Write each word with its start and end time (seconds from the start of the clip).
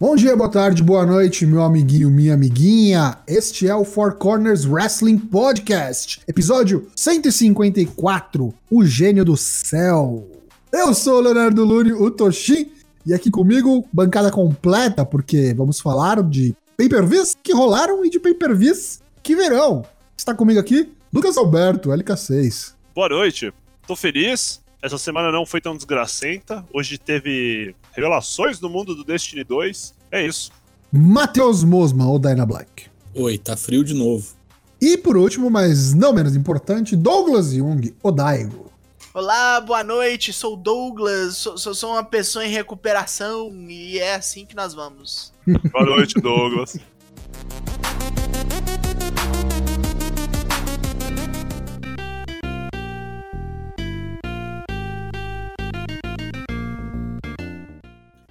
Bom 0.00 0.16
dia, 0.16 0.34
boa 0.34 0.50
tarde, 0.50 0.82
boa 0.82 1.04
noite, 1.04 1.44
meu 1.44 1.62
amiguinho, 1.62 2.08
minha 2.08 2.32
amiguinha. 2.32 3.18
Este 3.28 3.68
é 3.68 3.74
o 3.74 3.84
Four 3.84 4.14
Corners 4.14 4.64
Wrestling 4.64 5.18
Podcast, 5.18 6.22
episódio 6.26 6.90
154, 6.96 8.54
O 8.70 8.82
Gênio 8.82 9.26
do 9.26 9.36
Céu. 9.36 10.26
Eu 10.72 10.94
sou 10.94 11.18
o 11.18 11.20
Leonardo 11.20 11.62
Luni, 11.66 11.92
o 11.92 12.10
Toshin, 12.10 12.72
e 13.04 13.12
aqui 13.12 13.30
comigo, 13.30 13.86
bancada 13.92 14.30
completa, 14.30 15.04
porque 15.04 15.52
vamos 15.52 15.78
falar 15.78 16.22
de 16.22 16.56
pay-per-views 16.78 17.36
que 17.42 17.52
rolaram 17.52 18.02
e 18.02 18.08
de 18.08 18.18
pay-per-views 18.18 19.00
que 19.22 19.36
verão. 19.36 19.84
Está 20.16 20.34
comigo 20.34 20.58
aqui, 20.58 20.90
Lucas 21.12 21.36
Alberto, 21.36 21.90
LK6. 21.90 22.72
Boa 22.94 23.10
noite, 23.10 23.52
tô 23.86 23.94
feliz. 23.94 24.62
Essa 24.82 24.96
semana 24.96 25.30
não 25.30 25.44
foi 25.44 25.60
tão 25.60 25.76
desgracenta. 25.76 26.64
Hoje 26.72 26.96
teve 26.96 27.74
revelações 27.92 28.60
no 28.60 28.70
mundo 28.70 28.94
do 28.94 29.04
Destiny 29.04 29.44
2. 29.44 29.94
É 30.10 30.26
isso. 30.26 30.50
Matheus 30.90 31.62
Mosman, 31.62 32.06
ou 32.06 32.18
Dyna 32.18 32.46
Black. 32.46 32.86
Oi, 33.14 33.36
tá 33.36 33.56
frio 33.56 33.84
de 33.84 33.92
novo. 33.92 34.26
E 34.80 34.96
por 34.96 35.16
último, 35.18 35.50
mas 35.50 35.92
não 35.92 36.14
menos 36.14 36.34
importante, 36.34 36.96
Douglas 36.96 37.52
Jung, 37.52 37.94
o 38.02 38.10
Daigo. 38.10 38.70
Olá, 39.12 39.60
boa 39.60 39.84
noite, 39.84 40.32
sou 40.32 40.54
o 40.54 40.56
Douglas, 40.56 41.36
sou, 41.36 41.58
sou, 41.58 41.74
sou 41.74 41.90
uma 41.90 42.04
pessoa 42.04 42.46
em 42.46 42.48
recuperação 42.48 43.52
e 43.68 43.98
é 43.98 44.14
assim 44.14 44.46
que 44.46 44.56
nós 44.56 44.72
vamos. 44.72 45.32
Boa 45.72 45.84
noite, 45.84 46.14
Douglas. 46.20 46.78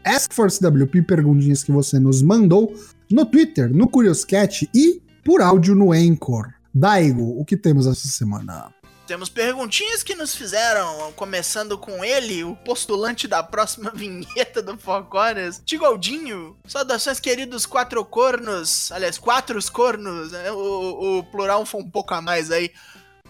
Ask 0.09 0.33
for 0.33 0.49
CWP, 0.49 1.03
perguntinhas 1.03 1.63
que 1.63 1.71
você 1.71 1.99
nos 1.99 2.23
mandou 2.23 2.73
no 3.11 3.27
Twitter, 3.27 3.71
no 3.71 3.87
Curioscat 3.87 4.67
e 4.73 4.99
por 5.23 5.39
áudio 5.39 5.75
no 5.75 5.91
Anchor. 5.91 6.51
Daigo, 6.73 7.39
o 7.39 7.45
que 7.45 7.55
temos 7.55 7.85
essa 7.85 8.07
semana? 8.07 8.73
Temos 9.05 9.29
perguntinhas 9.29 10.01
que 10.01 10.15
nos 10.15 10.33
fizeram, 10.33 11.11
começando 11.11 11.77
com 11.77 12.03
ele, 12.03 12.43
o 12.43 12.55
postulante 12.55 13.27
da 13.27 13.43
próxima 13.43 13.91
vinheta 13.93 14.63
do 14.63 14.75
Four 14.79 15.03
Corners, 15.03 15.61
Tigoldinho. 15.63 16.57
Saudações, 16.65 17.19
queridos 17.19 17.67
quatro 17.67 18.03
cornos, 18.03 18.91
aliás, 18.91 19.19
quatro 19.19 19.59
cornos, 19.71 20.31
né? 20.31 20.51
o, 20.51 21.19
o 21.19 21.23
plural 21.25 21.67
foi 21.67 21.81
um 21.81 21.89
pouco 21.89 22.15
a 22.15 22.21
mais 22.21 22.49
aí. 22.49 22.71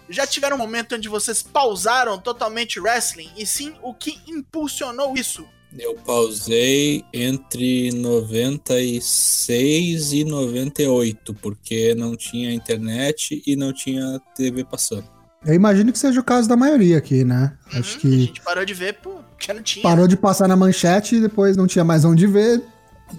Já 0.07 0.25
tiveram 0.25 0.55
um 0.55 0.59
momento 0.59 0.95
onde 0.95 1.09
vocês 1.09 1.43
pausaram 1.43 2.17
totalmente 2.17 2.79
wrestling? 2.79 3.29
E 3.35 3.45
sim, 3.45 3.75
o 3.83 3.93
que 3.93 4.21
impulsionou 4.25 5.13
isso? 5.17 5.45
Eu 5.77 5.95
pausei 5.95 7.03
entre 7.13 7.91
96 7.91 10.13
e 10.13 10.23
98, 10.23 11.33
porque 11.35 11.93
não 11.95 12.15
tinha 12.15 12.51
internet 12.53 13.41
e 13.45 13.55
não 13.55 13.71
tinha 13.73 14.19
TV 14.35 14.63
passando. 14.63 15.05
Eu 15.45 15.53
imagino 15.53 15.91
que 15.91 15.99
seja 15.99 16.19
o 16.19 16.23
caso 16.23 16.49
da 16.49 16.57
maioria 16.57 16.97
aqui, 16.97 17.23
né? 17.23 17.53
Uhum, 17.73 17.79
Acho 17.79 17.97
A 17.97 18.01
que 18.01 18.21
gente 18.25 18.41
parou 18.41 18.65
de 18.65 18.73
ver 18.73 18.97
porque 19.01 19.53
não 19.53 19.61
tinha. 19.61 19.83
parou 19.83 20.07
de 20.07 20.17
passar 20.17 20.47
na 20.47 20.55
manchete 20.55 21.15
e 21.15 21.21
depois 21.21 21.55
não 21.55 21.67
tinha 21.67 21.85
mais 21.85 22.03
onde 22.03 22.27
ver. 22.27 22.61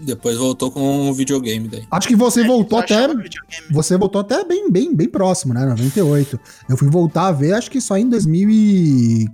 Depois 0.02 0.36
voltou 0.36 0.70
com 0.70 1.08
o 1.08 1.14
videogame 1.14 1.66
daí. 1.66 1.84
Acho 1.90 2.06
que 2.06 2.14
você 2.14 2.42
É, 2.42 2.46
voltou 2.46 2.78
até. 2.78 3.08
Você 3.70 3.96
voltou 3.96 4.20
até 4.20 4.44
bem, 4.44 4.70
bem, 4.70 4.94
bem 4.94 5.08
próximo, 5.08 5.54
né? 5.54 5.64
98. 5.64 6.38
Eu 6.68 6.76
fui 6.76 6.88
voltar 6.88 7.28
a 7.28 7.32
ver, 7.32 7.54
acho 7.54 7.70
que 7.70 7.80
só 7.80 7.96
em 7.96 8.08
2000 8.08 8.50
e... 8.50 9.28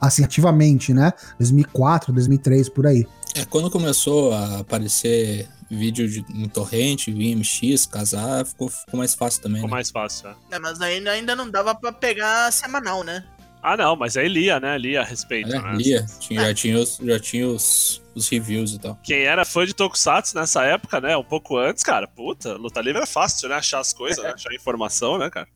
Assim, 0.00 0.24
ativamente, 0.24 0.92
né? 0.92 1.12
2004, 1.38 2.12
2003, 2.12 2.68
por 2.68 2.86
aí. 2.86 3.06
É, 3.34 3.44
quando 3.44 3.70
começou 3.70 4.32
a 4.32 4.60
aparecer 4.60 5.48
vídeo 5.70 6.08
de, 6.08 6.24
em 6.30 6.48
torrente, 6.48 7.12
VMX, 7.12 7.86
casar, 7.86 8.44
ficou, 8.46 8.68
ficou 8.68 8.98
mais 8.98 9.14
fácil 9.14 9.42
também. 9.42 9.56
Ficou 9.58 9.68
Né? 9.70 9.76
mais 9.76 9.90
fácil, 9.90 10.28
né? 10.30 10.34
É, 10.50 10.58
mas 10.58 10.80
ainda, 10.80 11.10
ainda 11.10 11.36
não 11.36 11.48
dava 11.50 11.74
pra 11.74 11.92
pegar 11.92 12.50
semanal, 12.52 13.04
né? 13.04 13.24
Ah, 13.62 13.76
não, 13.76 13.96
mas 13.96 14.16
aí 14.16 14.28
lia, 14.28 14.58
né? 14.60 14.78
Lia 14.78 15.00
a 15.00 15.04
respeito, 15.04 15.52
É, 15.52 15.60
né? 15.60 15.72
lia, 15.74 16.06
tinha, 16.20 16.40
já 16.42 16.54
tinha, 16.54 16.78
os, 16.78 16.96
já 17.02 17.18
tinha 17.20 17.46
os, 17.48 18.00
os 18.14 18.28
reviews 18.28 18.72
e 18.72 18.78
tal. 18.78 18.96
Quem 19.02 19.22
era 19.24 19.44
fã 19.44 19.66
de 19.66 19.74
Tokusatsu 19.74 20.36
nessa 20.36 20.62
época, 20.64 21.00
né? 21.00 21.16
Um 21.16 21.24
pouco 21.24 21.56
antes, 21.58 21.82
cara, 21.82 22.06
puta, 22.06 22.54
luta 22.54 22.80
livre 22.80 23.02
é 23.02 23.06
fácil, 23.06 23.48
né? 23.48 23.56
Achar 23.56 23.80
as 23.80 23.92
coisas, 23.92 24.22
né? 24.24 24.30
Achar 24.34 24.54
informação, 24.54 25.18
né, 25.18 25.28
cara? 25.28 25.48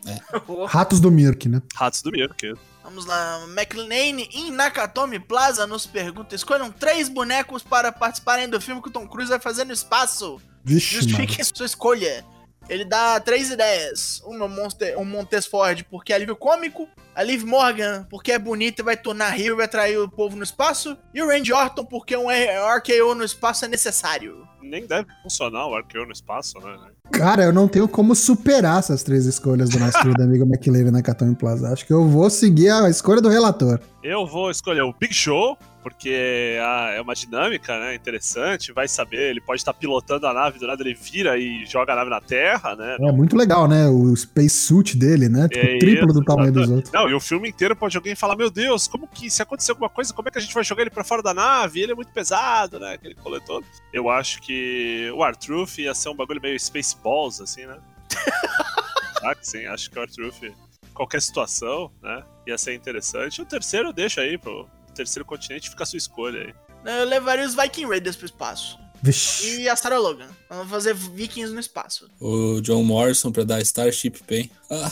Ratos 0.66 1.00
do 1.00 1.10
Mirk, 1.12 1.48
né? 1.48 1.62
Ratos 1.74 2.02
do 2.02 2.10
Mirk. 2.10 2.54
Vamos 2.82 3.06
lá, 3.06 3.46
McLean 3.48 4.20
em 4.32 4.50
Nakatomi 4.50 5.20
Plaza 5.20 5.66
nos 5.66 5.86
pergunta: 5.86 6.34
escolham 6.34 6.70
três 6.70 7.08
bonecos 7.08 7.62
para 7.62 7.92
participarem 7.92 8.48
do 8.48 8.60
filme 8.60 8.82
que 8.82 8.88
o 8.88 8.92
Tom 8.92 9.06
Cruise 9.06 9.30
vai 9.30 9.40
fazer 9.40 9.64
no 9.64 9.72
espaço. 9.72 10.40
Vixe. 10.64 10.96
Justifiquem 10.96 11.44
sua 11.44 11.66
escolha. 11.66 12.24
Ele 12.72 12.86
dá 12.86 13.20
três 13.20 13.50
ideias: 13.50 14.22
uma 14.24 14.48
Monster, 14.48 14.98
um 14.98 15.04
Montes 15.04 15.44
Ford 15.44 15.84
porque 15.90 16.10
é 16.10 16.16
alívio 16.16 16.34
cômico, 16.34 16.88
a 17.14 17.22
Liv 17.22 17.44
Morgan 17.44 18.06
porque 18.08 18.32
é 18.32 18.38
bonita 18.38 18.80
e 18.80 18.84
vai 18.84 18.96
tornar 18.96 19.28
rio 19.30 19.52
e 19.52 19.56
vai 19.56 19.66
atrair 19.66 19.98
o 19.98 20.08
povo 20.08 20.36
no 20.36 20.42
espaço, 20.42 20.96
e 21.12 21.20
o 21.20 21.28
Randy 21.28 21.52
Orton 21.52 21.84
porque 21.84 22.16
um 22.16 22.28
RKO 22.28 23.14
no 23.14 23.24
espaço 23.24 23.66
é 23.66 23.68
necessário. 23.68 24.48
Nem 24.62 24.86
deve 24.86 25.08
funcionar 25.22 25.66
o 25.66 25.74
Arqueou 25.74 26.06
no 26.06 26.12
espaço, 26.12 26.58
né? 26.60 26.78
Cara, 27.10 27.42
eu 27.42 27.52
não 27.52 27.68
tenho 27.68 27.86
como 27.86 28.14
superar 28.14 28.78
essas 28.78 29.02
três 29.02 29.26
escolhas 29.26 29.68
do 29.68 29.78
nosso 29.78 30.00
querido 30.00 30.22
amigo 30.22 30.44
McLean 30.48 30.90
na 30.90 31.02
Catone 31.02 31.34
Plaza. 31.34 31.68
Acho 31.68 31.84
que 31.84 31.92
eu 31.92 32.08
vou 32.08 32.30
seguir 32.30 32.70
a 32.70 32.88
escolha 32.88 33.20
do 33.20 33.28
relator. 33.28 33.80
Eu 34.02 34.24
vou 34.24 34.50
escolher 34.50 34.82
o 34.82 34.94
Big 34.98 35.12
Show, 35.12 35.58
porque 35.82 36.56
ah, 36.60 36.90
é 36.94 37.00
uma 37.00 37.14
dinâmica, 37.14 37.78
né? 37.78 37.94
Interessante. 37.94 38.72
Vai 38.72 38.86
saber, 38.86 39.30
ele 39.30 39.40
pode 39.40 39.60
estar 39.60 39.74
pilotando 39.74 40.26
a 40.26 40.32
nave, 40.32 40.58
do 40.58 40.66
nada 40.66 40.82
ele 40.82 40.94
vira 40.94 41.36
e 41.36 41.66
joga 41.66 41.92
a 41.92 41.96
nave 41.96 42.10
na 42.10 42.20
Terra, 42.20 42.76
né? 42.76 42.96
É 43.00 43.12
muito 43.12 43.36
legal, 43.36 43.66
né? 43.66 43.88
O 43.88 44.14
space 44.14 44.56
suit 44.56 44.96
dele, 44.96 45.28
né? 45.28 45.48
Tipo, 45.48 45.66
É 45.66 45.78
triplo 45.78 46.10
isso, 46.10 46.20
do 46.20 46.24
tamanho 46.24 46.52
dos 46.52 46.62
exatamente. 46.62 46.86
outros. 46.86 46.92
Não, 46.92 47.10
e 47.10 47.14
o 47.14 47.20
filme 47.20 47.48
inteiro 47.48 47.74
pode 47.74 47.96
alguém 47.96 48.14
falar: 48.14 48.36
Meu 48.36 48.50
Deus, 48.50 48.86
como 48.86 49.08
que 49.08 49.28
se 49.28 49.42
acontecer 49.42 49.72
alguma 49.72 49.88
coisa, 49.88 50.14
como 50.14 50.28
é 50.28 50.30
que 50.30 50.38
a 50.38 50.40
gente 50.40 50.54
vai 50.54 50.64
jogar 50.64 50.82
ele 50.82 50.90
pra 50.90 51.04
fora 51.04 51.22
da 51.22 51.34
nave? 51.34 51.80
Ele 51.80 51.92
é 51.92 51.94
muito 51.94 52.12
pesado, 52.12 52.78
né? 52.78 52.94
Aquele 52.94 53.14
coletor. 53.14 53.64
Eu 53.92 54.08
acho 54.08 54.40
que 54.40 55.10
o 55.14 55.22
Artruth 55.22 55.78
ia 55.78 55.94
ser 55.94 56.08
um 56.08 56.14
bagulho 56.14 56.40
meio 56.40 56.58
Spaceballs, 56.58 57.40
assim, 57.40 57.66
né? 57.66 57.76
ah, 59.24 59.34
que 59.34 59.46
sim, 59.46 59.66
acho 59.66 59.90
que 59.90 59.98
o 59.98 60.02
Artruth, 60.02 60.52
qualquer 60.94 61.20
situação, 61.20 61.90
né? 62.02 62.22
Ia 62.46 62.58
ser 62.58 62.74
interessante. 62.74 63.42
O 63.42 63.44
terceiro 63.44 63.92
deixa 63.92 64.20
aí 64.20 64.38
pro 64.38 64.68
terceiro 64.92 65.24
continente, 65.24 65.70
fica 65.70 65.82
a 65.82 65.86
sua 65.86 65.96
escolha 65.98 66.40
aí. 66.40 66.54
Eu 66.98 67.04
levaria 67.06 67.44
os 67.46 67.54
Viking 67.54 67.86
Raiders 67.86 68.16
pro 68.16 68.26
espaço. 68.26 68.78
Vixe. 69.04 69.62
E 69.62 69.68
a 69.68 69.74
Sarah 69.74 69.98
Logan. 69.98 70.28
Vamos 70.48 70.70
fazer 70.70 70.94
Vikings 70.94 71.52
no 71.52 71.58
espaço. 71.58 72.08
O 72.20 72.60
John 72.60 72.84
Morrison 72.84 73.32
pra 73.32 73.42
dar 73.42 73.60
Starship 73.60 74.20
Pain. 74.28 74.48
Ah, 74.70 74.90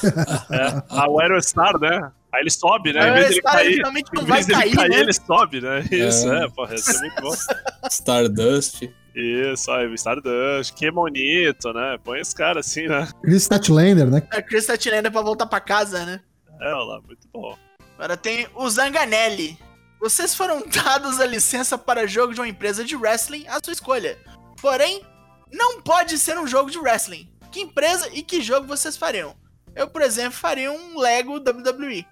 É, 0.51 0.83
ah, 0.89 1.09
o 1.09 1.21
Aerostar, 1.21 1.79
né? 1.79 2.11
Aí 2.33 2.43
ele 2.43 2.51
sobe, 2.51 2.93
né? 2.93 3.07
Em 3.09 3.11
O 3.11 3.15
vez 3.15 3.29
dele 3.29 3.43
cair, 3.43 3.67
ele 3.67 3.77
finalmente 3.77 4.11
não 4.13 4.25
vai 4.25 4.45
cair, 4.45 4.75
cair, 4.75 4.89
né? 4.91 5.01
ele 5.01 5.13
sobe, 5.13 5.61
né? 5.61 5.81
Isso, 5.91 6.29
É. 6.33 6.45
é, 6.45 6.49
porra, 6.49 6.73
ia 6.73 6.79
ser 6.79 6.99
muito 6.99 7.23
bom. 7.23 7.35
Stardust. 7.89 8.89
Isso, 9.15 9.71
aí, 9.71 9.93
Stardust, 9.95 10.75
que 10.75 10.91
bonito, 10.91 11.73
né? 11.73 11.99
Põe 12.03 12.21
esse 12.21 12.35
cara 12.35 12.61
assim, 12.61 12.87
né? 12.87 13.09
Chris 13.23 13.43
Statlander, 13.45 14.09
né? 14.11 14.23
A 14.31 14.41
Chris 14.43 14.67
tirando 14.79 15.11
pra 15.11 15.23
voltar 15.23 15.47
pra 15.47 15.61
casa, 15.61 16.05
né? 16.05 16.21
É, 16.61 16.67
olha 16.75 16.85
lá, 16.85 17.01
muito 17.01 17.29
bom. 17.33 17.57
Agora 17.97 18.17
tem 18.17 18.49
o 18.55 18.69
Zanganelli. 18.71 19.59
Vocês 20.01 20.35
foram 20.35 20.63
dados 20.85 21.21
a 21.21 21.27
licença 21.27 21.77
para 21.77 22.07
jogo 22.07 22.35
de 22.35 22.41
uma 22.41 22.49
empresa 22.49 22.85
de 22.85 22.97
wrestling 22.97 23.47
à 23.49 23.61
sua 23.63 23.73
escolha. 23.73 24.19
Porém, 24.61 25.03
não 25.53 25.81
pode 25.83 26.19
ser 26.19 26.39
um 26.39 26.47
jogo 26.47 26.71
de 26.71 26.79
wrestling. 26.79 27.29
Que 27.51 27.61
empresa 27.61 28.09
e 28.13 28.23
que 28.23 28.41
jogo 28.41 28.67
vocês 28.67 28.97
fariam? 28.97 29.35
Eu, 29.75 29.89
por 29.89 30.03
exemplo, 30.03 30.33
faria 30.33 30.71
um 30.73 30.99
Lego 30.99 31.37
WWE. 31.37 32.07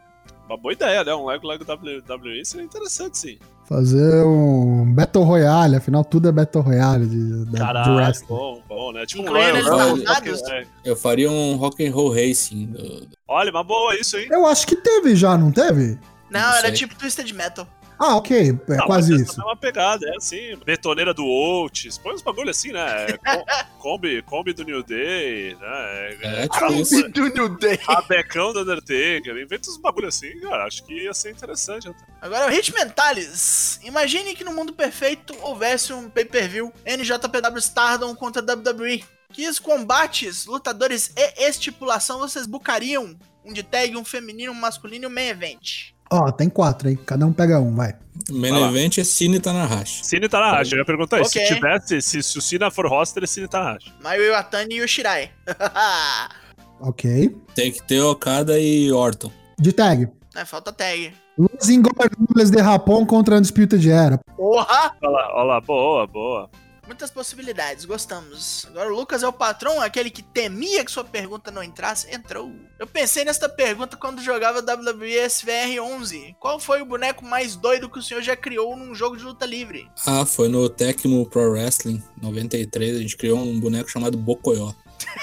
Uma 0.49 0.57
boa 0.57 0.73
ideia, 0.73 1.05
né? 1.05 1.15
Um 1.15 1.27
Lego 1.27 1.47
Lego 1.47 1.65
WWE 1.65 2.45
seria 2.45 2.65
interessante, 2.65 3.19
sim. 3.19 3.39
Fazer 3.69 4.25
um 4.25 4.91
Battle 4.95 5.23
Royale, 5.25 5.77
afinal 5.77 6.03
tudo 6.03 6.27
é 6.29 6.33
Battle 6.33 6.63
Royale 6.65 7.07
de, 7.07 7.45
de 7.45 7.59
Caralho, 7.59 7.97
wrestling. 7.97 8.27
bom, 8.29 8.63
bom, 8.67 8.93
né? 8.93 9.05
Tipo 9.05 9.25
um 9.25 9.29
Royal 9.31 9.57
eles 9.57 9.67
Rumble, 9.69 10.07
armados? 10.07 10.43
é. 10.45 10.67
Eu 10.85 10.97
faria 10.97 11.31
um 11.31 11.57
Rock 11.57 11.87
and 11.87 11.93
Roll 11.93 12.15
Racing. 12.15 12.67
do- 12.67 13.09
Olha, 13.29 13.51
uma 13.51 13.63
boa 13.63 13.95
isso, 13.95 14.17
hein? 14.17 14.27
Eu 14.31 14.47
acho 14.47 14.67
que 14.67 14.75
teve 14.77 15.15
já, 15.15 15.37
não 15.37 15.53
teve? 15.53 15.99
Não, 16.31 16.41
Não 16.41 16.49
era 16.57 16.69
sei. 16.69 16.73
tipo 16.73 16.95
Twisted 16.95 17.31
Metal. 17.33 17.67
Ah, 17.99 18.17
ok, 18.17 18.51
é 18.69 18.77
Não, 18.77 18.87
quase 18.87 19.13
mas 19.13 19.23
isso. 19.23 19.41
É 19.41 19.45
uma 19.45 19.57
pegada, 19.57 20.07
é 20.09 20.17
assim. 20.17 20.57
Betoneira 20.65 21.13
do 21.13 21.27
Oates, 21.27 21.99
põe 21.99 22.15
uns 22.15 22.23
bagulho 22.23 22.51
assim, 22.51 22.73
né? 22.73 23.07
Com- 23.19 23.45
Kombi, 23.79 24.23
Kombi 24.23 24.53
do 24.53 24.65
New 24.65 24.83
Day, 24.83 25.57
né? 25.61 26.17
É, 26.23 26.49
tipo. 26.49 27.09
Do 27.11 27.29
New 27.29 27.49
Day. 27.59 27.79
Rabecão 27.87 28.53
do 28.53 28.61
Undertaker, 28.61 29.37
inventa 29.37 29.71
uns 29.71 29.77
bagulho 29.79 30.09
assim, 30.09 30.39
cara. 30.41 30.65
Acho 30.67 30.85
que 30.85 30.95
ia 31.05 31.13
ser 31.15 31.31
interessante. 31.31 31.89
até. 31.89 31.99
Agora, 32.21 32.47
o 32.47 32.51
Hit 32.51 32.73
Mentalis. 32.75 33.81
Imagine 33.83 34.35
que 34.35 34.45
no 34.45 34.53
mundo 34.53 34.73
perfeito 34.73 35.35
houvesse 35.43 35.93
um 35.93 36.09
pay-per-view 36.09 36.73
NJPW 36.85 37.59
Stardom 37.59 38.15
contra 38.15 38.43
WWE. 38.43 39.05
Que 39.33 39.47
os 39.49 39.59
combates, 39.59 40.47
lutadores 40.47 41.13
e 41.17 41.47
estipulação 41.49 42.19
vocês 42.19 42.47
bucariam? 42.47 43.15
Um 43.45 43.53
de 43.53 43.63
tag, 43.63 43.97
um 43.97 44.05
feminino, 44.05 44.53
um 44.53 44.55
masculino 44.55 45.05
e 45.05 45.07
um 45.07 45.11
main 45.11 45.29
event. 45.29 45.93
Ó, 46.11 46.31
tem 46.33 46.49
quatro, 46.49 46.89
hein? 46.89 46.99
Cada 47.07 47.27
um 47.27 47.33
pega 47.33 47.61
um, 47.61 47.75
vai. 47.75 47.95
Main 48.31 48.51
Vai 48.53 48.61
lá. 48.61 48.69
event 48.69 48.99
é 48.99 49.05
Cine 49.05 49.39
Tanahashi. 49.41 50.05
Cine 50.07 50.29
Tanahashi, 50.29 50.73
eu 50.73 50.79
ia 50.79 50.85
perguntar 50.85 51.21
isso. 51.21 51.31
Ok. 51.31 51.47
Se 51.47 51.55
tivesse, 51.55 52.03
se, 52.03 52.23
se 52.23 52.39
o 52.39 52.43
Cena 52.43 52.71
for 52.71 52.87
roster, 52.87 53.23
é 53.23 53.27
Cine 53.27 53.47
Tanahashi. 53.49 53.93
Mayu 54.03 54.23
Iwatani 54.25 54.77
e 54.77 54.83
o 54.83 54.89
Shirai. 54.89 55.31
Ok. 56.81 57.37
Tem 57.55 57.73
que 57.73 57.83
ter 57.83 58.01
Okada 58.03 58.59
e 58.59 58.93
Orton. 58.93 59.31
De 59.59 59.73
tag. 59.73 60.09
é, 60.37 60.45
falta 60.45 60.73
tag. 60.73 61.13
Los 61.37 61.69
Ingobernables 61.69 62.51
de 62.51 62.59
Japão 62.59 63.05
contra 63.05 63.35
a 63.35 63.39
Undisputed 63.39 63.89
Era. 63.91 64.19
Porra! 64.37 64.95
Olha 65.03 65.11
lá, 65.11 65.29
olha 65.35 65.45
lá, 65.45 65.61
boa, 65.61 66.07
boa. 66.07 66.51
Muitas 66.89 67.11
possibilidades, 67.11 67.85
gostamos. 67.85 68.67
Agora 68.71 68.91
o 68.91 68.97
Lucas 68.97 69.23
é 69.23 69.29
o 69.29 69.33
patrão, 69.33 69.79
aquele 69.79 70.09
que 70.09 70.23
temia 70.23 70.83
que 70.83 70.91
sua 70.91 71.05
pergunta 71.05 71.51
não 71.51 71.63
entrasse, 71.63 72.11
entrou. 72.11 72.51
Eu 72.79 72.87
pensei 72.87 73.27
nesta 73.27 73.47
pergunta 73.47 73.95
quando 73.95 74.23
jogava 74.23 74.61
WWE 74.61 75.29
SVR 75.29 75.83
11. 75.83 76.35
Qual 76.41 76.59
foi 76.59 76.81
o 76.81 76.87
boneco 76.87 77.23
mais 77.23 77.57
doido 77.57 77.91
que 77.91 77.99
o 77.99 78.03
senhor 78.03 78.23
já 78.23 78.35
criou 78.35 78.75
num 78.75 78.95
jogo 78.95 79.19
de 79.19 79.25
luta 79.25 79.45
livre? 79.45 79.87
Ah, 80.07 80.25
foi 80.25 80.49
no 80.49 80.67
Tecmo 80.71 81.29
Pro 81.29 81.53
Wrestling 81.53 82.03
93. 82.23 82.97
A 82.97 83.01
gente 83.01 83.19
criou 83.19 83.39
um 83.39 83.61
boneco 83.61 83.91
chamado 83.91 84.17
Bocoyó. 84.17 84.73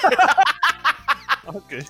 Ok. 1.46 1.80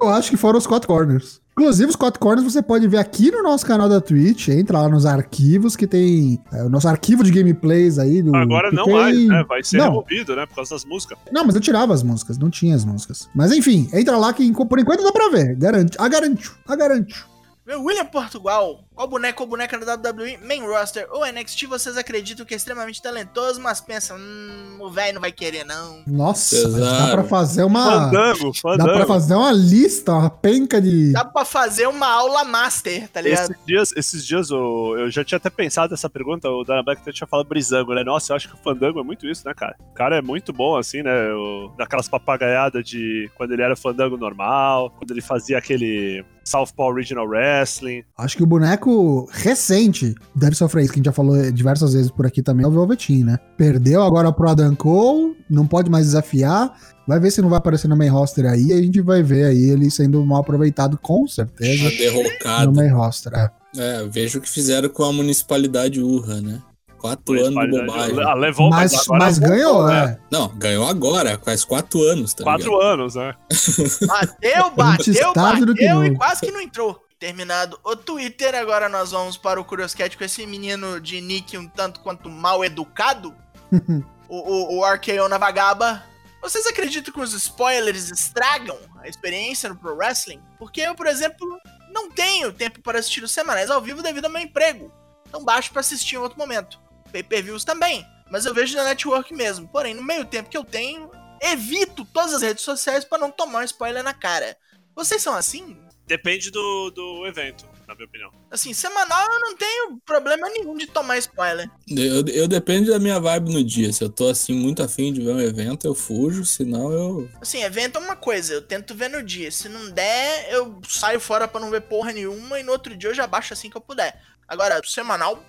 Eu 0.00 0.08
acho 0.08 0.30
que 0.30 0.38
foram 0.38 0.58
os 0.58 0.66
quatro 0.66 0.88
corners. 0.88 1.41
Inclusive, 1.52 1.90
os 1.90 1.96
quatro 1.96 2.18
corners 2.18 2.50
você 2.50 2.62
pode 2.62 2.88
ver 2.88 2.96
aqui 2.96 3.30
no 3.30 3.42
nosso 3.42 3.64
canal 3.66 3.86
da 3.88 4.00
Twitch. 4.00 4.48
Entra 4.48 4.80
lá 4.80 4.88
nos 4.88 5.04
arquivos 5.04 5.76
que 5.76 5.86
tem 5.86 6.42
é, 6.52 6.62
o 6.64 6.68
nosso 6.70 6.88
arquivo 6.88 7.22
de 7.22 7.30
gameplays 7.30 7.98
aí. 7.98 8.22
Do, 8.22 8.34
Agora 8.34 8.72
não 8.72 8.84
tem- 8.84 8.94
mais, 8.94 9.26
né? 9.28 9.44
Vai 9.46 9.62
ser 9.62 9.76
Não. 9.76 9.84
removido, 9.90 10.34
né? 10.34 10.46
Por 10.46 10.54
causa 10.56 10.74
das 10.74 10.84
músicas. 10.86 11.18
Não, 11.30 11.44
mas 11.44 11.54
eu 11.54 11.60
tirava 11.60 11.92
as 11.92 12.02
músicas, 12.02 12.38
não 12.38 12.48
tinha 12.48 12.74
as 12.74 12.84
músicas. 12.86 13.28
Mas 13.34 13.52
enfim, 13.52 13.86
entra 13.92 14.16
lá 14.16 14.32
que 14.32 14.50
por 14.52 14.78
enquanto 14.78 15.02
dá 15.04 15.12
pra 15.12 15.28
ver. 15.28 15.54
Garante, 15.56 15.96
a 16.00 16.08
garanto, 16.08 16.56
a 16.66 16.74
garanto. 16.74 17.30
Meu 17.66 17.84
William 17.84 18.06
Portugal, 18.06 18.84
qual 18.94 19.08
boneco 19.08 19.42
ou 19.42 19.48
boneca 19.48 19.78
da 19.78 19.94
WWE, 19.94 20.38
main 20.46 20.60
roster 20.66 21.06
ou 21.10 21.24
NXT 21.26 21.66
vocês 21.66 21.96
acreditam 21.96 22.44
que 22.44 22.54
é 22.54 22.56
extremamente 22.56 23.00
talentoso, 23.02 23.60
mas 23.60 23.80
pensam, 23.80 24.16
hum, 24.18 24.76
o 24.80 24.90
velho 24.90 25.14
não 25.14 25.20
vai 25.20 25.32
querer 25.32 25.64
não. 25.64 26.02
Nossa, 26.06 26.56
Cesaro. 26.56 27.06
dá 27.06 27.12
pra 27.12 27.24
fazer 27.24 27.64
uma. 27.64 27.84
Fandango, 28.10 28.52
Dá 28.52 28.60
pra 28.62 28.76
fandango. 28.86 29.06
fazer 29.06 29.34
uma 29.34 29.52
lista, 29.52 30.12
uma 30.12 30.30
penca 30.30 30.80
de. 30.80 31.12
Dá 31.12 31.24
pra 31.24 31.44
fazer 31.44 31.86
uma 31.88 32.06
aula 32.06 32.44
master, 32.44 33.08
tá 33.08 33.20
ligado? 33.20 33.50
Esses 33.52 33.64
dias, 33.66 33.92
esses 33.96 34.26
dias 34.26 34.50
o- 34.50 34.96
eu 34.98 35.10
já 35.10 35.24
tinha 35.24 35.36
até 35.36 35.50
pensado 35.50 35.90
nessa 35.92 36.08
pergunta, 36.10 36.48
o 36.50 36.64
Dana 36.64 36.82
Black 36.82 37.00
até 37.02 37.12
tinha 37.12 37.26
falado 37.26 37.46
brisango, 37.48 37.94
né? 37.94 38.04
Nossa, 38.04 38.32
eu 38.32 38.36
acho 38.36 38.48
que 38.48 38.54
o 38.54 38.58
Fandango 38.58 39.00
é 39.00 39.02
muito 39.02 39.26
isso, 39.26 39.46
né, 39.46 39.54
cara? 39.54 39.76
O 39.90 39.94
cara 39.94 40.16
é 40.18 40.22
muito 40.22 40.52
bom, 40.52 40.76
assim, 40.76 41.02
né? 41.02 41.32
O, 41.32 41.72
daquelas 41.76 42.08
papagaiadas 42.08 42.84
de 42.84 43.30
quando 43.36 43.52
ele 43.52 43.62
era 43.62 43.74
Fandango 43.76 44.16
normal, 44.16 44.90
quando 44.98 45.10
ele 45.12 45.20
fazia 45.22 45.58
aquele 45.58 46.24
Southpaw 46.44 46.92
Regional 46.92 47.26
Wrestling. 47.26 48.02
Acho 48.18 48.36
que 48.36 48.42
o 48.42 48.46
boneco 48.46 48.81
recente 49.30 50.14
deve 50.34 50.54
sofrer 50.56 50.82
isso, 50.84 50.92
que 50.92 50.96
a 50.96 51.00
gente 51.00 51.06
já 51.06 51.12
falou 51.12 51.50
diversas 51.52 51.92
vezes 51.94 52.10
por 52.10 52.26
aqui 52.26 52.42
também, 52.42 52.64
é 52.64 52.68
o 52.68 52.70
Velveteen, 52.72 53.24
né? 53.24 53.38
Perdeu 53.56 54.02
agora 54.02 54.32
pro 54.32 54.48
Adam 54.48 54.74
Cole, 54.74 55.36
não 55.48 55.66
pode 55.66 55.90
mais 55.90 56.06
desafiar. 56.06 56.72
Vai 57.06 57.18
ver 57.18 57.30
se 57.30 57.42
não 57.42 57.48
vai 57.48 57.58
aparecer 57.58 57.88
no 57.88 57.96
main 57.96 58.08
roster 58.08 58.46
aí, 58.46 58.66
e 58.66 58.72
a 58.72 58.80
gente 58.80 59.00
vai 59.00 59.22
ver 59.22 59.46
aí 59.46 59.70
ele 59.70 59.90
sendo 59.90 60.24
mal 60.24 60.40
aproveitado 60.40 60.96
com 61.02 61.26
certeza 61.26 61.84
no 61.84 61.90
derrocada. 61.90 62.70
main 62.72 62.88
roster. 62.90 63.32
É. 63.34 63.50
É, 63.76 64.06
vejo 64.08 64.38
o 64.38 64.42
que 64.42 64.48
fizeram 64.50 64.88
com 64.88 65.02
a 65.02 65.12
municipalidade 65.12 66.00
Urra, 66.02 66.40
né? 66.40 66.60
Quatro 66.98 67.34
anos 67.44 67.64
de 67.64 67.80
bobagem. 67.80 68.22
Ah, 68.22 68.34
levou, 68.34 68.70
Mas, 68.70 68.94
agora 68.94 69.24
mas 69.24 69.38
voltou, 69.38 69.56
ganhou, 69.56 69.86
né? 69.88 70.04
é. 70.04 70.18
Não, 70.30 70.48
ganhou 70.56 70.86
agora, 70.86 71.40
faz 71.44 71.64
quatro 71.64 72.00
anos, 72.02 72.32
tá 72.32 72.44
Quatro 72.44 72.70
ligado? 72.70 72.86
anos, 72.92 73.14
né? 73.16 73.34
Bateu, 74.06 74.70
bateu, 74.76 75.32
que 75.32 75.40
bateu 75.66 76.04
e 76.04 76.14
quase 76.14 76.42
que 76.42 76.52
não 76.52 76.60
entrou. 76.60 76.96
Terminado 77.22 77.78
o 77.84 77.94
Twitter, 77.94 78.52
agora 78.52 78.88
nós 78.88 79.12
vamos 79.12 79.36
para 79.36 79.60
o 79.60 79.64
Curioscat 79.64 80.18
com 80.18 80.24
esse 80.24 80.44
menino 80.44 81.00
de 81.00 81.20
nick 81.20 81.56
um 81.56 81.68
tanto 81.68 82.00
quanto 82.00 82.28
mal 82.28 82.64
educado. 82.64 83.32
o, 84.28 84.38
o, 84.38 84.78
o 84.80 84.92
RKO 84.92 85.28
na 85.28 85.38
vagaba. 85.38 86.04
Vocês 86.40 86.66
acreditam 86.66 87.14
que 87.14 87.20
os 87.20 87.32
spoilers 87.32 88.10
estragam 88.10 88.76
a 88.98 89.06
experiência 89.06 89.68
no 89.68 89.76
Pro 89.76 89.94
Wrestling? 89.94 90.42
Porque 90.58 90.80
eu, 90.80 90.96
por 90.96 91.06
exemplo, 91.06 91.46
não 91.92 92.10
tenho 92.10 92.52
tempo 92.52 92.82
para 92.82 92.98
assistir 92.98 93.22
os 93.22 93.30
semanais 93.30 93.70
ao 93.70 93.80
vivo 93.80 94.02
devido 94.02 94.24
ao 94.24 94.30
meu 94.32 94.42
emprego. 94.42 94.92
Então 95.28 95.44
baixo 95.44 95.70
para 95.70 95.78
assistir 95.78 96.16
em 96.16 96.18
outro 96.18 96.36
momento. 96.36 96.80
Pay-per-views 97.12 97.64
também. 97.64 98.04
Mas 98.32 98.46
eu 98.46 98.52
vejo 98.52 98.76
na 98.76 98.82
network 98.82 99.32
mesmo. 99.32 99.68
Porém, 99.68 99.94
no 99.94 100.02
meio 100.02 100.24
tempo 100.24 100.50
que 100.50 100.58
eu 100.58 100.64
tenho, 100.64 101.08
evito 101.40 102.04
todas 102.04 102.34
as 102.34 102.42
redes 102.42 102.64
sociais 102.64 103.04
para 103.04 103.18
não 103.18 103.30
tomar 103.30 103.60
um 103.60 103.64
spoiler 103.64 104.02
na 104.02 104.12
cara. 104.12 104.56
Vocês 104.96 105.22
são 105.22 105.36
assim? 105.36 105.80
Depende 106.12 106.50
do, 106.50 106.90
do 106.90 107.26
evento, 107.26 107.66
na 107.88 107.94
minha 107.94 108.04
opinião. 108.04 108.30
Assim, 108.50 108.74
semanal 108.74 109.32
eu 109.32 109.40
não 109.40 109.56
tenho 109.56 109.98
problema 110.04 110.46
nenhum 110.50 110.76
de 110.76 110.86
tomar 110.86 111.16
spoiler. 111.16 111.70
Eu, 111.88 112.28
eu 112.28 112.46
dependo 112.46 112.90
da 112.90 112.98
minha 112.98 113.18
vibe 113.18 113.50
no 113.50 113.64
dia. 113.64 113.90
Se 113.94 114.04
eu 114.04 114.10
tô 114.10 114.28
assim 114.28 114.52
muito 114.52 114.82
afim 114.82 115.10
de 115.10 115.22
ver 115.22 115.30
um 115.30 115.40
evento, 115.40 115.86
eu 115.86 115.94
fujo, 115.94 116.44
senão 116.44 116.92
eu. 116.92 117.30
Assim, 117.40 117.62
evento 117.62 117.96
é 117.96 118.02
uma 118.02 118.14
coisa, 118.14 118.52
eu 118.52 118.60
tento 118.60 118.94
ver 118.94 119.08
no 119.08 119.22
dia. 119.22 119.50
Se 119.50 119.70
não 119.70 119.90
der, 119.90 120.52
eu 120.52 120.82
saio 120.86 121.18
fora 121.18 121.48
pra 121.48 121.58
não 121.58 121.70
ver 121.70 121.80
porra 121.80 122.12
nenhuma 122.12 122.60
e 122.60 122.62
no 122.62 122.72
outro 122.72 122.94
dia 122.94 123.08
eu 123.08 123.14
já 123.14 123.26
baixo 123.26 123.54
assim 123.54 123.70
que 123.70 123.76
eu 123.78 123.80
puder. 123.80 124.20
Agora, 124.46 124.82
semanal, 124.84 125.42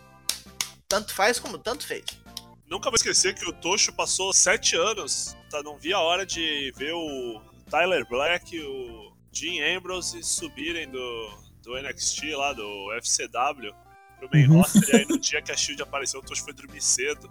tanto 0.87 1.13
faz 1.13 1.39
como 1.39 1.57
tanto 1.57 1.85
fez. 1.85 2.05
Nunca 2.69 2.89
vou 2.89 2.95
esquecer 2.95 3.35
que 3.35 3.43
o 3.43 3.51
Tocho 3.51 3.91
passou 3.91 4.31
sete 4.31 4.77
anos, 4.77 5.35
tá? 5.49 5.61
Não 5.61 5.77
via 5.77 5.97
a 5.97 6.01
hora 6.01 6.25
de 6.25 6.71
ver 6.77 6.93
o 6.93 7.41
Tyler 7.69 8.07
Black 8.07 8.57
o 8.61 9.12
Dean 9.33 9.77
Ambrose 9.77 10.21
subirem 10.23 10.89
do, 10.89 11.29
do 11.63 11.75
NXT 11.81 12.35
lá, 12.35 12.53
do 12.53 12.89
FCW, 13.01 13.73
pro 14.19 14.29
main 14.33 14.47
Uhum. 14.47 14.57
roster. 14.57 14.83
E 14.89 14.95
aí 14.97 15.05
no 15.07 15.19
dia 15.19 15.41
que 15.41 15.51
a 15.51 15.57
Shield 15.57 15.81
apareceu, 15.81 16.19
o 16.19 16.23
Tocho 16.23 16.43
foi 16.43 16.53
dormir 16.53 16.81
cedo. 16.81 17.29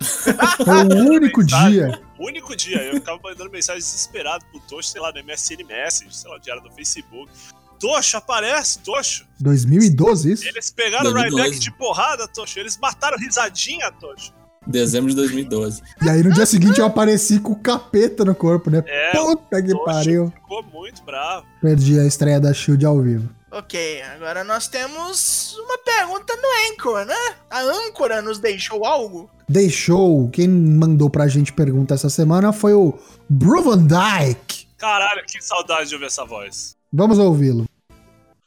Foi 0.64 0.82
o 0.84 1.10
único 1.12 1.40
Mensagem. 1.42 1.72
dia. 1.72 2.02
O 2.18 2.26
único 2.26 2.56
dia, 2.56 2.82
eu 2.84 2.94
ficava 2.94 3.20
mandando 3.22 3.50
mensagem 3.50 3.80
desesperado 3.82 4.42
pro 4.46 4.58
Tocho, 4.60 4.88
sei 4.88 4.98
lá, 5.00 5.12
no 5.12 5.22
MSN 5.22 5.62
Message, 5.66 6.16
sei 6.16 6.30
lá, 6.30 6.38
diário 6.38 6.62
do 6.62 6.70
Facebook. 6.72 7.30
Tocho, 7.78 8.16
aparece, 8.16 8.78
Tocho. 8.78 9.26
2012 9.38 10.32
isso? 10.32 10.48
Eles 10.48 10.70
pegaram 10.70 11.10
o 11.10 11.12
2012. 11.12 11.42
Ryback 11.42 11.58
de 11.62 11.70
porrada, 11.72 12.26
Tocho. 12.28 12.58
Eles 12.58 12.78
mataram 12.78 13.18
risadinha, 13.18 13.92
Tocho. 13.92 14.32
Dezembro 14.66 15.08
de 15.10 15.16
2012. 15.16 15.82
E 16.04 16.08
aí 16.10 16.22
no 16.22 16.32
dia 16.32 16.44
seguinte 16.44 16.78
eu 16.80 16.86
apareci 16.86 17.40
com 17.40 17.52
o 17.52 17.56
capeta 17.58 18.24
no 18.24 18.34
corpo, 18.34 18.70
né? 18.70 18.82
É, 18.86 19.12
Puta 19.12 19.62
que 19.62 19.74
pariu. 19.84 20.30
ficou 20.30 20.62
muito 20.64 21.02
bravo. 21.02 21.46
Perdi 21.62 21.98
a 21.98 22.04
estreia 22.04 22.38
da 22.38 22.52
Shield 22.52 22.84
ao 22.84 23.00
vivo. 23.00 23.28
Ok, 23.50 24.00
agora 24.02 24.44
nós 24.44 24.68
temos 24.68 25.56
uma 25.58 25.78
pergunta 25.78 26.34
no 26.36 26.72
Anchor, 26.72 27.04
né? 27.04 27.16
A 27.50 27.62
âncora 27.62 28.22
nos 28.22 28.38
deixou 28.38 28.84
algo? 28.84 29.28
Deixou, 29.48 30.28
quem 30.30 30.46
mandou 30.46 31.10
pra 31.10 31.26
gente 31.26 31.52
pergunta 31.52 31.94
essa 31.94 32.08
semana 32.08 32.52
foi 32.52 32.74
o 32.74 32.96
Bru 33.28 33.62
Van 33.62 33.78
Dyke. 33.84 34.68
Caralho, 34.78 35.24
que 35.26 35.42
saudade 35.42 35.88
de 35.88 35.94
ouvir 35.94 36.06
essa 36.06 36.24
voz. 36.24 36.76
Vamos 36.92 37.18
ouvi-lo. 37.18 37.64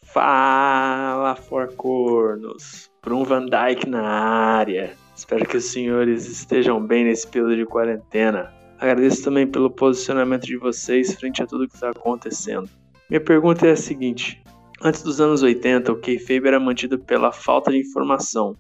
Fala, 0.06 1.36
Forcornos! 1.36 2.90
Brum 3.04 3.26
Van 3.26 3.46
Dyke 3.46 3.90
na 3.90 4.02
área. 4.02 4.96
Espero 5.16 5.48
que 5.48 5.58
os 5.58 5.66
senhores 5.66 6.28
estejam 6.28 6.82
bem 6.86 7.06
nesse 7.06 7.28
período 7.28 7.56
de 7.56 7.66
quarentena. 7.66 8.52
Agradeço 8.80 9.24
também 9.24 9.48
pelo 9.48 9.70
posicionamento 9.70 10.46
de 10.46 10.58
vocês 10.58 11.14
frente 11.14 11.42
a 11.42 11.46
tudo 11.46 11.68
que 11.68 11.76
está 11.76 11.92
acontecendo. 11.92 12.70
Minha 13.10 13.22
pergunta 13.22 13.68
é 13.68 13.72
a 13.72 13.76
seguinte: 13.76 14.42
antes 14.82 15.04
dos 15.04 15.22
anos 15.22 15.44
80, 15.44 15.92
o 15.92 16.00
kayfabe 16.00 16.48
era 16.48 16.60
mantido 16.60 16.98
pela 16.98 17.32
falta 17.32 17.72
de 17.72 17.78
informação, 17.78 18.58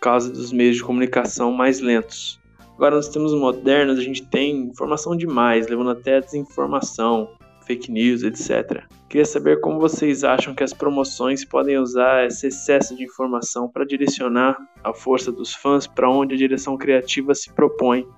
causa 0.00 0.30
dos 0.30 0.52
meios 0.52 0.76
de 0.76 0.82
comunicação 0.82 1.52
mais 1.52 1.80
lentos. 1.80 2.40
Agora 2.74 2.96
nos 2.96 3.08
tempos 3.08 3.32
modernos 3.32 3.98
a 3.98 4.02
gente 4.02 4.26
tem 4.26 4.62
informação 4.62 5.16
demais, 5.16 5.68
levando 5.68 5.90
até 5.90 6.16
a 6.16 6.20
desinformação, 6.20 7.28
fake 7.64 7.92
news, 7.92 8.24
etc. 8.24 8.84
Queria 9.12 9.26
saber 9.26 9.60
como 9.60 9.78
vocês 9.78 10.24
acham 10.24 10.54
que 10.54 10.64
as 10.64 10.72
promoções 10.72 11.44
podem 11.44 11.76
usar 11.76 12.24
esse 12.24 12.46
excesso 12.46 12.96
de 12.96 13.04
informação 13.04 13.68
para 13.68 13.84
direcionar 13.84 14.56
a 14.82 14.94
força 14.94 15.30
dos 15.30 15.54
fãs 15.54 15.86
para 15.86 16.10
onde 16.10 16.34
a 16.34 16.38
direção 16.38 16.78
criativa 16.78 17.34
se 17.34 17.52
propõe. 17.52 18.08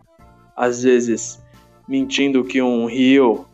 Às 0.55 0.85
vezes, 0.85 1.43
mentindo 1.89 2.45
que 2.45 2.63
um 2.63 2.89
heel 2.89 3.45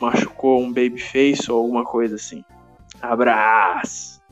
machucou 0.00 0.62
um 0.62 0.72
babyface 0.72 1.50
ou 1.50 1.62
alguma 1.62 1.82
coisa 1.84 2.14
assim. 2.14 2.44
Abraço! 3.02 4.22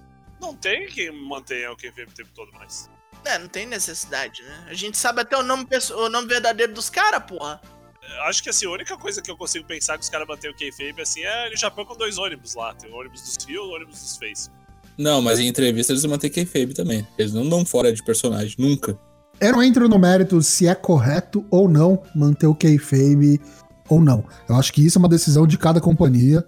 Não 0.40 0.54
tem 0.54 0.86
quem 0.86 1.10
mantenha 1.10 1.72
o 1.72 1.76
KVM 1.76 2.10
o 2.10 2.14
tempo 2.14 2.30
todo 2.32 2.52
mais. 2.52 2.88
É, 3.24 3.40
não 3.40 3.48
tem 3.48 3.66
necessidade, 3.66 4.40
né? 4.44 4.66
A 4.68 4.74
gente 4.74 4.96
sabe 4.96 5.20
até 5.20 5.36
o 5.36 5.42
nome, 5.42 5.66
o 5.96 6.08
nome 6.08 6.28
verdadeiro 6.28 6.72
dos 6.72 6.88
caras, 6.88 7.24
porra. 7.24 7.60
Eu 8.02 8.22
Acho 8.24 8.42
que 8.42 8.50
assim, 8.50 8.66
a 8.66 8.70
única 8.70 8.96
coisa 8.96 9.22
que 9.22 9.30
eu 9.30 9.36
consigo 9.36 9.64
pensar 9.64 9.96
que 9.96 10.04
os 10.04 10.08
caras 10.08 10.26
mantêm 10.26 10.50
o 10.50 10.56
kayfabe 10.56 11.00
assim 11.00 11.22
é 11.22 11.50
no 11.50 11.56
Japão 11.56 11.84
com 11.84 11.96
dois 11.96 12.18
ônibus 12.18 12.54
lá. 12.54 12.74
Tem 12.74 12.90
o 12.90 12.94
ônibus 12.94 13.22
dos 13.22 13.44
Rio 13.44 13.64
e 13.64 13.68
o 13.68 13.74
ônibus 13.74 14.00
dos 14.00 14.16
Face. 14.16 14.50
Não, 14.98 15.22
mas 15.22 15.38
em 15.38 15.46
entrevista 15.46 15.92
eles 15.92 16.04
mantêm 16.04 16.30
kayfabe 16.30 16.74
também. 16.74 17.06
Eles 17.16 17.32
não 17.32 17.48
dão 17.48 17.64
fora 17.64 17.92
de 17.92 18.02
personagem, 18.02 18.54
nunca. 18.58 18.98
Eu 19.40 19.52
não 19.52 19.62
entro 19.62 19.88
no 19.88 19.98
mérito 19.98 20.40
se 20.42 20.66
é 20.66 20.74
correto 20.74 21.44
ou 21.50 21.68
não 21.68 22.02
manter 22.14 22.46
o 22.46 22.54
kayfabe 22.54 23.40
ou 23.88 24.00
não. 24.00 24.24
Eu 24.48 24.56
acho 24.56 24.72
que 24.72 24.84
isso 24.84 24.98
é 24.98 25.00
uma 25.00 25.08
decisão 25.08 25.46
de 25.46 25.58
cada 25.58 25.80
companhia. 25.80 26.44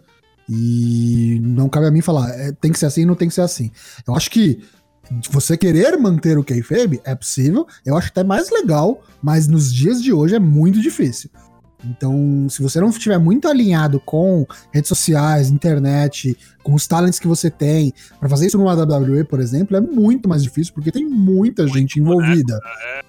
E 0.49 1.41
não 1.43 1.71
cabe 1.71 1.87
a 1.87 1.91
mim 1.91 2.03
falar, 2.03 2.29
é, 2.39 2.53
tem 2.53 2.71
que 2.71 2.79
ser 2.79 2.87
assim, 2.87 3.07
não 3.07 3.15
tem 3.15 3.29
que 3.29 3.35
ser 3.35 3.41
assim. 3.41 3.71
Eu 4.07 4.15
acho 4.15 4.31
que 4.31 4.63
você 5.31 5.57
querer 5.57 5.97
manter 5.97 6.39
o 6.39 6.45
kayfabe 6.45 7.01
é 7.05 7.15
possível, 7.15 7.67
eu 7.85 7.97
acho 7.97 8.09
até 8.09 8.25
mais 8.25 8.51
legal, 8.51 9.03
mas 9.23 9.47
nos 9.47 9.73
dias 9.73 10.03
de 10.03 10.13
hoje 10.13 10.35
é 10.35 10.39
muito 10.39 10.81
difícil. 10.81 11.31
Então, 11.87 12.47
se 12.49 12.63
você 12.63 12.81
não 12.81 12.89
estiver 12.89 13.19
muito 13.19 13.47
alinhado 13.47 14.01
com 14.01 14.47
redes 14.73 14.89
sociais, 14.89 15.51
internet, 15.51 16.37
com 16.63 16.73
os 16.73 16.87
talentos 16.87 17.19
que 17.19 17.29
você 17.29 17.51
tem, 17.51 17.93
para 18.19 18.29
fazer 18.29 18.47
isso 18.47 18.57
numa 18.57 18.73
WWE, 18.75 19.25
por 19.25 19.39
exemplo, 19.41 19.77
é 19.77 19.81
muito 19.81 20.29
mais 20.29 20.43
difícil 20.43 20.73
porque 20.73 20.91
tem 20.91 21.07
muita 21.07 21.67
gente 21.69 22.01
envolvida. 22.01 22.59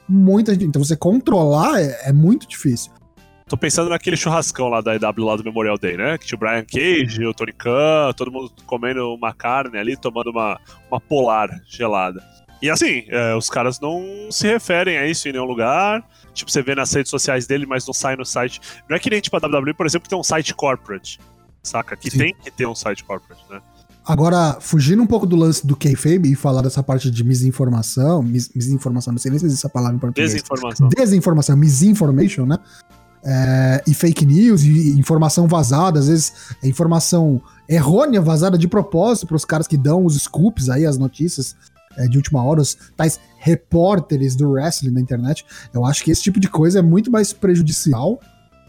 Muita 0.08 0.54
gente. 0.54 0.66
Então, 0.66 0.84
você 0.84 0.96
controlar 0.96 1.82
é, 1.82 2.10
é 2.10 2.14
muito 2.14 2.48
difícil. 2.48 2.92
Tô 3.48 3.56
pensando 3.56 3.92
naquele 3.92 4.18
churrascão 4.18 4.70
lá 4.70 4.82
da 4.82 4.96
EW 4.96 5.24
lá 5.24 5.36
do 5.36 5.44
Memorial 5.44 5.78
Day, 5.78 5.96
né? 5.96 6.18
Que 6.18 6.26
tinha 6.26 6.36
o 6.36 6.40
Brian 6.40 6.66
Cage, 6.66 7.24
o 7.24 7.34
Tony 7.34 7.54
Khan, 7.54 8.12
todo 8.18 8.32
mundo 8.32 8.52
comendo 8.66 9.14
uma 9.14 9.34
carne 9.34 9.78
ali, 9.78 9.96
tomando 9.96 10.32
uma, 10.32 10.60
uma 10.90 11.00
polar 11.00 11.62
gelada. 11.68 12.24
E 12.60 12.72
assim, 12.72 13.04
é, 13.08 13.36
os 13.36 13.48
caras 13.48 13.80
não 13.80 14.04
se 14.32 14.48
referem 14.48 14.98
a 14.98 15.06
isso 15.06 15.30
em 15.30 15.32
nenhum 15.32 15.46
lugar. 15.46 16.04
Tipo, 16.34 16.50
você 16.50 16.64
vê 16.64 16.74
nas 16.74 16.92
redes 16.92 17.12
sociais 17.12 17.46
dele, 17.46 17.68
mas 17.68 17.86
não 17.86 17.94
sai 17.94 18.16
no 18.16 18.26
site. 18.26 18.60
Não 18.90 18.98
é 18.98 19.00
que 19.00 19.12
nem 19.12 19.22
tipo 19.22 19.38
a 19.38 19.40
WWE, 19.40 19.76
por 19.76 19.86
exemplo, 19.86 20.04
que 20.04 20.10
tem 20.10 20.18
um 20.18 20.24
site 20.24 20.52
corporate. 20.56 21.20
Saca? 21.62 21.96
Que 21.96 22.10
Sim. 22.10 22.18
tem 22.18 22.36
que 22.44 22.50
ter 22.50 22.66
um 22.66 22.74
site 22.74 23.04
corporate, 23.04 23.44
né? 23.48 23.62
Agora, 24.04 24.58
fugindo 24.60 25.04
um 25.04 25.08
pouco 25.08 25.28
do 25.28 25.36
lance 25.36 25.66
do 25.66 25.76
kayfabe 25.76 26.32
e 26.32 26.36
falar 26.36 26.64
dessa 26.64 26.82
parte 26.82 27.12
de 27.12 27.24
misinformação, 27.24 28.24
mis, 28.24 28.52
misinformação, 28.54 29.14
não 29.14 29.20
sei 29.20 29.30
nem 29.32 29.40
se 29.40 29.46
existe 29.46 29.66
essa 29.66 29.70
palavra 29.70 29.98
em 29.98 30.00
português. 30.00 30.32
Desinformação. 30.32 30.90
Desinformação, 30.90 31.58
misinformation, 31.58 32.46
né? 32.46 32.58
É, 33.28 33.84
e 33.88 33.94
fake 33.96 34.24
news, 34.24 34.62
e 34.62 34.92
informação 35.00 35.48
vazada, 35.48 36.00
às 36.00 36.08
vezes 36.08 36.32
é 36.62 36.68
informação 36.68 37.42
errônea, 37.68 38.22
vazada 38.22 38.56
de 38.56 38.68
propósito 38.68 39.26
para 39.26 39.36
os 39.36 39.44
caras 39.44 39.66
que 39.68 39.76
dão 39.78 40.06
os 40.06 40.16
scoops 40.16 40.70
aí, 40.70 40.86
as 40.86 40.96
notícias 40.98 41.56
é, 41.98 42.08
de 42.08 42.18
última 42.18 42.44
hora, 42.44 42.62
os 42.62 42.78
tais 42.96 43.20
repórteres 43.40 44.36
do 44.36 44.52
wrestling 44.52 44.92
na 44.92 45.02
internet. 45.02 45.44
Eu 45.74 45.84
acho 45.86 46.04
que 46.04 46.12
esse 46.12 46.22
tipo 46.22 46.40
de 46.40 46.48
coisa 46.48 46.80
é 46.80 46.82
muito 46.84 47.10
mais 47.10 47.34
prejudicial 47.34 48.20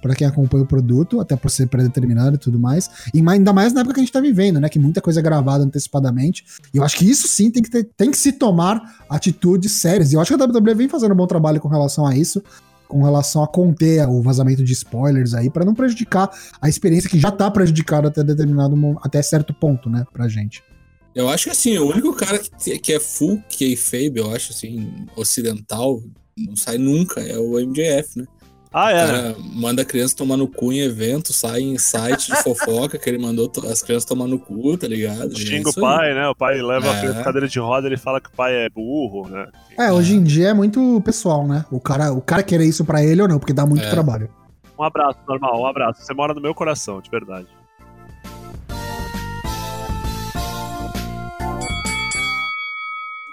para 0.01 0.15
quem 0.15 0.27
acompanha 0.27 0.63
o 0.63 0.67
produto, 0.67 1.21
até 1.21 1.35
por 1.37 1.51
ser 1.51 1.67
predeterminado 1.67 2.37
e 2.37 2.39
tudo 2.39 2.59
mais. 2.59 2.89
E 3.13 3.23
ainda 3.29 3.53
mais 3.53 3.73
na 3.73 3.81
época 3.81 3.95
que 3.95 4.01
a 4.01 4.05
gente 4.05 4.13
tá 4.13 4.21
vivendo, 4.21 4.61
né? 4.61 4.69
Que 4.69 4.79
muita 4.79 5.01
coisa 5.01 5.19
é 5.21 5.23
gravada 5.23 5.65
antecipadamente. 5.65 6.45
E 6.73 6.77
eu 6.79 6.85
acho 6.85 6.97
que 6.97 7.11
isso 7.11 7.27
sim 7.27 7.51
tem 7.51 7.63
que, 7.63 7.71
ter- 7.71 7.91
tem 7.97 8.11
que 8.11 8.17
se 8.17 8.33
tomar 8.33 8.81
atitudes 9.11 9.73
sérias. 9.73 10.13
E 10.13 10.15
eu 10.15 10.21
acho 10.21 10.35
que 10.35 10.41
a 10.43 10.47
WWE 10.47 10.75
vem 10.75 10.89
fazendo 10.89 11.13
um 11.13 11.17
bom 11.17 11.27
trabalho 11.27 11.61
com 11.61 11.69
relação 11.69 12.07
a 12.07 12.17
isso. 12.17 12.43
Com 12.89 13.03
relação 13.03 13.43
a 13.43 13.49
conter 13.49 14.09
o 14.09 14.23
vazamento 14.23 14.63
de 14.63 14.73
spoilers 14.73 15.35
aí, 15.35 15.51
para 15.51 15.65
não 15.65 15.75
prejudicar 15.75 16.31
a 16.61 16.69
experiência 16.69 17.11
que 17.11 17.19
já 17.19 17.31
tá 17.31 17.51
prejudicada 17.51 18.09
até 18.09 18.23
determinado 18.23 18.77
até 19.03 19.21
certo 19.23 19.53
ponto, 19.53 19.91
né, 19.91 20.07
pra 20.13 20.29
gente. 20.29 20.63
Eu 21.15 21.29
acho 21.29 21.45
que 21.45 21.51
assim, 21.51 21.79
o 21.79 21.89
único 21.89 22.13
cara 22.15 22.39
que, 22.39 22.79
que 22.79 22.93
é 22.93 23.01
full 23.01 23.43
kayfabe, 23.59 24.19
eu 24.19 24.31
acho 24.35 24.53
assim, 24.53 25.07
ocidental, 25.17 26.03
não 26.37 26.55
sai 26.55 26.77
nunca, 26.77 27.21
é 27.21 27.39
o 27.39 27.59
MJF, 27.59 28.19
né? 28.19 28.27
Ah, 28.79 28.91
é. 28.93 28.95
né? 28.95 29.07
cara 29.07 29.37
manda 29.55 29.81
a 29.81 29.85
criança 29.87 30.15
tomar 30.15 30.37
no 30.37 30.47
cu 30.47 30.71
em 30.71 30.81
evento, 30.81 31.33
sai 31.33 31.61
em 31.63 31.79
site 31.79 32.27
de 32.31 32.43
fofoca 32.43 32.99
que 32.99 33.09
ele 33.09 33.17
mandou 33.17 33.51
as 33.71 33.81
crianças 33.83 34.05
tomar 34.05 34.27
no 34.27 34.39
cu, 34.39 34.77
tá 34.77 34.87
ligado? 34.87 35.33
É 35.33 35.35
Xinga 35.35 35.69
o 35.69 35.71
isso 35.71 35.79
aí. 35.83 35.97
pai, 35.97 36.15
né? 36.15 36.29
O 36.29 36.35
pai 36.35 36.61
leva 36.61 36.91
a 36.91 36.95
É. 36.95 36.99
criança 37.01 37.19
na 37.21 37.25
cadeira 37.25 37.49
de 37.49 37.59
roda 37.59 37.87
ele 37.87 37.97
fala 37.97 38.21
que 38.21 38.29
o 38.29 38.33
pai 38.33 38.55
é 38.55 38.69
burro, 38.69 39.29
né? 39.31 39.47
É, 39.79 39.91
hoje 39.91 40.15
em 40.15 40.23
dia 40.23 40.49
é 40.49 40.55
muito 40.55 41.01
pessoal, 41.03 41.47
né? 41.49 41.65
O 41.71 41.81
cara, 41.81 42.13
o 42.13 42.21
cara 42.21 42.43
querer 42.43 42.67
isso 42.67 42.85
pra 42.85 43.03
ele 43.03 43.23
ou 43.23 43.29
não, 43.29 43.39
porque 43.39 43.55
dá 43.55 43.65
muito 43.65 43.85
É. 43.85 43.91
trabalho. 43.91 44.29
Um 44.79 44.83
abraço, 44.83 45.19
normal, 45.27 45.59
um 45.63 45.67
abraço. 45.67 46.03
Você 46.03 46.13
mora 46.13 46.35
no 46.35 46.41
meu 46.43 46.55
coração, 46.55 47.01
de 47.01 47.09
verdade. 47.09 47.47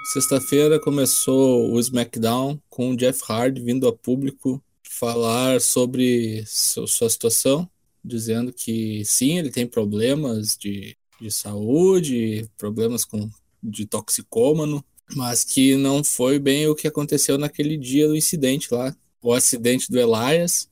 Sexta-feira 0.03 0.79
começou 0.79 1.71
o 1.71 1.79
SmackDown 1.79 2.59
com 2.69 2.91
o 2.91 2.95
Jeff 2.97 3.21
Hardy 3.27 3.61
vindo 3.61 3.87
a 3.87 3.93
público 3.93 4.61
falar 4.99 5.61
sobre 5.61 6.43
su- 6.47 6.87
sua 6.87 7.09
situação, 7.09 7.69
dizendo 8.03 8.53
que 8.53 9.03
sim, 9.05 9.37
ele 9.39 9.51
tem 9.51 9.67
problemas 9.67 10.57
de, 10.57 10.97
de 11.19 11.31
saúde, 11.31 12.49
problemas 12.57 13.05
com, 13.05 13.29
de 13.61 13.85
toxicômano, 13.85 14.83
mas 15.15 15.43
que 15.43 15.75
não 15.77 16.03
foi 16.03 16.39
bem 16.39 16.67
o 16.67 16.75
que 16.75 16.87
aconteceu 16.87 17.37
naquele 17.37 17.77
dia 17.77 18.07
do 18.07 18.15
incidente 18.15 18.73
lá, 18.73 18.95
o 19.21 19.33
acidente 19.33 19.89
do 19.91 19.99
Elias, 19.99 20.69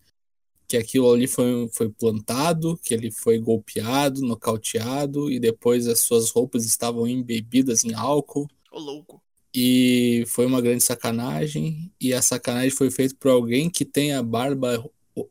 que 0.67 0.77
aquilo 0.77 1.11
ali 1.11 1.27
foi, 1.27 1.69
foi 1.73 1.89
plantado, 1.89 2.77
que 2.83 2.93
ele 2.93 3.11
foi 3.11 3.39
golpeado, 3.39 4.21
nocauteado, 4.21 5.31
e 5.31 5.39
depois 5.39 5.87
as 5.87 5.99
suas 5.99 6.29
roupas 6.31 6.65
estavam 6.65 7.07
embebidas 7.07 7.83
em 7.83 7.93
álcool. 7.93 8.47
Ô, 8.71 8.79
louco. 8.79 9.23
E 9.53 10.23
foi 10.27 10.45
uma 10.45 10.61
grande 10.61 10.83
sacanagem. 10.83 11.91
E 11.99 12.13
a 12.13 12.21
sacanagem 12.21 12.71
foi 12.71 12.89
feita 12.89 13.15
por 13.19 13.29
alguém 13.29 13.69
que 13.69 13.83
tem 13.83 14.13
a 14.13 14.23
barba 14.23 14.83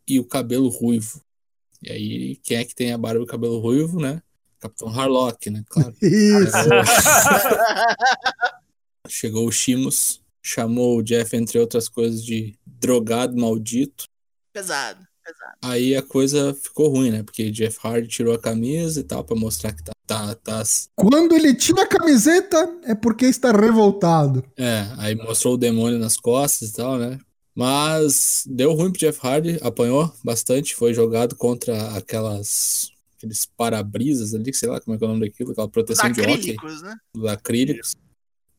e 0.06 0.18
o 0.18 0.24
cabelo 0.24 0.68
ruivo. 0.68 1.22
E 1.82 1.90
aí, 1.90 2.36
quem 2.36 2.58
é 2.58 2.64
que 2.64 2.74
tem 2.74 2.92
a 2.92 2.98
barba 2.98 3.20
e 3.20 3.22
o 3.22 3.26
cabelo 3.26 3.58
ruivo, 3.58 3.98
né? 3.98 4.22
Capitão 4.58 4.88
Harlock, 4.88 5.48
né? 5.48 5.64
Claro. 5.68 5.94
Isso. 6.02 6.68
Chegou 9.08 9.48
o 9.48 9.52
Shimos, 9.52 10.20
chamou 10.42 10.98
o 10.98 11.02
Jeff, 11.02 11.34
entre 11.34 11.58
outras 11.58 11.88
coisas, 11.88 12.22
de 12.22 12.54
drogado 12.66 13.34
maldito. 13.36 14.04
pesado, 14.52 15.06
pesado. 15.24 15.56
Aí 15.62 15.96
a 15.96 16.02
coisa 16.02 16.54
ficou 16.54 16.88
ruim, 16.88 17.10
né? 17.10 17.22
Porque 17.22 17.50
Jeff 17.50 17.78
Hardy 17.82 18.08
tirou 18.08 18.34
a 18.34 18.38
camisa 18.38 19.00
e 19.00 19.04
tal, 19.04 19.24
pra 19.24 19.34
mostrar 19.34 19.72
que 19.72 19.82
tá, 19.82 19.92
tá, 20.10 20.34
tá 20.34 20.62
Quando 20.96 21.34
ele 21.34 21.54
tira 21.54 21.82
a 21.82 21.86
camiseta, 21.86 22.78
é 22.82 22.94
porque 22.94 23.26
está 23.26 23.52
revoltado. 23.52 24.44
É, 24.56 24.88
aí 24.98 25.14
mostrou 25.14 25.54
o 25.54 25.58
demônio 25.58 25.98
nas 25.98 26.16
costas 26.16 26.70
e 26.70 26.72
tal, 26.72 26.98
né? 26.98 27.18
Mas 27.54 28.44
deu 28.48 28.72
ruim 28.72 28.90
pro 28.90 28.98
Jeff 29.00 29.18
Hardy, 29.22 29.58
apanhou 29.62 30.12
bastante, 30.24 30.74
foi 30.74 30.92
jogado 30.94 31.36
contra 31.36 31.96
aquelas 31.96 32.90
aqueles 33.16 33.44
para-brisas 33.44 34.34
ali, 34.34 34.52
sei 34.54 34.68
lá 34.70 34.80
como 34.80 34.96
é 34.96 34.98
que 34.98 35.04
é 35.04 35.06
o 35.06 35.10
nome 35.10 35.26
daquilo, 35.28 35.50
aquela 35.52 35.66
Os 35.66 35.72
proteção 35.72 36.10
de 36.10 36.20
hóquei, 36.22 36.32
acrílicos, 36.32 36.82
né? 36.82 36.96
os 37.14 37.24
acrílicos, 37.26 37.94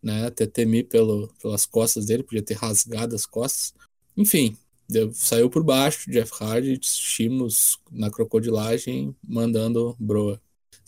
né? 0.03 0.27
Até 0.27 0.45
temi 0.45 0.83
pelo, 0.83 1.29
pelas 1.41 1.65
costas 1.65 2.05
dele, 2.05 2.21
podia 2.23 2.43
ter 2.43 2.53
rasgado 2.57 3.15
as 3.15 3.25
costas. 3.25 3.73
Enfim, 4.15 4.55
deu- 4.87 5.11
saiu 5.15 5.49
por 5.49 5.63
baixo, 5.63 6.11
Jeff 6.11 6.31
Hardy, 6.39 6.79
Shimos 6.83 7.79
na 7.91 8.11
crocodilagem, 8.11 9.15
mandando 9.27 9.95
broa. 9.99 10.39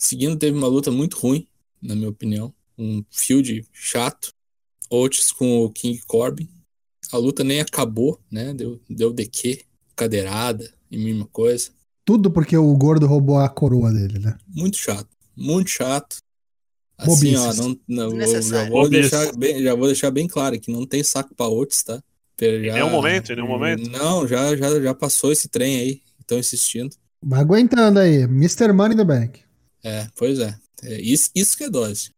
Seguindo, 0.04 0.36
teve 0.36 0.54
uma 0.54 0.66
luta 0.66 0.90
muito 0.90 1.16
ruim, 1.16 1.48
na 1.80 1.96
minha 1.96 2.10
opinião. 2.10 2.52
Um 2.76 3.02
field 3.10 3.66
chato. 3.72 4.34
Otis 4.90 5.32
com 5.32 5.64
o 5.64 5.70
King 5.70 5.98
Corbin. 6.06 6.46
A 7.10 7.16
luta 7.16 7.42
nem 7.42 7.60
acabou, 7.60 8.20
né? 8.30 8.52
Deu, 8.52 8.78
deu 8.88 9.14
DQ, 9.14 9.62
cadeirada 9.96 10.70
e 10.90 10.98
mesma 10.98 11.26
coisa. 11.32 11.70
Tudo 12.04 12.30
porque 12.30 12.54
o 12.54 12.76
gordo 12.76 13.06
roubou 13.06 13.38
a 13.38 13.48
coroa 13.48 13.90
dele, 13.90 14.18
né? 14.18 14.36
Muito 14.46 14.76
chato. 14.76 15.08
Muito 15.34 15.70
chato. 15.70 16.18
Assim, 16.98 17.34
ó, 17.36 17.54
não, 17.54 17.78
não, 17.88 18.20
eu 18.20 18.42
já, 18.42 18.68
vou 18.68 18.90
deixar 18.90 19.34
bem, 19.34 19.62
já 19.62 19.74
vou 19.74 19.86
deixar 19.86 20.10
bem 20.10 20.28
claro 20.28 20.60
que 20.60 20.70
não 20.70 20.86
tem 20.86 21.02
saco 21.02 21.34
pra 21.34 21.48
Otis, 21.48 21.82
tá? 21.82 21.98
Em 22.42 22.72
nenhum 22.72 22.90
momento, 22.90 23.32
em 23.32 23.36
nenhum 23.36 23.48
momento? 23.48 23.90
Não, 23.90 24.28
já, 24.28 24.54
já, 24.54 24.80
já 24.82 24.94
passou 24.94 25.32
esse 25.32 25.48
trem 25.48 25.76
aí. 25.76 26.02
Estão 26.20 26.38
insistindo. 26.38 26.94
Vai 27.22 27.40
aguentando 27.40 28.00
aí. 28.00 28.24
Mr. 28.24 28.70
Money 28.70 28.98
the 28.98 29.04
Bank. 29.04 29.44
É, 29.84 30.06
pois 30.16 30.38
é. 30.38 30.56
É, 30.82 31.00
isso, 31.00 31.30
isso 31.34 31.56
que 31.56 31.64
é 31.64 31.70
dose. 31.70 32.10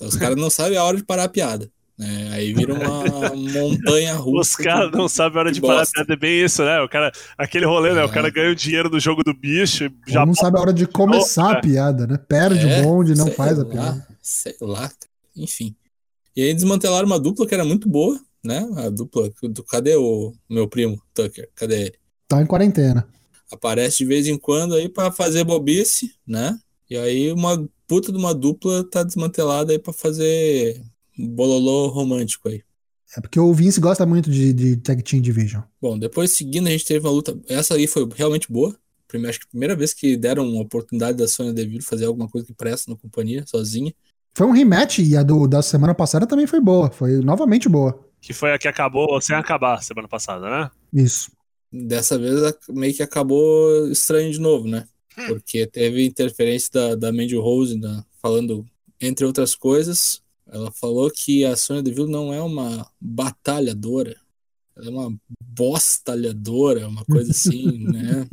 Os 0.00 0.16
caras 0.16 0.36
não 0.36 0.50
sabem 0.50 0.78
a 0.78 0.84
hora 0.84 0.96
de 0.96 1.04
parar 1.04 1.24
a 1.24 1.28
piada. 1.28 1.70
né? 1.98 2.28
Aí 2.32 2.52
vira 2.52 2.74
uma 2.74 3.02
montanha 3.34 4.14
russa. 4.14 4.50
Os 4.50 4.56
caras 4.56 4.92
não 4.92 5.08
sabem 5.08 5.36
a 5.38 5.40
hora 5.40 5.52
de 5.52 5.60
parar 5.60 5.74
a 5.74 5.78
bosta. 5.80 5.92
piada, 5.94 6.12
é 6.12 6.16
bem 6.16 6.44
isso, 6.44 6.64
né? 6.64 6.80
O 6.80 6.88
cara, 6.88 7.10
aquele 7.36 7.66
rolê, 7.66 7.92
né? 7.92 8.02
O 8.04 8.08
É. 8.08 8.12
cara 8.12 8.30
ganha 8.30 8.50
o 8.52 8.54
dinheiro 8.54 8.88
do 8.88 9.00
jogo 9.00 9.24
do 9.24 9.34
bicho 9.34 9.84
e 9.84 9.90
Já 10.06 10.20
já 10.20 10.26
não 10.26 10.34
sabe 10.34 10.58
a 10.58 10.60
hora 10.60 10.72
de 10.72 10.86
começar 10.86 11.54
É. 11.54 11.58
a 11.58 11.60
piada, 11.60 12.06
né? 12.06 12.16
Perde 12.18 12.68
É, 12.68 12.80
o 12.80 12.82
bonde, 12.84 13.14
não 13.16 13.30
faz 13.32 13.58
a 13.58 13.62
lá, 13.64 13.68
piada. 13.68 14.06
Sei 14.22 14.54
lá. 14.60 14.90
Enfim. 15.36 15.74
E 16.36 16.42
aí 16.42 16.54
desmantelaram 16.54 17.06
uma 17.06 17.18
dupla 17.18 17.46
que 17.46 17.54
era 17.54 17.64
muito 17.64 17.88
boa, 17.88 18.20
né? 18.44 18.68
A 18.76 18.88
dupla. 18.90 19.30
Do, 19.42 19.64
cadê 19.64 19.96
o 19.96 20.32
meu 20.48 20.68
primo, 20.68 21.00
Tucker? 21.14 21.48
Cadê 21.56 21.80
ele? 21.86 21.94
Tá 22.28 22.40
em 22.42 22.46
quarentena. 22.46 23.08
Aparece 23.50 23.98
de 23.98 24.04
vez 24.04 24.28
em 24.28 24.36
quando 24.38 24.74
aí 24.74 24.88
pra 24.88 25.10
fazer 25.10 25.42
bobice, 25.42 26.12
né? 26.26 26.56
E 26.90 26.96
aí 26.96 27.32
uma 27.32 27.68
puta 27.86 28.10
de 28.12 28.18
uma 28.18 28.34
dupla 28.34 28.84
tá 28.88 29.02
desmantelada 29.02 29.72
aí 29.72 29.78
pra 29.78 29.92
fazer 29.92 30.82
bololô 31.16 31.88
romântico 31.88 32.48
aí. 32.48 32.62
É 33.16 33.20
porque 33.20 33.40
o 33.40 33.52
Vince 33.54 33.80
gosta 33.80 34.04
muito 34.04 34.30
de, 34.30 34.52
de 34.52 34.76
Tag 34.76 35.02
Team 35.02 35.22
Division. 35.22 35.62
Bom, 35.80 35.98
depois 35.98 36.32
seguindo 36.36 36.66
a 36.66 36.70
gente 36.70 36.84
teve 36.84 37.06
uma 37.06 37.12
luta. 37.12 37.38
Essa 37.48 37.74
aí 37.74 37.86
foi 37.86 38.06
realmente 38.14 38.50
boa. 38.52 38.76
Primeiro, 39.06 39.30
acho 39.30 39.40
que 39.40 39.46
a 39.46 39.50
primeira 39.50 39.74
vez 39.74 39.94
que 39.94 40.16
deram 40.16 40.46
uma 40.46 40.60
oportunidade 40.62 41.16
da 41.16 41.26
Sonya 41.26 41.52
Deville 41.54 41.80
fazer 41.80 42.04
alguma 42.04 42.28
coisa 42.28 42.46
que 42.46 42.52
presta 42.52 42.90
na 42.90 42.96
companhia, 42.98 43.44
sozinha. 43.46 43.94
Foi 44.34 44.46
um 44.46 44.50
rematch 44.52 44.98
e 44.98 45.16
a 45.16 45.22
do, 45.22 45.48
da 45.48 45.62
semana 45.62 45.94
passada 45.94 46.26
também 46.26 46.46
foi 46.46 46.60
boa. 46.60 46.90
Foi 46.90 47.12
novamente 47.22 47.68
boa. 47.68 47.98
Que 48.20 48.34
foi 48.34 48.52
a 48.52 48.58
que 48.58 48.68
acabou 48.68 49.18
sem 49.22 49.34
acabar 49.34 49.82
semana 49.82 50.06
passada, 50.06 50.48
né? 50.50 50.70
Isso. 50.92 51.30
Dessa 51.72 52.18
vez 52.18 52.42
a- 52.44 52.54
meio 52.68 52.94
que 52.94 53.02
acabou 53.02 53.88
estranho 53.90 54.30
de 54.30 54.38
novo, 54.38 54.68
né? 54.68 54.86
Porque 55.26 55.66
teve 55.66 56.04
interferência 56.04 56.70
da, 56.72 56.94
da 56.94 57.12
Mandy 57.12 57.36
Rose 57.36 57.78
né, 57.78 58.04
falando, 58.20 58.66
entre 59.00 59.24
outras 59.24 59.54
coisas, 59.54 60.22
ela 60.50 60.70
falou 60.72 61.10
que 61.10 61.44
a 61.44 61.56
Sonya 61.56 61.82
Deville 61.82 62.10
não 62.10 62.32
é 62.32 62.40
uma 62.40 62.90
batalhadora, 63.00 64.16
ela 64.76 64.86
é 64.86 64.90
uma 64.90 65.16
bostalhadora, 65.42 66.88
uma 66.88 67.04
coisa 67.04 67.32
assim, 67.32 67.84
né? 67.88 68.28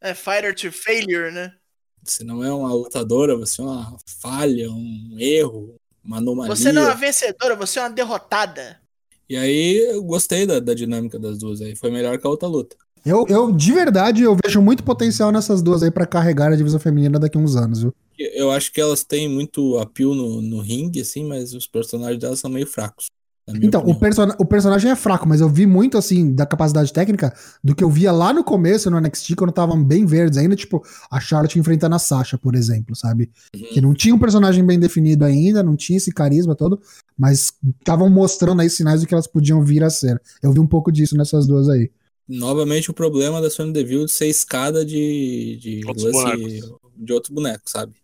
É 0.00 0.14
fighter 0.14 0.54
to 0.54 0.70
failure, 0.70 1.32
né? 1.32 1.54
Você 2.02 2.22
não 2.22 2.44
é 2.44 2.52
uma 2.52 2.72
lutadora, 2.72 3.36
você 3.36 3.62
é 3.62 3.64
uma 3.64 3.96
falha, 4.20 4.70
um 4.70 5.16
erro, 5.18 5.76
uma 6.04 6.18
anomalia. 6.18 6.54
Você 6.54 6.70
não 6.70 6.82
é 6.82 6.86
uma 6.86 6.94
vencedora, 6.94 7.56
você 7.56 7.78
é 7.78 7.82
uma 7.82 7.90
derrotada. 7.90 8.80
E 9.28 9.36
aí 9.36 9.78
eu 9.90 10.02
gostei 10.02 10.44
da, 10.44 10.60
da 10.60 10.74
dinâmica 10.74 11.18
das 11.18 11.38
duas 11.38 11.62
aí, 11.62 11.74
foi 11.74 11.90
melhor 11.90 12.18
que 12.18 12.26
a 12.26 12.30
outra 12.30 12.46
luta. 12.46 12.76
Eu, 13.04 13.26
eu, 13.28 13.52
de 13.52 13.72
verdade, 13.72 14.22
eu 14.22 14.36
vejo 14.42 14.62
muito 14.62 14.82
potencial 14.82 15.30
nessas 15.30 15.62
duas 15.62 15.82
aí 15.82 15.90
pra 15.90 16.06
carregar 16.06 16.52
a 16.52 16.56
divisão 16.56 16.80
feminina 16.80 17.18
daqui 17.18 17.36
a 17.36 17.40
uns 17.40 17.54
anos, 17.54 17.82
viu? 17.82 17.94
Eu 18.18 18.50
acho 18.50 18.72
que 18.72 18.80
elas 18.80 19.04
têm 19.04 19.28
muito 19.28 19.76
apio 19.78 20.14
no, 20.14 20.40
no 20.40 20.60
ringue, 20.60 21.00
assim, 21.00 21.24
mas 21.24 21.52
os 21.52 21.66
personagens 21.66 22.18
delas 22.18 22.38
são 22.38 22.50
meio 22.50 22.66
fracos. 22.66 23.06
Então, 23.46 23.82
o, 23.84 23.94
person 23.94 24.28
o 24.38 24.44
personagem 24.46 24.90
é 24.90 24.96
fraco, 24.96 25.28
mas 25.28 25.42
eu 25.42 25.50
vi 25.50 25.66
muito, 25.66 25.98
assim, 25.98 26.32
da 26.32 26.46
capacidade 26.46 26.90
técnica 26.90 27.34
do 27.62 27.74
que 27.74 27.84
eu 27.84 27.90
via 27.90 28.10
lá 28.10 28.32
no 28.32 28.42
começo, 28.42 28.90
no 28.90 28.98
NXT, 28.98 29.34
quando 29.36 29.50
estavam 29.50 29.84
bem 29.84 30.06
verdes 30.06 30.38
ainda, 30.38 30.56
tipo, 30.56 30.82
a 31.10 31.20
Charlotte 31.20 31.58
enfrentando 31.58 31.94
a 31.94 31.98
Sasha, 31.98 32.38
por 32.38 32.54
exemplo, 32.54 32.96
sabe? 32.96 33.30
Uhum. 33.54 33.66
Que 33.70 33.80
não 33.82 33.92
tinha 33.92 34.14
um 34.14 34.18
personagem 34.18 34.64
bem 34.64 34.80
definido 34.80 35.26
ainda, 35.26 35.62
não 35.62 35.76
tinha 35.76 35.98
esse 35.98 36.10
carisma 36.10 36.54
todo, 36.54 36.80
mas 37.18 37.52
estavam 37.80 38.08
mostrando 38.08 38.62
aí 38.62 38.70
sinais 38.70 39.02
do 39.02 39.06
que 39.06 39.12
elas 39.12 39.26
podiam 39.26 39.62
vir 39.62 39.84
a 39.84 39.90
ser. 39.90 40.20
Eu 40.42 40.50
vi 40.50 40.58
um 40.58 40.66
pouco 40.66 40.90
disso 40.90 41.14
nessas 41.14 41.46
duas 41.46 41.68
aí. 41.68 41.90
Novamente 42.26 42.90
o 42.90 42.94
problema 42.94 43.40
da 43.40 43.50
Sonya 43.50 43.72
Deville 43.72 44.06
de 44.06 44.12
ser 44.12 44.28
escada 44.28 44.84
de, 44.84 45.58
de 45.60 45.86
Outros 45.86 46.04
lance 46.04 46.62
de 46.96 47.12
outro 47.12 47.34
boneco, 47.34 47.68
sabe? 47.68 47.94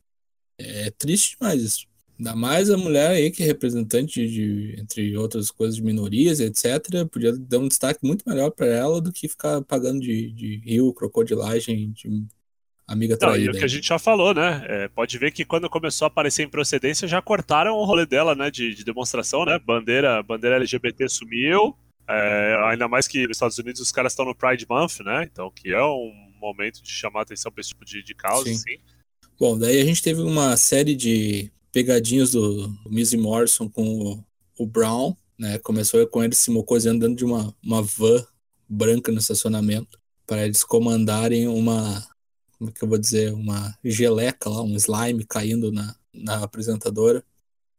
É 0.59 0.91
triste 0.91 1.37
demais 1.39 1.63
isso. 1.63 1.87
Ainda 2.19 2.37
mais 2.37 2.71
a 2.71 2.77
mulher 2.77 3.13
aí 3.13 3.31
que 3.31 3.43
é 3.43 3.47
representante 3.47 4.27
de, 4.29 4.75
entre 4.79 5.17
outras 5.17 5.51
coisas, 5.51 5.77
de 5.77 5.83
minorias, 5.83 6.39
etc. 6.39 7.07
Podia 7.11 7.33
dar 7.33 7.59
um 7.59 7.69
destaque 7.69 8.01
muito 8.03 8.29
melhor 8.29 8.51
pra 8.51 8.67
ela 8.67 9.01
do 9.01 9.11
que 9.11 9.27
ficar 9.27 9.63
pagando 9.63 10.01
de, 10.01 10.31
de 10.33 10.57
rio, 10.59 10.93
crocodilagem, 10.93 11.91
de 11.93 12.27
amiga 12.87 13.17
Não, 13.23 13.37
e 13.37 13.49
o 13.49 13.53
que 13.53 13.65
a 13.65 13.69
gente 13.69 13.87
já 13.87 13.99
falou, 13.99 14.35
né? 14.35 14.63
É, 14.69 14.89
pode 14.89 15.17
ver 15.17 15.31
que 15.31 15.47
quando 15.47 15.71
começou 15.71 16.05
a 16.05 16.09
aparecer 16.09 16.43
em 16.43 16.51
procedência, 16.51 17.09
já 17.09 17.23
cortaram 17.23 17.73
o 17.77 17.85
rolê 17.85 18.05
dela, 18.05 18.35
né? 18.35 18.51
De, 18.51 18.75
de 18.75 18.85
demonstração, 18.85 19.47
né? 19.47 19.59
Bandeira, 19.59 20.23
bandeira 20.23 20.57
LGBT 20.57 21.09
sumiu. 21.09 21.75
É, 22.11 22.71
ainda 22.71 22.89
mais 22.89 23.07
que 23.07 23.27
nos 23.27 23.37
Estados 23.37 23.59
Unidos 23.59 23.81
os 23.81 23.93
caras 23.93 24.13
estão 24.13 24.25
no 24.25 24.35
Pride 24.35 24.67
Month, 24.69 25.01
né? 25.05 25.29
Então, 25.31 25.51
que 25.51 25.73
é 25.73 25.83
um 25.83 26.13
momento 26.41 26.83
de 26.83 26.91
chamar 26.91 27.23
atenção 27.23 27.53
pra 27.53 27.61
esse 27.61 27.71
tipo 27.71 27.85
de, 27.85 28.03
de 28.03 28.15
causa, 28.15 28.45
Sim. 28.45 28.55
assim. 28.55 28.79
Bom, 29.39 29.59
daí 29.59 29.81
a 29.81 29.85
gente 29.85 30.03
teve 30.03 30.21
uma 30.21 30.57
série 30.57 30.95
de 30.95 31.51
pegadinhas 31.73 32.33
do, 32.33 32.69
do 32.69 32.91
Mizzy 32.91 33.17
Morrison 33.17 33.69
com 33.69 33.85
o, 33.87 34.25
o 34.59 34.67
Brown, 34.67 35.15
né? 35.39 35.59
Começou 35.59 36.05
com 36.07 36.23
ele 36.23 36.35
se 36.35 36.51
mocoseando 36.51 37.01
dentro 37.01 37.17
de 37.17 37.25
uma, 37.25 37.55
uma 37.63 37.83
van 37.83 38.27
branca 38.69 39.11
no 39.11 39.19
estacionamento 39.19 39.99
para 40.27 40.45
eles 40.45 40.63
comandarem 40.63 41.49
uma, 41.49 42.07
como 42.59 42.71
é 42.71 42.73
que 42.73 42.85
eu 42.85 42.89
vou 42.89 42.99
dizer, 42.99 43.33
uma 43.33 43.77
geleca 43.83 44.49
lá, 44.49 44.63
um 44.63 44.77
slime 44.77 45.25
caindo 45.25 45.73
na, 45.73 45.97
na 46.13 46.45
apresentadora. 46.45 47.25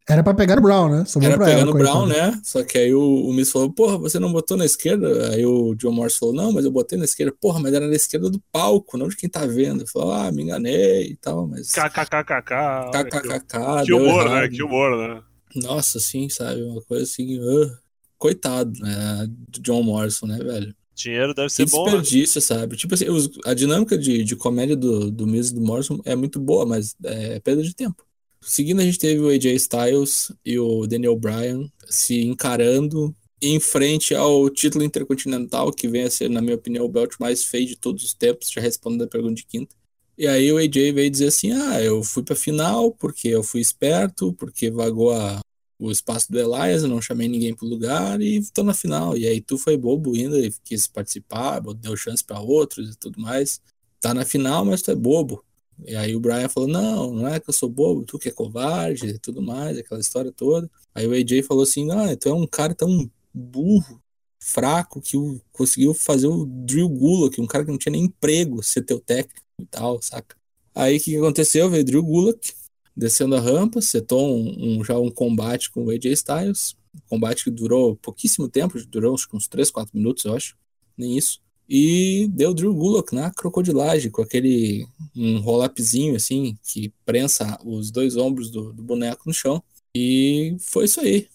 Era 0.08 0.22
pra 0.22 0.34
pegar 0.34 0.58
o 0.58 0.62
Brown, 0.62 0.88
né? 0.90 1.04
Sobrou 1.04 1.30
Era 1.30 1.38
pra 1.38 1.46
pegando 1.46 1.68
ela, 1.68 1.70
o 1.70 1.78
Brown, 1.78 2.06
né? 2.06 2.40
Só 2.42 2.64
que 2.64 2.76
aí 2.76 2.92
o, 2.92 3.00
o 3.28 3.32
Miz 3.32 3.50
falou, 3.52 3.72
porra, 3.72 3.96
você 3.98 4.18
não 4.18 4.32
botou 4.32 4.56
na 4.56 4.64
esquerda? 4.64 5.30
Aí 5.30 5.46
o 5.46 5.74
John 5.76 5.92
Morris 5.92 6.16
falou, 6.16 6.34
não, 6.34 6.52
mas 6.52 6.64
eu 6.64 6.72
botei 6.72 6.98
na 6.98 7.04
esquerda. 7.04 7.32
Porra, 7.40 7.60
mas 7.60 7.72
era 7.72 7.86
na 7.86 7.94
esquerda 7.94 8.28
do 8.28 8.42
palco, 8.50 8.98
não 8.98 9.08
de 9.08 9.16
quem 9.16 9.28
tá 9.30 9.46
vendo. 9.46 9.82
Ele 9.82 9.90
falou, 9.90 10.12
ah, 10.12 10.32
me 10.32 10.42
enganei 10.42 11.12
e 11.12 11.16
tal, 11.16 11.46
mas... 11.46 11.70
KKKKK. 11.70 12.90
KKKK, 12.92 13.84
Que 13.86 13.92
humor, 13.92 14.28
né? 14.28 14.48
Que 14.48 14.62
humor, 14.62 14.96
né? 14.96 15.22
Nossa, 15.54 16.00
sim, 16.00 16.28
sabe? 16.28 16.62
Uma 16.62 16.82
coisa 16.82 17.04
assim. 17.04 17.38
ah, 17.40 17.78
coitado, 18.18 18.72
né? 18.80 19.26
Do 19.48 19.60
John 19.60 19.82
Morrison, 19.82 20.26
né, 20.26 20.38
velho? 20.38 20.74
Dinheiro 20.94 21.32
deve 21.34 21.48
Que 21.48 21.54
ser 21.54 21.66
bom. 21.70 21.84
né? 21.86 21.92
desperdício, 21.92 22.40
sabe? 22.40 22.76
Tipo 22.76 22.94
assim, 22.94 23.08
os- 23.08 23.30
a 23.44 23.54
dinâmica 23.54 23.96
de, 23.96 24.24
de 24.24 24.36
comédia 24.36 24.76
do, 24.76 25.10
do 25.10 25.26
Miz 25.26 25.48
e 25.50 25.54
do 25.54 25.60
Morrison 25.60 26.00
é 26.04 26.14
muito 26.14 26.38
boa, 26.40 26.66
mas 26.66 26.94
é 27.04 27.40
perda 27.40 27.62
de 27.62 27.74
tempo. 27.74 28.04
Seguindo, 28.44 28.80
a 28.80 28.84
gente 28.84 28.98
teve 28.98 29.20
o 29.20 29.28
AJ 29.28 29.54
Styles 29.54 30.32
e 30.44 30.58
o 30.58 30.86
Daniel 30.86 31.16
Bryan 31.16 31.70
se 31.88 32.20
encarando 32.22 33.14
em 33.40 33.58
frente 33.60 34.14
ao 34.14 34.50
título 34.50 34.84
intercontinental, 34.84 35.72
que 35.72 35.88
vem 35.88 36.02
a 36.02 36.10
ser, 36.10 36.28
na 36.28 36.42
minha 36.42 36.56
opinião, 36.56 36.84
o 36.84 36.88
belt 36.88 37.14
mais 37.20 37.44
feio 37.44 37.66
de 37.66 37.76
todos 37.76 38.04
os 38.04 38.14
tempos, 38.14 38.50
já 38.50 38.60
respondendo 38.60 39.04
a 39.04 39.08
pergunta 39.08 39.34
de 39.34 39.46
quinta. 39.46 39.74
E 40.18 40.26
aí 40.26 40.52
o 40.52 40.58
AJ 40.58 40.92
veio 40.92 41.10
dizer 41.10 41.28
assim: 41.28 41.52
ah, 41.52 41.82
eu 41.82 42.02
fui 42.02 42.22
pra 42.22 42.36
final 42.36 42.92
porque 42.92 43.28
eu 43.28 43.42
fui 43.42 43.60
esperto, 43.60 44.32
porque 44.34 44.70
vagou 44.70 45.12
a, 45.12 45.40
o 45.78 45.90
espaço 45.90 46.30
do 46.30 46.38
Elias, 46.38 46.82
eu 46.82 46.88
não 46.88 47.00
chamei 47.00 47.28
ninguém 47.28 47.54
pro 47.54 47.66
lugar 47.66 48.20
e 48.20 48.42
tô 48.52 48.62
na 48.62 48.74
final. 48.74 49.16
E 49.16 49.26
aí 49.26 49.40
tu 49.40 49.56
foi 49.56 49.76
bobo 49.76 50.14
ainda 50.14 50.38
e 50.38 50.52
quis 50.64 50.86
participar, 50.86 51.60
deu 51.76 51.96
chance 51.96 52.22
pra 52.24 52.40
outros 52.40 52.94
e 52.94 52.98
tudo 52.98 53.20
mais. 53.20 53.60
Tá 54.00 54.12
na 54.12 54.24
final, 54.24 54.64
mas 54.64 54.82
tu 54.82 54.90
é 54.90 54.94
bobo. 54.94 55.44
E 55.86 55.96
aí 55.96 56.14
o 56.14 56.20
Brian 56.20 56.48
falou: 56.48 56.68
Não, 56.68 57.12
não 57.14 57.28
é 57.28 57.40
que 57.40 57.48
eu 57.50 57.54
sou 57.54 57.68
bobo, 57.68 58.04
tu 58.04 58.18
que 58.18 58.28
é 58.28 58.32
covarde 58.32 59.08
e 59.08 59.18
tudo 59.18 59.42
mais, 59.42 59.78
aquela 59.78 60.00
história 60.00 60.32
toda. 60.32 60.70
Aí 60.94 61.06
o 61.06 61.12
AJ 61.12 61.42
falou 61.42 61.62
assim: 61.62 61.90
Ah, 61.90 62.16
tu 62.16 62.28
é 62.28 62.32
um 62.34 62.46
cara 62.46 62.74
tão 62.74 63.10
burro, 63.34 64.00
fraco, 64.40 65.00
que 65.00 65.16
o- 65.16 65.40
conseguiu 65.52 65.94
fazer 65.94 66.26
o 66.26 66.46
Drill 66.46 66.88
Gulak, 66.88 67.40
um 67.40 67.46
cara 67.46 67.64
que 67.64 67.70
não 67.70 67.78
tinha 67.78 67.92
nem 67.92 68.04
emprego, 68.04 68.62
ser 68.62 68.82
teu 68.82 69.00
técnico 69.00 69.40
e 69.60 69.66
tal, 69.66 70.00
saca? 70.02 70.36
Aí 70.74 70.96
o 70.96 71.00
que 71.00 71.16
aconteceu? 71.16 71.68
Veio 71.70 71.82
o 71.82 71.84
Drill 71.86 72.02
Gulak, 72.02 72.52
descendo 72.96 73.34
a 73.36 73.40
rampa, 73.40 73.80
setou 73.80 74.36
um, 74.36 74.78
um- 74.80 74.84
já 74.84 74.98
um 74.98 75.10
combate 75.10 75.70
com 75.70 75.84
o 75.86 75.90
AJ 75.90 76.12
Styles. 76.12 76.76
Um 76.94 77.00
combate 77.16 77.44
que 77.44 77.50
durou 77.50 77.96
pouquíssimo 77.96 78.48
tempo, 78.48 78.78
durou 78.86 79.16
que 79.16 79.36
uns 79.36 79.48
3, 79.48 79.70
4 79.70 79.96
minutos, 79.96 80.24
eu 80.24 80.34
acho. 80.34 80.56
Nem 80.96 81.16
isso. 81.16 81.40
E 81.74 82.28
deu 82.28 82.52
Drew 82.52 82.74
Gulak 82.74 83.14
na 83.14 83.30
crocodilagem, 83.30 84.10
com 84.10 84.20
aquele 84.20 84.86
um 85.16 85.38
roll-upzinho 85.40 86.14
assim, 86.14 86.54
que 86.62 86.92
prensa 87.02 87.58
os 87.64 87.90
dois 87.90 88.14
ombros 88.14 88.50
do, 88.50 88.74
do 88.74 88.82
boneco 88.82 89.22
no 89.24 89.32
chão. 89.32 89.62
E 89.96 90.54
foi 90.60 90.84
isso 90.84 91.00
aí. 91.00 91.28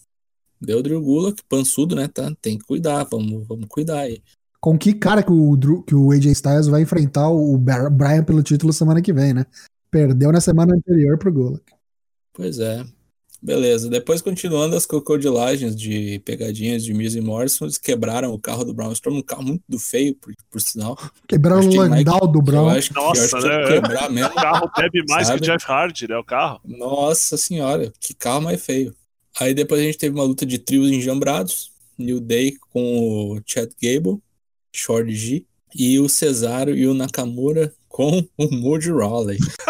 Deu 0.61 0.83
Drew 0.83 1.01
Gulak, 1.01 1.41
pançudo, 1.49 1.95
né? 1.95 2.07
Tá, 2.07 2.31
tem 2.39 2.55
que 2.59 2.65
cuidar, 2.65 3.03
vamos, 3.05 3.47
vamos 3.47 3.65
cuidar 3.67 4.01
aí. 4.01 4.21
Com 4.61 4.77
que 4.77 4.93
cara 4.93 5.23
que 5.23 5.31
o, 5.31 5.57
Drew- 5.57 5.81
que 5.81 5.95
o 5.95 6.11
AJ 6.11 6.27
Styles 6.27 6.67
vai 6.67 6.83
enfrentar 6.83 7.31
o 7.31 7.57
Brian 7.57 8.23
pelo 8.23 8.43
título 8.43 8.71
semana 8.71 9.01
que 9.01 9.11
vem, 9.11 9.33
né? 9.33 9.43
Perdeu 9.89 10.31
na 10.31 10.39
semana 10.39 10.75
anterior 10.75 11.17
pro 11.17 11.33
Gulak. 11.33 11.63
Pois 12.31 12.59
é. 12.59 12.85
Beleza, 13.41 13.89
depois 13.89 14.21
continuando 14.21 14.75
as 14.75 14.85
crocodilagens 14.85 15.75
de 15.75 16.19
pegadinhas 16.25 16.83
de 16.83 16.93
Miz 16.93 17.13
e 17.15 17.21
Morrison, 17.21 17.65
eles 17.65 17.77
quebraram 17.77 18.33
o 18.33 18.39
carro 18.39 18.63
do 18.63 18.73
Braun 18.73 18.91
Strowman, 18.91 19.19
um 19.21 19.23
carro 19.23 19.43
muito 19.43 19.79
feio, 19.79 20.15
por, 20.15 20.33
por 20.49 20.59
sinal. 20.59 20.97
Quebraram 21.27 21.65
o 21.65 21.69
que 21.69 21.77
Landau 21.77 22.27
do 22.27 22.39
Eu 22.39 22.43
Brown. 22.43 22.69
acho 22.69 22.91
que, 22.91 22.97
eu 22.97 23.03
Nossa, 23.03 23.37
acho 23.37 23.47
né? 23.47 23.63
que 23.63 23.73
quebrar 23.73 24.09
mesmo. 24.09 24.31
O 24.31 24.35
carro 24.35 24.71
bebe 24.75 25.03
mais 25.07 25.27
Sabe? 25.27 25.41
que 25.41 25.49
o 25.49 25.53
Jeff 25.53 25.71
Hardy, 25.71 26.07
né? 26.07 26.17
O 26.17 26.23
carro. 26.23 26.59
Nossa 26.65 27.37
senhora, 27.37 27.93
que 27.99 28.13
carro 28.13 28.41
mais 28.41 28.63
feio. 28.63 28.95
Aí 29.39 29.53
depois 29.53 29.79
a 29.81 29.83
gente 29.83 29.97
teve 29.99 30.15
uma 30.15 30.23
luta 30.23 30.45
de 30.45 30.57
trios 30.57 30.89
enjambrados. 30.89 31.71
New 31.97 32.19
Day 32.19 32.55
com 32.71 33.33
o 33.33 33.41
Chad 33.45 33.71
Gable, 33.81 34.19
Short 34.71 35.11
G, 35.13 35.45
e 35.75 35.99
o 35.99 36.07
Cesaro 36.07 36.75
e 36.75 36.87
o 36.87 36.93
Nakamura 36.93 37.73
com 37.97 38.23
o 38.37 38.51
Moody 38.51 38.91
Rawley. 38.91 39.39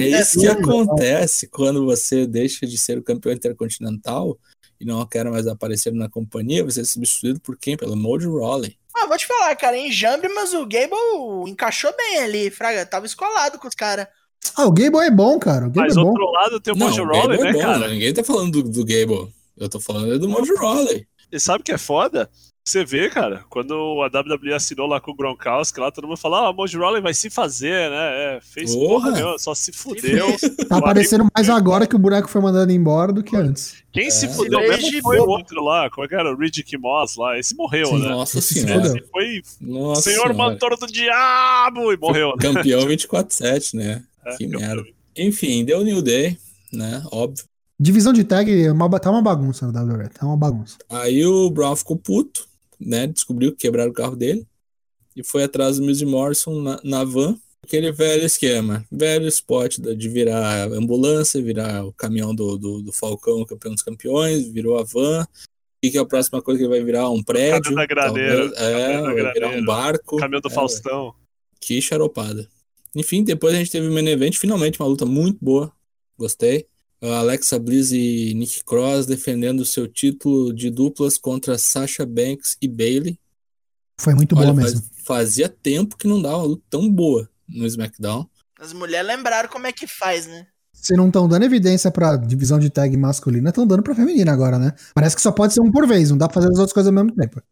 É 0.00 0.20
isso 0.20 0.40
que 0.40 0.48
acontece 0.48 1.46
quando 1.46 1.84
você 1.84 2.26
deixa 2.26 2.66
de 2.66 2.76
ser 2.76 2.98
o 2.98 3.02
campeão 3.02 3.32
intercontinental 3.32 4.36
e 4.80 4.84
não 4.84 5.06
quer 5.06 5.24
mais 5.30 5.46
aparecer 5.46 5.92
na 5.92 6.08
companhia, 6.08 6.64
você 6.64 6.80
é 6.80 6.84
substituído 6.84 7.40
por 7.40 7.56
quem? 7.56 7.76
Pelo 7.76 7.96
Moody 7.96 8.26
Rawley. 8.26 8.76
Ah, 8.94 9.06
vou 9.06 9.16
te 9.16 9.26
falar, 9.26 9.54
cara, 9.54 9.76
em 9.76 9.92
Jambi, 9.92 10.28
mas 10.28 10.52
o 10.54 10.66
Gable 10.66 11.48
encaixou 11.48 11.94
bem 11.96 12.18
ali, 12.18 12.50
Fraga. 12.50 12.84
Tava 12.84 13.06
escolado 13.06 13.58
com 13.58 13.68
os 13.68 13.74
caras. 13.74 14.08
Ah, 14.56 14.66
o 14.66 14.72
Gable 14.72 15.00
é 15.00 15.10
bom, 15.10 15.38
cara. 15.38 15.66
O 15.66 15.70
Gable 15.70 15.88
Mas 15.88 15.96
é 15.96 16.00
bom. 16.00 16.08
outro 16.08 16.30
lado 16.32 16.60
tem 16.60 16.74
o 16.74 16.76
Mojo 16.76 17.04
Rawley, 17.04 17.38
é 17.38 17.44
né, 17.44 17.52
bom, 17.52 17.60
cara? 17.60 17.88
Ninguém 17.88 18.12
tá 18.12 18.24
falando 18.24 18.62
do, 18.62 18.70
do 18.70 18.84
Gable. 18.84 19.32
Eu 19.56 19.68
tô 19.68 19.80
falando 19.80 20.18
do 20.18 20.28
Moody 20.28 20.52
Rawley. 20.54 21.06
E 21.30 21.38
sabe 21.38 21.60
o 21.60 21.64
que 21.64 21.72
é 21.72 21.78
foda? 21.78 22.28
Você 22.68 22.84
vê, 22.84 23.08
cara, 23.08 23.44
quando 23.48 23.72
a 24.02 24.06
WWE 24.06 24.52
assinou 24.52 24.86
lá 24.86 25.00
com 25.00 25.10
o 25.10 25.14
Gronkowski, 25.14 25.80
lá 25.80 25.90
todo 25.90 26.06
mundo 26.06 26.18
fala, 26.18 26.40
ah, 26.40 26.50
o 26.50 26.52
Mojo 26.52 26.78
Rawley 26.78 27.00
vai 27.00 27.14
se 27.14 27.30
fazer, 27.30 27.90
né? 27.90 28.36
É, 28.36 28.40
fez 28.42 28.74
Porra. 28.74 29.10
porra 29.12 29.38
só 29.38 29.54
se 29.54 29.72
fudeu. 29.72 30.26
Tá 30.68 30.76
aparecendo 30.76 31.26
mais 31.34 31.48
agora 31.48 31.86
que 31.86 31.96
o 31.96 31.98
boneco 31.98 32.28
foi 32.28 32.42
mandado 32.42 32.70
embora 32.70 33.10
do 33.10 33.22
que 33.22 33.34
antes. 33.34 33.76
Quem 33.90 34.10
se 34.10 34.26
É. 34.26 34.28
fudeu 34.28 34.60
Se 34.60 34.66
mesmo 34.68 34.80
fez 34.82 34.92
de 34.92 35.00
foi 35.00 35.18
o 35.18 35.26
outro 35.26 35.64
lá, 35.64 35.88
como 35.88 36.04
é 36.04 36.08
que 36.08 36.14
era? 36.14 36.30
O 36.30 36.36
Riddick 36.38 36.76
Moss 36.76 37.16
lá. 37.16 37.38
Esse 37.38 37.56
morreu, 37.56 37.86
Sim. 37.86 38.00
né? 38.02 38.08
Nossa 38.10 38.40
senhora. 38.42 38.74
fudeu. 38.84 38.96
Esse 38.96 39.10
foi 39.10 39.42
Nossa 39.60 40.02
Senhor 40.02 40.14
senhora. 40.28 40.34
Mantor 40.34 40.76
do 40.78 40.86
Diabo 40.86 41.90
e 41.92 41.96
morreu, 41.96 42.28
né? 42.30 42.34
Campeão 42.38 42.80
24-7, 42.86 43.74
né? 43.74 44.02
É, 44.26 44.36
que 44.36 44.44
campeão. 44.46 44.60
merda. 44.60 44.84
Enfim, 45.16 45.64
deu 45.64 45.82
New 45.82 46.02
Day, 46.02 46.36
né? 46.72 47.02
Óbvio. 47.10 47.44
Divisão 47.80 48.12
de 48.12 48.24
tag 48.24 48.50
é 48.64 48.72
uma, 48.72 48.90
tá 48.98 49.08
uma 49.08 49.22
bagunça 49.22 49.70
na 49.70 49.80
WWE. 49.82 50.08
Tá 50.08 50.26
uma 50.26 50.36
bagunça. 50.36 50.76
Aí 50.90 51.24
o 51.24 51.48
Brown 51.48 51.76
ficou 51.76 51.96
puto, 51.96 52.47
né? 52.80 53.06
Descobriu 53.06 53.50
que 53.52 53.58
quebraram 53.58 53.90
o 53.90 53.94
carro 53.94 54.16
dele. 54.16 54.46
E 55.16 55.22
foi 55.24 55.42
atrás 55.44 55.78
do 55.78 55.84
Miz 55.86 56.00
e 56.00 56.06
Morrison 56.06 56.60
na, 56.60 56.80
na 56.84 57.04
van. 57.04 57.36
Aquele 57.64 57.90
velho 57.92 58.24
esquema, 58.24 58.84
velho 58.90 59.26
spot 59.26 59.78
da- 59.78 59.92
de 59.92 60.08
virar 60.08 60.68
ambulância, 60.72 61.42
virar 61.42 61.84
o 61.84 61.92
caminhão 61.92 62.34
do, 62.34 62.56
do, 62.56 62.82
do 62.82 62.92
Falcão, 62.92 63.44
campeão 63.44 63.74
dos 63.74 63.82
campeões, 63.82 64.46
virou 64.48 64.78
a 64.78 64.84
van. 64.84 65.26
E 65.82 65.90
que 65.90 65.98
é 65.98 66.00
a 66.00 66.04
próxima 66.06 66.40
coisa 66.40 66.60
que 66.60 66.68
vai 66.68 66.82
virar 66.82 67.08
um 67.10 67.22
prédio. 67.22 67.74
da 67.74 67.84
graneira, 67.86 68.48
talvez. 68.50 68.52
É, 68.60 68.82
caminhão 68.92 69.02
da 69.16 69.22
vai 69.22 69.32
virar 69.32 69.48
um 69.50 69.64
barco. 69.64 70.16
Caminhão 70.16 70.40
do 70.40 70.48
É, 70.48 70.50
Faustão. 70.52 71.14
Que 71.60 71.80
charopada. 71.82 72.48
Enfim, 72.96 73.22
depois 73.22 73.54
a 73.54 73.58
gente 73.58 73.70
teve 73.70 73.86
o 73.88 73.92
main 73.92 74.06
event, 74.08 74.36
finalmente 74.36 74.80
uma 74.80 74.88
luta 74.88 75.04
muito 75.04 75.38
boa. 75.44 75.70
Gostei. 76.16 76.66
A 77.00 77.18
Alexa 77.18 77.58
Bliss 77.58 77.92
e 77.92 78.34
Nick 78.34 78.64
Cross 78.64 79.06
defendendo 79.06 79.60
o 79.60 79.66
seu 79.66 79.86
título 79.86 80.52
de 80.52 80.68
duplas 80.70 81.16
contra 81.16 81.56
Sasha 81.56 82.04
Banks 82.04 82.56
e 82.60 82.66
Bailey. 82.66 83.18
Foi 84.00 84.14
muito 84.14 84.36
Olha, 84.36 84.52
boa 84.52 84.60
faz- 84.62 84.74
mesmo. 84.74 84.88
fazia 85.04 85.48
tempo 85.48 85.96
que 85.96 86.08
não 86.08 86.20
dava 86.20 86.38
uma 86.38 86.44
luta 86.44 86.62
tão 86.68 86.90
boa 86.90 87.28
no 87.48 87.66
SmackDown. 87.66 88.26
As 88.58 88.72
mulheres 88.72 89.06
lembraram 89.06 89.48
como 89.48 89.66
é 89.66 89.72
que 89.72 89.86
faz, 89.86 90.26
né? 90.26 90.46
Se 90.72 90.94
não 90.96 91.06
estão 91.08 91.28
dando 91.28 91.44
evidência 91.44 91.90
pra 91.90 92.16
divisão 92.16 92.58
de 92.58 92.70
tag 92.70 92.96
masculina, 92.96 93.48
estão 93.50 93.66
dando 93.66 93.82
pra 93.82 93.94
feminina 93.94 94.32
agora, 94.32 94.58
né? 94.58 94.72
Parece 94.94 95.16
que 95.16 95.22
só 95.22 95.32
pode 95.32 95.52
ser 95.54 95.60
um 95.60 95.70
por 95.70 95.86
vez, 95.86 96.10
não 96.10 96.18
dá 96.18 96.26
pra 96.28 96.34
fazer 96.34 96.46
as 96.52 96.58
outras 96.58 96.72
coisas 96.72 96.88
ao 96.88 96.94
mesmo 97.04 97.16
tempo. 97.16 97.42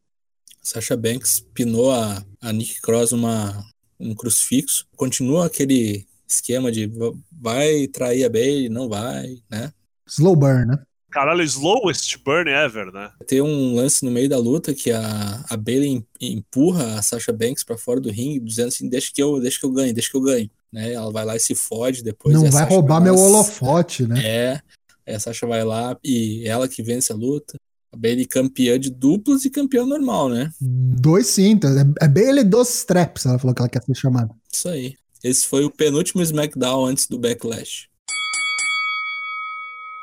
Sasha 0.63 0.97
Banks 0.97 1.41
pinou 1.55 1.93
a, 1.93 2.25
a 2.41 2.53
Nick 2.53 2.81
Cross 2.81 3.13
uma, 3.13 3.65
um 3.99 4.15
crucifixo. 4.15 4.87
Continua 4.97 5.47
aquele 5.47 6.07
esquema 6.27 6.71
de 6.73 6.87
va- 6.87 7.13
vai 7.33 7.87
trair 7.89 8.25
a 8.25 8.29
Bailey, 8.31 8.69
não 8.69 8.89
vai, 8.89 9.39
né? 9.51 9.73
Slow 10.09 10.37
burn, 10.37 10.67
né? 10.67 10.79
Caralho, 11.11 11.43
slowest 11.43 12.19
burn 12.25 12.51
ever, 12.51 12.93
né? 12.93 13.11
Tem 13.27 13.41
um 13.41 13.75
lance 13.75 14.05
no 14.05 14.11
meio 14.11 14.29
da 14.29 14.37
luta 14.37 14.75
que 14.75 14.91
a, 14.91 15.45
a 15.49 15.57
Bailey 15.57 15.89
em- 15.89 16.07
empurra 16.37 16.99
a 16.99 17.03
Sasha 17.03 17.33
Banks 17.33 17.65
pra 17.65 17.79
fora 17.79 18.01
do 18.01 18.11
ringue, 18.11 18.41
dizendo 18.41 18.69
assim: 18.69 18.89
deixa 18.89 19.11
que 19.15 19.23
eu, 19.23 19.41
deixa 19.41 19.59
que 19.59 19.65
eu 19.65 19.73
ganhe, 19.73 19.93
deixa 19.93 20.11
que 20.11 20.17
eu 20.17 20.21
ganhe. 20.21 20.51
Né? 20.73 20.93
Ela 20.93 21.11
vai 21.11 21.25
lá 21.25 21.35
e 21.37 21.41
se 21.41 21.55
fode 21.55 22.03
depois. 22.03 22.35
não 22.35 22.43
vai 22.43 22.53
Sasha 22.53 22.67
roubar 22.67 23.01
meu 23.01 23.15
lá- 23.15 23.21
holofote, 23.21 24.07
né? 24.07 24.21
É, 24.23 24.61
aí 25.07 25.15
a 25.15 25.21
Sasha 25.21 25.47
vai 25.47 25.65
lá 25.65 25.97
e 26.05 26.47
ela 26.47 26.69
que 26.69 26.83
vence 26.83 27.11
a 27.13 27.17
luta. 27.17 27.57
A 27.93 27.97
Bailey 27.97 28.27
campeã 28.27 28.79
de 28.79 28.91
duplas 28.91 29.45
e 29.47 29.51
campeã 29.51 29.87
normal, 29.87 30.29
né? 30.29 30.51
Dois 30.61 31.29
cintos. 31.29 31.71
É, 31.77 32.05
é 32.05 32.09
Bailey 32.09 32.45
dos 32.45 32.69
Straps, 32.75 33.25
ela 33.25 33.39
falou 33.39 33.55
que 33.55 33.63
ela 33.63 33.71
quer 33.71 33.83
ser 33.83 33.95
chamada. 33.95 34.35
Isso 34.53 34.69
aí. 34.69 34.95
Esse 35.27 35.45
foi 35.45 35.65
o 35.65 35.71
penúltimo 35.73 36.23
SmackDown 36.23 36.87
antes 36.87 37.09
do 37.09 37.19
Backlash. 37.19 37.89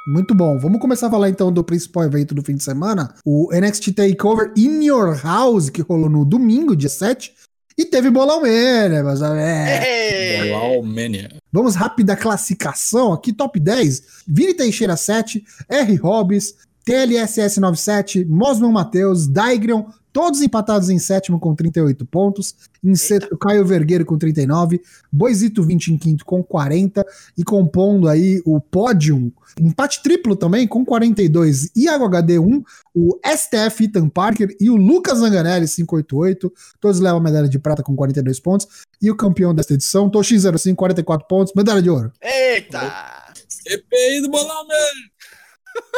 Muito 0.06 0.36
bom. 0.36 0.60
Vamos 0.60 0.82
começar 0.82 1.08
a 1.08 1.12
falar 1.12 1.30
então 1.30 1.50
do 1.50 1.64
principal 1.64 2.04
evento 2.04 2.36
do 2.36 2.44
fim 2.44 2.58
de 2.58 2.64
semana, 2.64 3.16
o 3.24 3.50
NXT 3.54 3.94
Takeover 3.94 4.52
In 4.58 4.84
Your 4.84 5.18
House, 5.24 5.70
que 5.70 5.82
rolou 5.82 6.10
no 6.10 6.26
domingo, 6.26 6.76
dia 6.76 6.90
7. 6.90 7.34
E 7.78 7.86
teve 7.86 8.10
bolão 8.10 8.42
né, 8.42 9.02
meus 9.02 9.22
amigos. 9.22 9.88
Ei! 9.88 10.52
Wow, 10.52 10.84
Mania. 10.84 11.30
Vamos 11.54 11.74
rápida 11.76 12.18
classificação 12.18 13.14
aqui, 13.14 13.32
top 13.32 13.58
10. 13.62 14.26
Vini 14.28 14.54
Teixeira 14.54 14.98
7, 14.98 15.42
R. 15.70 15.96
Hobbs, 15.96 16.54
TLSS 16.84 17.62
97, 17.62 18.26
Mosman 18.26 18.74
Matheus, 18.74 19.26
Daigrion, 19.26 19.86
todos 20.14 20.42
empatados 20.42 20.90
em 20.90 21.00
sétimo 21.00 21.40
com 21.40 21.56
38 21.56 22.06
pontos. 22.06 22.56
Em 22.84 22.96
sexto, 22.96 23.36
Caio 23.38 23.66
Vergueiro 23.66 24.06
com 24.06 24.18
39, 24.18 24.80
Boisito 25.12 25.64
20 25.64 25.94
em 25.94 25.98
quinto 25.98 26.24
com 26.24 26.44
40 26.44 27.06
e 27.38 27.44
compondo 27.44 28.08
aí 28.08 28.42
o 28.46 28.60
pódio, 28.60 29.34
empate 29.60 30.04
triplo 30.04 30.36
também 30.36 30.68
com 30.68 30.86
42, 30.86 31.72
Iago 31.76 32.06
HD 32.06 32.40
1, 32.40 32.64
o 32.94 33.20
STF 33.26 33.86
Ethan 33.86 34.10
Parker 34.10 34.56
e 34.60 34.70
o 34.70 34.76
Lucas 34.76 35.20
Zanganelli 35.20 35.68
588, 35.68 36.54
todos 36.80 37.00
levam 37.00 37.20
a 37.20 37.24
medalha 37.24 37.50
de 37.50 37.58
prata 37.58 37.82
com 37.82 37.96
42 37.96 38.40
pontos. 38.40 38.68
E 39.02 39.10
o 39.10 39.16
campeão 39.16 39.54
desta 39.54 39.74
edição, 39.74 40.10
Toshi05, 40.10 40.76
44 40.76 41.28
pontos, 41.28 41.54
medalha 41.56 41.82
de 41.82 41.90
ouro. 41.90 42.12
Eita! 42.22 43.24
CPI 43.64 44.22
do 44.22 44.30
Bolão 44.30 44.68
Mania. 44.68 45.13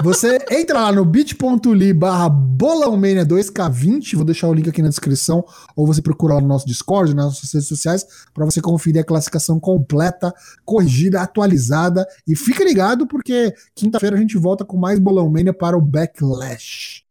Você 0.04 0.38
entra 0.52 0.82
lá 0.82 0.92
no 0.92 1.06
bit.ly 1.06 1.94
barra 1.94 2.30
bolãomania 2.30 3.26
2K20, 3.26 4.16
vou 4.16 4.26
deixar 4.26 4.48
o 4.48 4.54
link 4.54 4.70
aqui 4.70 4.82
na 4.82 4.90
descrição, 4.90 5.44
ou 5.76 5.88
você 5.88 6.02
procura 6.02 6.36
lá 6.36 6.42
no 6.42 6.48
nosso 6.48 6.68
Discord, 6.68 7.16
nas 7.16 7.26
nossas 7.26 7.52
redes 7.52 7.68
sociais, 7.68 8.06
para 8.34 8.46
você 8.46 8.62
conferir 8.62 9.02
a 9.02 9.06
classificação 9.06 9.60
completa, 9.60 10.34
corrigida, 10.64 11.22
atualizada. 11.22 12.06
E 12.28 12.36
fica 12.36 12.64
ligado, 12.64 13.08
porque 13.08 13.54
quinta-feira 13.74 14.16
a 14.16 14.20
gente 14.20 14.38
volta 14.38 14.66
com 14.66 14.78
mais 14.78 15.00
bolãomania 15.00 15.54
para 15.54 15.78
o 15.78 15.82
Backlash. 15.82 17.04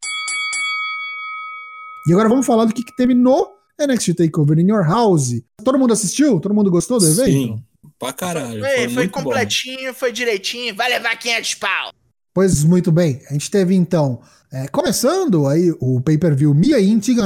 E 2.07 2.13
agora 2.13 2.29
vamos 2.29 2.45
falar 2.47 2.67
do 2.67 2.75
que, 2.75 2.85
que 2.85 2.95
teve 2.95 3.15
no 3.15 3.51
NXT 3.81 4.15
TakeOver 4.15 4.59
in 4.59 4.69
Your 4.69 4.87
House. 4.87 5.41
Todo 5.65 5.79
mundo 5.79 5.95
assistiu? 5.95 6.39
Todo 6.39 6.55
mundo 6.55 6.71
gostou 6.71 6.99
do 6.99 7.07
evento? 7.07 7.25
Sim, 7.25 7.63
pra 7.99 8.13
caralho. 8.13 8.61
Foi, 8.61 8.69
Foi, 8.69 8.77
foi 8.77 8.89
muito 8.89 9.11
bom. 9.13 9.23
completinho, 9.23 9.95
foi 9.95 10.13
direitinho, 10.13 10.75
vai 10.77 10.91
levar 10.91 11.17
500 11.19 11.55
pau. 11.55 11.93
Pois 12.35 12.65
muito 12.65 12.91
bem, 12.91 13.23
a 13.31 13.33
gente 13.33 13.49
teve 13.49 13.77
então, 13.77 14.21
é, 14.53 14.67
começando 14.67 15.47
aí 15.47 15.73
o 15.79 16.01
pay-per-view 16.01 16.53
Mia 16.53 16.79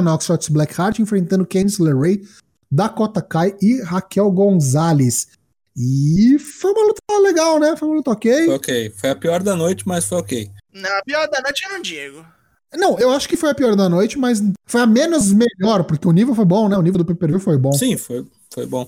Nox, 0.02 0.26
Shots 0.26 0.50
Blackheart 0.50 0.98
enfrentando 0.98 1.46
Candice 1.46 1.82
LeRae, 1.82 2.22
Dakota 2.70 3.22
Kai 3.22 3.56
e 3.62 3.80
Raquel 3.80 4.30
Gonzalez. 4.30 5.28
E 5.74 6.38
foi 6.38 6.72
uma 6.72 6.88
luta 6.88 7.00
legal, 7.22 7.58
né? 7.58 7.74
Foi 7.74 7.88
uma 7.88 7.96
luta 7.96 8.10
ok. 8.10 8.46
Foi 8.46 8.54
ok. 8.54 8.90
Foi 8.90 9.10
a 9.10 9.16
pior 9.16 9.42
da 9.42 9.56
noite, 9.56 9.88
mas 9.88 10.04
foi 10.04 10.18
ok. 10.18 10.50
Na 10.74 11.02
pior 11.02 11.26
da 11.30 11.40
noite 11.40 11.64
eu 11.64 11.70
não 11.70 11.80
digo. 11.80 12.26
Não, 12.74 12.98
eu 12.98 13.10
acho 13.10 13.26
que 13.26 13.36
foi 13.36 13.48
a 13.48 13.54
pior 13.54 13.74
da 13.74 13.88
noite, 13.88 14.18
mas 14.18 14.42
foi 14.66 14.82
a 14.82 14.86
menos 14.86 15.32
melhor, 15.32 15.84
porque 15.84 16.06
o 16.06 16.12
nível 16.12 16.34
foi 16.34 16.44
bom, 16.44 16.68
né? 16.68 16.76
O 16.76 16.82
nível 16.82 16.98
do 16.98 17.04
pay-per-view 17.06 17.40
foi 17.40 17.56
bom. 17.56 17.72
Sim, 17.72 17.96
foi, 17.96 18.26
foi 18.52 18.66
bom. 18.66 18.86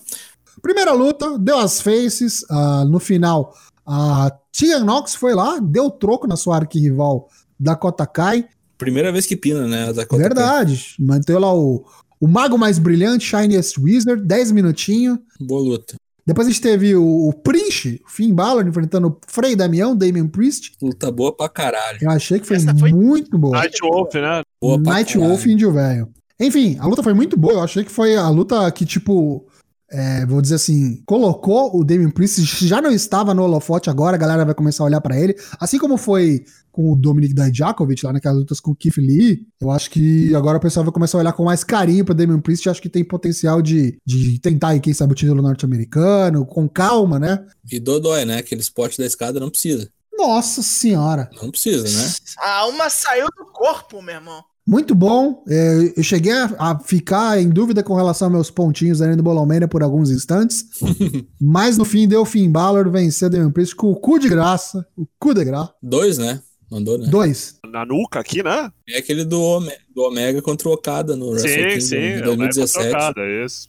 Primeira 0.61 0.93
luta, 0.93 1.39
deu 1.39 1.59
as 1.59 1.81
faces. 1.81 2.45
ah, 2.51 2.85
no 2.85 2.99
final, 2.99 3.57
a 3.93 4.31
Tegan 4.53 4.85
Nox 4.85 5.15
foi 5.15 5.35
lá, 5.35 5.59
deu 5.59 5.91
troco 5.91 6.27
na 6.27 6.37
sua 6.37 6.57
arquirrival 6.57 7.29
Dakota 7.59 8.07
Kai. 8.07 8.47
Primeira 8.79 9.11
vez 9.13 9.27
que 9.27 9.37
pina, 9.37 9.67
né? 9.67 9.89
A 9.89 9.93
Dakota 9.93 10.23
Kai. 10.23 10.29
Verdade. 10.29 10.95
Manteve 10.99 11.39
lá 11.39 11.53
o, 11.55 11.85
o 12.21 12.29
Mago 12.29 12.57
Mais 12.57 12.79
Brilhante, 12.79 13.25
Shiniest 13.27 13.79
Wizard, 13.79 14.23
10 14.25 14.53
minutinhos. 14.53 15.19
Boa 15.41 15.61
luta. 15.61 15.95
Depois 16.27 16.47
a 16.47 16.51
gente 16.51 16.61
teve 16.63 16.95
o, 16.95 17.29
o 17.29 17.33
Prince, 17.33 18.01
o 18.07 18.11
Finn 18.11 18.33
Balor, 18.33 18.65
enfrentando 18.67 19.09
o 19.09 19.19
Frei 19.27 19.57
Damião, 19.57 19.97
Damian 19.97 20.29
Priest. 20.29 20.73
Luta 20.81 21.11
boa 21.11 21.35
pra 21.35 21.49
caralho. 21.49 21.99
Eu 22.01 22.11
achei 22.11 22.39
que 22.39 22.47
foi, 22.47 22.61
foi- 22.61 22.93
muito 22.93 23.37
boa. 23.37 23.57
Night 23.59 23.79
Wolf, 23.83 24.15
né? 24.15 24.43
Boa 24.61 24.81
pra 24.81 24.93
Night. 24.93 25.19
Wolf 25.19 25.47
Índio 25.47 25.73
Velho. 25.73 26.09
Enfim, 26.39 26.79
a 26.79 26.87
luta 26.87 27.03
foi 27.03 27.13
muito 27.15 27.37
boa. 27.37 27.55
Eu 27.55 27.63
achei 27.63 27.83
que 27.85 27.91
foi 27.91 28.17
a 28.17 28.29
luta 28.29 28.71
que, 28.71 28.87
tipo, 28.87 29.45
é, 29.91 30.25
vou 30.25 30.41
dizer 30.41 30.55
assim, 30.55 31.03
colocou 31.05 31.77
o 31.77 31.85
Damian 31.85 32.11
Priest, 32.11 32.67
já 32.67 32.81
não 32.81 32.93
estava 32.93 33.35
no 33.35 33.43
holofote 33.43 33.91
agora, 33.91 34.17
a 34.17 34.19
galera 34.19 34.45
vai 34.45 34.55
começar 34.55 34.85
a 34.85 34.87
olhar 34.87 35.01
pra 35.01 35.19
ele. 35.19 35.35
Assim 35.59 35.79
como 35.79 35.97
foi 35.97 36.45
com 36.71 36.93
o 36.93 36.97
Dominic 36.97 37.35
Dijakovic 37.35 38.07
lá 38.07 38.13
naquelas 38.13 38.39
lutas 38.39 38.61
com 38.61 38.71
o 38.71 38.77
Keith 38.77 38.99
Lee, 38.99 39.45
eu 39.61 39.71
acho 39.71 39.91
que 39.91 40.33
agora 40.35 40.59
o 40.59 40.61
pessoal 40.61 40.85
vai 40.85 40.93
começar 40.93 41.19
a 41.19 41.21
olhar 41.21 41.33
com 41.33 41.45
mais 41.45 41.65
carinho 41.65 42.05
pro 42.05 42.15
Damian 42.15 42.41
Priest. 42.41 42.69
Acho 42.69 42.81
que 42.81 42.89
tem 42.89 43.03
potencial 43.03 43.61
de, 43.61 43.99
de 44.07 44.39
tentar 44.39 44.69
aí, 44.69 44.81
quem 44.81 44.95
sabe, 44.95 45.13
o 45.13 45.17
título 45.17 45.43
norte-americano, 45.43 46.47
com 46.47 46.69
calma, 46.69 47.19
né? 47.19 47.45
E 47.71 47.81
Dodói, 47.81 48.25
né? 48.25 48.39
Aquele 48.39 48.61
spot 48.61 48.97
da 48.97 49.07
escada 49.07 49.41
não 49.41 49.51
precisa. 49.51 49.91
Nossa 50.17 50.63
senhora. 50.63 51.29
Não 51.43 51.51
precisa, 51.51 51.83
né? 51.83 52.13
A 52.39 52.59
alma 52.59 52.89
saiu 52.89 53.27
do 53.37 53.47
corpo, 53.47 54.01
meu 54.01 54.15
irmão. 54.15 54.45
Muito 54.67 54.95
bom. 54.95 55.43
É, 55.49 55.95
eu 55.97 56.03
cheguei 56.03 56.33
a, 56.33 56.55
a 56.59 56.79
ficar 56.79 57.41
em 57.41 57.49
dúvida 57.49 57.83
com 57.83 57.95
relação 57.95 58.27
aos 58.27 58.33
meus 58.33 58.51
pontinhos 58.51 59.03
ali 59.03 59.17
no 59.17 59.23
Bolomania 59.23 59.67
por 59.67 59.83
alguns 59.83 60.11
instantes. 60.11 60.65
mas 61.41 61.77
no 61.77 61.85
fim 61.85 62.07
deu 62.07 62.25
Finn 62.25 62.51
Balor 62.51 62.89
vencer 62.91 63.29
o 63.29 63.31
Damian 63.31 63.51
Priest 63.51 63.75
com 63.75 63.91
o 63.91 63.97
cu 63.97 64.19
de 64.19 64.29
graça. 64.29 64.87
O 64.97 65.07
cu 65.19 65.35
de 65.35 65.45
graça. 65.45 65.73
Dois, 65.83 66.19
né? 66.19 66.41
Mandou, 66.71 66.97
né? 66.97 67.09
Dois. 67.09 67.57
Na 67.73 67.85
nuca 67.85 68.21
aqui, 68.21 68.45
né? 68.45 68.71
É 68.89 68.99
aquele 68.99 69.25
do, 69.25 69.41
Ome- 69.43 69.77
do 69.93 70.03
Omega 70.03 70.41
contra 70.41 70.69
o 70.69 70.73
Okada 70.73 71.17
no 71.17 71.31
Wrestle 71.31 71.51
Sim, 71.51 71.57
Kingdom 71.65 71.81
sim. 71.81 71.97
de 71.97 72.23
é 72.23 72.29
uma 72.29 72.37
2017. 72.37 72.89
trocada, 72.91 73.21
isso. 73.45 73.69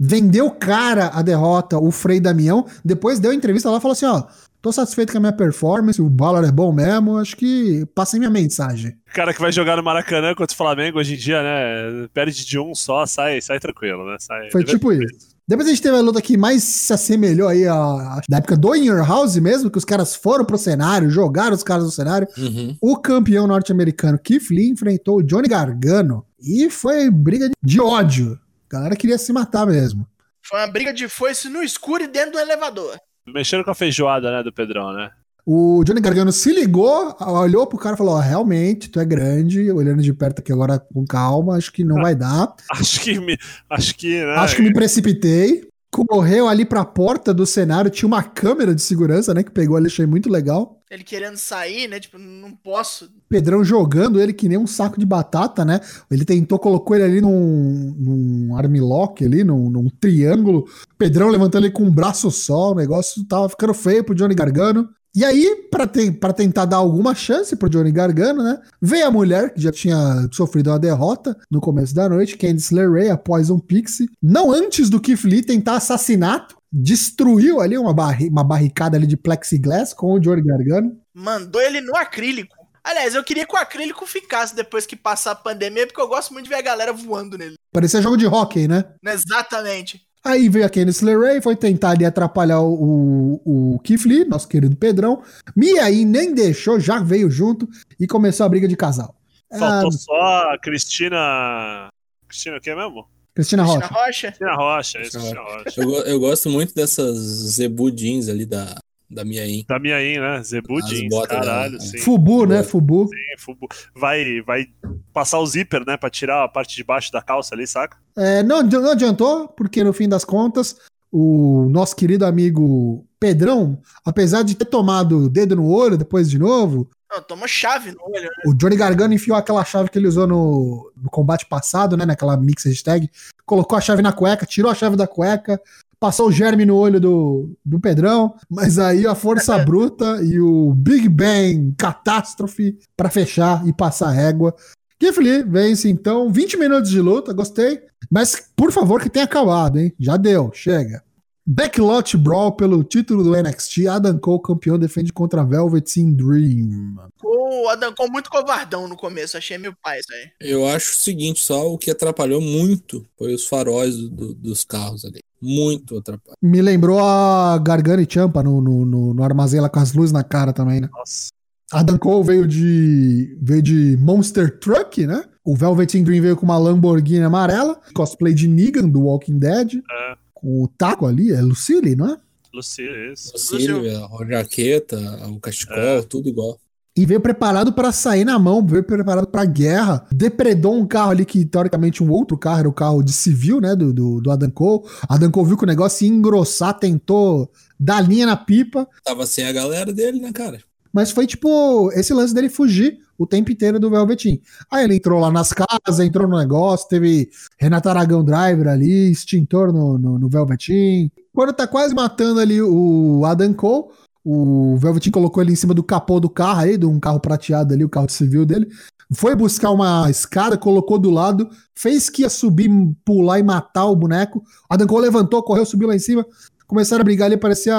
Vendeu 0.00 0.50
cara 0.50 1.10
a 1.14 1.22
derrota, 1.22 1.78
o 1.78 1.92
Frei 1.92 2.18
Damião. 2.18 2.66
Depois 2.84 3.20
deu 3.20 3.32
entrevista 3.32 3.70
lá 3.70 3.78
e 3.78 3.80
falou 3.80 3.92
assim: 3.92 4.06
ó, 4.06 4.24
tô 4.64 4.72
satisfeito 4.72 5.12
com 5.12 5.18
a 5.18 5.20
minha 5.20 5.32
performance, 5.32 6.00
o 6.00 6.08
Balor 6.08 6.42
é 6.42 6.50
bom 6.50 6.72
mesmo. 6.72 7.18
Acho 7.18 7.36
que 7.36 7.84
passei 7.94 8.18
minha 8.18 8.30
mensagem. 8.30 8.92
O 9.10 9.14
cara 9.14 9.34
que 9.34 9.40
vai 9.40 9.52
jogar 9.52 9.76
no 9.76 9.82
Maracanã 9.82 10.34
contra 10.34 10.54
o 10.54 10.56
Flamengo 10.56 10.98
hoje 10.98 11.12
em 11.14 11.18
dia, 11.18 11.42
né? 11.42 12.08
Perde 12.14 12.46
de 12.46 12.58
um 12.58 12.74
só, 12.74 13.04
sai, 13.04 13.42
sai 13.42 13.60
tranquilo, 13.60 14.06
né? 14.10 14.16
Sai, 14.18 14.50
Foi 14.50 14.64
tipo 14.64 14.90
isso. 14.90 15.34
Depois 15.46 15.68
a 15.68 15.70
gente 15.70 15.82
teve 15.82 15.94
a 15.94 16.00
luta 16.00 16.22
que 16.22 16.38
mais 16.38 16.64
se 16.64 16.90
assemelhou 16.94 17.46
aí 17.48 17.68
à, 17.68 17.74
à- 17.74 18.20
da 18.26 18.38
época 18.38 18.56
do 18.56 18.74
In 18.74 18.86
Your 18.86 19.06
House 19.06 19.36
mesmo, 19.36 19.70
que 19.70 19.76
os 19.76 19.84
caras 19.84 20.14
foram 20.16 20.42
pro 20.46 20.56
cenário, 20.56 21.10
jogaram 21.10 21.54
os 21.54 21.62
caras 21.62 21.84
no 21.84 21.90
cenário. 21.90 22.26
Uhum. 22.38 22.74
O 22.80 22.96
campeão 22.96 23.46
norte-americano 23.46 24.18
Keith 24.18 24.48
Lee 24.50 24.70
enfrentou 24.70 25.18
o 25.18 25.22
Johnny 25.22 25.46
Gargano 25.46 26.24
e 26.40 26.70
foi 26.70 27.10
briga 27.10 27.50
de- 27.50 27.54
de 27.62 27.78
ódio. 27.78 28.38
A 28.70 28.76
galera 28.76 28.96
queria 28.96 29.18
se 29.18 29.30
matar 29.34 29.66
mesmo. 29.66 30.06
Foi 30.42 30.58
uma 30.58 30.66
briga 30.66 30.94
de 30.94 31.06
foice 31.10 31.50
no 31.50 31.62
escuro 31.62 32.02
e 32.04 32.08
dentro 32.08 32.32
do 32.32 32.38
elevador. 32.38 32.96
Mexendo 33.26 33.64
com 33.64 33.70
a 33.70 33.74
feijoada, 33.74 34.30
né, 34.30 34.42
do 34.42 34.52
Pedrão, 34.52 34.92
né? 34.92 35.10
O 35.46 35.84
Johnny 35.84 36.00
Gargano 36.00 36.32
se 36.32 36.50
ligou, 36.52 37.14
olhou 37.20 37.66
pro 37.66 37.78
cara 37.78 37.94
e 37.94 37.98
falou: 37.98 38.14
ó, 38.14 38.18
realmente, 38.18 38.88
tu 38.88 38.98
é 38.98 39.04
grande, 39.04 39.70
olhando 39.70 40.02
de 40.02 40.12
perto 40.14 40.38
aqui 40.38 40.50
agora 40.50 40.78
com 40.78 41.04
calma, 41.04 41.56
acho 41.56 41.70
que 41.70 41.84
não 41.84 42.00
vai 42.00 42.14
dar. 42.14 42.54
Acho 42.72 43.00
que 43.00 43.18
me. 43.18 43.36
Acho 43.68 43.94
que, 43.94 44.24
né? 44.24 44.36
Acho 44.36 44.56
que 44.56 44.62
me 44.62 44.72
precipitei. 44.72 45.68
Correu 45.94 46.48
ali 46.48 46.64
pra 46.64 46.84
porta 46.84 47.32
do 47.32 47.46
cenário, 47.46 47.90
tinha 47.90 48.06
uma 48.06 48.22
câmera 48.22 48.74
de 48.74 48.82
segurança, 48.82 49.32
né, 49.32 49.42
que 49.42 49.50
pegou 49.50 49.76
ali, 49.76 49.86
achei 49.86 50.06
muito 50.06 50.28
legal. 50.28 50.80
Ele 50.90 51.02
querendo 51.02 51.36
sair, 51.36 51.88
né? 51.88 51.98
Tipo, 51.98 52.18
não 52.18 52.52
posso. 52.52 53.10
Pedrão 53.28 53.64
jogando 53.64 54.20
ele 54.20 54.32
que 54.32 54.48
nem 54.48 54.56
um 54.56 54.66
saco 54.66 54.98
de 54.98 55.04
batata, 55.04 55.64
né? 55.64 55.80
Ele 56.08 56.24
tentou, 56.24 56.58
colocou 56.58 56.94
ele 56.94 57.04
ali 57.04 57.20
num, 57.20 57.94
num 57.98 58.56
armlock 58.56 59.24
ali, 59.24 59.42
num, 59.42 59.68
num 59.68 59.88
triângulo. 59.88 60.64
Pedrão 60.96 61.28
levantando 61.28 61.66
ele 61.66 61.72
com 61.72 61.82
um 61.82 61.90
braço 61.90 62.30
só, 62.30 62.70
o 62.70 62.74
negócio 62.74 63.24
tava 63.26 63.48
ficando 63.48 63.74
feio 63.74 64.04
pro 64.04 64.14
Johnny 64.14 64.34
Gargano. 64.34 64.88
E 65.14 65.24
aí, 65.24 65.68
pra, 65.70 65.86
te, 65.86 66.10
tentar 66.36 66.64
dar 66.64 66.78
alguma 66.78 67.14
chance 67.14 67.54
pro 67.54 67.68
Johnny 67.68 67.92
Gargano, 67.92 68.42
né? 68.42 68.60
Veio 68.82 69.06
a 69.06 69.10
mulher, 69.12 69.54
que 69.54 69.60
já 69.60 69.70
tinha 69.70 70.28
sofrido 70.32 70.70
uma 70.70 70.78
derrota 70.78 71.36
no 71.48 71.60
começo 71.60 71.94
da 71.94 72.08
noite, 72.08 72.36
Candice 72.36 72.74
LeRae, 72.74 73.10
a 73.10 73.16
Poison 73.16 73.58
Pixie. 73.58 74.10
Não 74.20 74.50
antes 74.50 74.90
do 74.90 75.00
Keith 75.00 75.22
Lee 75.22 75.42
tentar 75.42 75.76
assassinato, 75.76 76.56
destruiu 76.72 77.60
ali 77.60 77.78
uma, 77.78 77.94
barri 77.94 78.28
uma 78.28 78.42
barricada 78.42 78.96
ali 78.96 79.06
de 79.06 79.16
plexiglass 79.16 79.94
com 79.94 80.12
o 80.12 80.18
Johnny 80.18 80.42
Gargano. 80.42 80.98
Mandou 81.14 81.60
ele 81.60 81.80
no 81.80 81.94
acrílico. 81.96 82.56
Aliás, 82.82 83.14
eu 83.14 83.22
queria 83.22 83.46
que 83.46 83.54
o 83.54 83.58
acrílico 83.58 84.04
ficasse 84.06 84.54
depois 84.54 84.84
que 84.84 84.96
passar 84.96 85.30
a 85.30 85.36
pandemia, 85.36 85.86
porque 85.86 86.00
eu 86.00 86.08
gosto 86.08 86.32
muito 86.32 86.44
de 86.44 86.50
ver 86.50 86.56
a 86.56 86.62
galera 86.62 86.92
voando 86.92 87.38
nele. 87.38 87.54
Parecia 87.72 88.02
jogo 88.02 88.16
de 88.16 88.26
hockey, 88.26 88.68
né? 88.68 88.84
Exatamente. 89.06 90.02
Aí 90.24 90.48
veio 90.48 90.64
a 90.64 90.70
Candice 90.70 91.04
LeRae, 91.04 91.42
foi 91.42 91.54
tentar 91.54 91.90
ali 91.90 92.04
atrapalhar 92.04 92.60
o, 92.62 93.40
o, 93.44 93.74
o 93.74 93.78
Keith 93.80 94.06
Lee, 94.06 94.24
nosso 94.24 94.48
querido 94.48 94.74
Pedrão. 94.74 95.22
Mia 95.54 95.84
aí 95.84 96.04
nem 96.04 96.34
deixou, 96.34 96.80
já 96.80 96.98
veio 96.98 97.30
junto 97.30 97.68
e 98.00 98.06
começou 98.06 98.46
a 98.46 98.48
briga 98.48 98.66
de 98.66 98.74
casal. 98.74 99.14
Faltou 99.58 99.90
Ah, 99.90 99.92
só 99.92 100.52
a 100.54 100.58
Cristina. 100.58 101.88
Cristina 102.26 102.56
o 102.56 102.60
que 102.60 102.74
mesmo? 102.74 103.06
Cristina 103.34 103.64
Cristina 103.64 103.86
Rocha. 103.86 103.94
Rocha. 103.94 104.26
Cristina 104.28 104.54
Rocha, 104.54 105.02
isso, 105.02 105.10
Cristina 105.18 105.40
Rocha. 105.42 105.80
Eu, 105.80 105.90
eu 106.06 106.20
gosto 106.20 106.48
muito 106.48 106.74
dessas 106.74 107.16
Zebu 107.18 107.90
jeans 107.90 108.28
ali 108.28 108.46
da, 108.46 108.78
da 109.10 109.24
minha 109.24 109.46
in. 109.46 109.64
Da 109.68 109.78
minha 109.78 109.96
aí, 109.96 110.18
né? 110.18 110.42
Zebu 110.42 110.78
As 110.78 110.88
Jeans, 110.88 111.08
botas 111.10 111.28
caralho, 111.38 111.72
dela, 111.78 111.82
sim. 111.84 111.98
Fubu, 111.98 112.46
né? 112.46 112.62
Fubu. 112.62 113.08
sim, 113.08 113.42
fubu. 113.44 113.68
Vai, 113.94 114.40
vai 114.42 114.66
passar 115.12 115.38
o 115.38 115.46
zíper, 115.46 115.84
né? 115.86 115.96
Pra 115.96 116.10
tirar 116.10 116.44
a 116.44 116.48
parte 116.48 116.74
de 116.74 116.82
baixo 116.84 117.12
da 117.12 117.22
calça 117.22 117.54
ali, 117.54 117.66
saca? 117.66 117.96
É, 118.16 118.42
não, 118.42 118.62
não 118.62 118.90
adiantou, 118.92 119.48
porque 119.48 119.84
no 119.84 119.92
fim 119.92 120.08
das 120.08 120.24
contas, 120.24 120.76
o 121.12 121.68
nosso 121.70 121.94
querido 121.94 122.24
amigo 122.26 123.06
Pedrão, 123.20 123.80
apesar 124.04 124.42
de 124.42 124.54
ter 124.54 124.64
tomado 124.66 125.18
o 125.24 125.28
dedo 125.28 125.54
no 125.56 125.68
olho 125.70 125.96
depois 125.96 126.28
de 126.28 126.38
novo, 126.38 126.90
Não, 127.10 127.22
toma 127.22 127.46
chave 127.46 127.92
no 127.92 127.98
olho. 128.02 128.22
né? 128.24 128.28
o 128.46 128.52
Johnny 128.54 128.76
Gargano 128.76 129.14
enfiou 129.14 129.36
aquela 129.36 129.64
chave 129.64 129.88
que 129.88 129.98
ele 129.98 130.08
usou 130.08 130.26
no, 130.26 130.92
no 130.96 131.08
combate 131.10 131.46
passado, 131.46 131.96
né? 131.96 132.04
Naquela 132.04 132.36
mix 132.36 132.64
hashtag, 132.64 133.08
colocou 133.46 133.78
a 133.78 133.80
chave 133.80 134.02
na 134.02 134.12
cueca, 134.12 134.44
tirou 134.44 134.70
a 134.70 134.74
chave 134.74 134.96
da 134.96 135.06
cueca, 135.06 135.60
passou 136.04 136.28
o 136.28 136.32
germe 136.32 136.66
no 136.66 136.76
olho 136.76 137.00
do, 137.00 137.56
do 137.64 137.80
Pedrão, 137.80 138.34
mas 138.50 138.78
aí 138.78 139.06
a 139.06 139.14
força 139.14 139.56
bruta 139.64 140.20
e 140.22 140.38
o 140.38 140.74
Big 140.74 141.08
Bang 141.08 141.72
catástrofe 141.78 142.76
pra 142.94 143.08
fechar 143.08 143.66
e 143.66 143.72
passar 143.72 144.08
a 144.08 144.12
régua. 144.12 144.54
Lee 145.00 145.42
vence 145.42 145.88
então 145.88 146.30
20 146.30 146.58
minutos 146.58 146.90
de 146.90 147.00
luta, 147.00 147.32
gostei, 147.32 147.80
mas 148.10 148.50
por 148.54 148.70
favor 148.70 149.00
que 149.00 149.08
tenha 149.08 149.24
acabado, 149.24 149.78
hein? 149.78 149.94
Já 149.98 150.18
deu, 150.18 150.50
chega. 150.52 151.02
Backlot 151.46 152.16
Brawl 152.18 152.52
pelo 152.52 152.82
título 152.84 153.22
do 153.22 153.34
NXT, 153.36 153.86
Adam 153.86 154.18
Cole 154.18 154.42
campeão 154.42 154.78
defende 154.78 155.10
contra 155.12 155.44
Velveteen 155.44 156.14
Dream. 156.14 156.96
O 157.22 157.68
Adam 157.68 157.94
Cole 157.94 158.10
muito 158.10 158.30
covardão 158.30 158.88
no 158.88 158.96
começo, 158.96 159.36
achei 159.38 159.56
meu 159.58 159.72
pai 159.82 160.00
isso 160.00 160.08
aí. 160.12 160.28
Eu 160.50 160.66
acho 160.66 160.92
o 160.92 160.96
seguinte, 160.96 161.42
só 161.42 161.70
o 161.70 161.76
que 161.78 161.90
atrapalhou 161.90 162.40
muito 162.42 163.06
foi 163.18 163.34
os 163.34 163.46
faróis 163.46 163.94
do- 163.96 164.08
do- 164.10 164.34
dos 164.34 164.64
carros 164.64 165.04
ali. 165.04 165.20
Muito 165.44 165.98
atrapalhado. 165.98 166.38
Me 166.42 166.62
lembrou 166.62 166.98
a 166.98 167.58
Gargano 167.58 168.00
e 168.02 168.06
Champa 168.10 168.42
no, 168.42 168.60
no, 168.60 168.84
no, 168.86 169.14
no 169.14 169.22
armazém 169.22 169.60
lá 169.60 169.68
com 169.68 169.78
as 169.78 169.92
luzes 169.92 170.12
na 170.12 170.24
cara 170.24 170.52
também, 170.52 170.80
né? 170.80 170.88
Nossa. 170.90 171.28
Adam 171.72 171.98
Cole 171.98 172.24
veio 172.26 172.46
de, 172.48 173.36
veio 173.42 173.62
de 173.62 173.96
Monster 174.00 174.58
Truck, 174.58 175.06
né? 175.06 175.24
O 175.44 175.54
Velveteen 175.54 176.02
Dream 176.02 176.22
veio 176.22 176.36
com 176.36 176.44
uma 176.46 176.56
Lamborghini 176.56 177.22
amarela, 177.24 177.78
cosplay 177.94 178.32
de 178.32 178.48
Negan 178.48 178.88
do 178.88 179.02
Walking 179.02 179.38
Dead, 179.38 179.74
É, 179.74 180.16
com 180.32 180.62
o 180.62 180.68
taco 180.68 181.06
ali, 181.06 181.30
é 181.32 181.40
Lucille, 181.42 181.94
não 181.96 182.08
é? 182.14 182.16
Lucille, 182.52 183.12
isso. 183.12 183.32
O 183.34 183.38
Silvia, 183.38 183.98
a 184.06 184.26
jaqueta, 184.26 184.96
o 185.28 185.40
cachecol, 185.40 185.76
É. 185.76 186.02
tudo 186.02 186.28
igual. 186.28 186.58
E 186.96 187.04
veio 187.04 187.20
preparado 187.20 187.72
pra 187.72 187.90
sair 187.90 188.24
na 188.24 188.38
mão, 188.38 188.64
veio 188.64 188.84
preparado 188.84 189.26
pra 189.26 189.44
guerra. 189.44 190.06
Depredou 190.12 190.76
um 190.76 190.86
carro 190.86 191.10
ali 191.10 191.24
que, 191.24 191.44
teoricamente, 191.44 192.04
um 192.04 192.10
outro 192.10 192.38
carro 192.38 192.60
era 192.60 192.68
o 192.68 192.72
carro 192.72 193.02
de 193.02 193.12
civil, 193.12 193.60
né? 193.60 193.74
Do, 193.74 193.92
do, 193.92 194.20
do 194.20 194.30
Adam 194.30 194.50
Cole. 194.50 194.84
Adam 195.08 195.30
Cole 195.30 195.48
viu 195.48 195.56
que 195.56 195.64
o 195.64 195.66
negócio 195.66 196.04
ia 196.04 196.12
engrossar, 196.12 196.78
tentou 196.78 197.50
dar 197.80 198.00
linha 198.00 198.26
na 198.26 198.36
pipa. 198.36 198.86
Tava 199.04 199.26
sem 199.26 199.44
a 199.44 199.52
galera 199.52 199.92
dele, 199.92 200.20
né, 200.20 200.32
cara? 200.32 200.60
Mas 200.92 201.10
foi 201.10 201.26
tipo 201.26 201.90
esse 201.94 202.14
lance 202.14 202.32
dele 202.32 202.48
fugir 202.48 203.00
o 203.18 203.26
tempo 203.26 203.50
inteiro 203.50 203.80
do 203.80 203.90
Velveteen. 203.90 204.40
Aí 204.70 204.84
ele 204.84 204.94
entrou 204.94 205.18
lá 205.18 205.32
nas 205.32 205.52
casas, 205.52 205.98
entrou 205.98 206.28
no 206.28 206.38
negócio, 206.38 206.88
teve 206.88 207.28
Renata 207.58 207.90
Aragão 207.90 208.24
Driver 208.24 208.68
ali, 208.68 209.10
extintor 209.10 209.72
no, 209.72 209.98
no, 209.98 210.18
no 210.20 210.28
Velveteen. 210.28 211.10
Quando 211.32 211.52
tá 211.52 211.66
quase 211.66 211.92
matando 211.92 212.38
ali 212.38 212.62
o 212.62 213.24
Adam 213.24 213.52
Cole, 213.52 213.86
o 214.24 214.76
Velveteen 214.78 215.12
colocou 215.12 215.42
ele 215.42 215.52
em 215.52 215.56
cima 215.56 215.74
do 215.74 215.82
capô 215.82 216.18
do 216.18 216.30
carro 216.30 216.60
aí, 216.60 216.78
de 216.78 216.86
um 216.86 216.98
carro 216.98 217.20
prateado 217.20 217.74
ali, 217.74 217.84
o 217.84 217.88
carro 217.88 218.06
de 218.06 218.14
civil 218.14 218.46
dele. 218.46 218.68
Foi 219.12 219.36
buscar 219.36 219.70
uma 219.70 220.10
escada, 220.10 220.56
colocou 220.56 220.98
do 220.98 221.10
lado, 221.10 221.50
fez 221.74 222.08
que 222.08 222.22
ia 222.22 222.30
subir, 222.30 222.70
pular 223.04 223.38
e 223.38 223.42
matar 223.42 223.84
o 223.84 223.94
boneco. 223.94 224.42
Adam 224.68 224.86
Cole 224.86 225.02
levantou, 225.02 225.42
correu, 225.42 225.66
subiu 225.66 225.88
lá 225.88 225.94
em 225.94 225.98
cima. 225.98 226.26
Começaram 226.66 227.02
a 227.02 227.04
brigar 227.04 227.26
ali, 227.26 227.36
parecia 227.36 227.76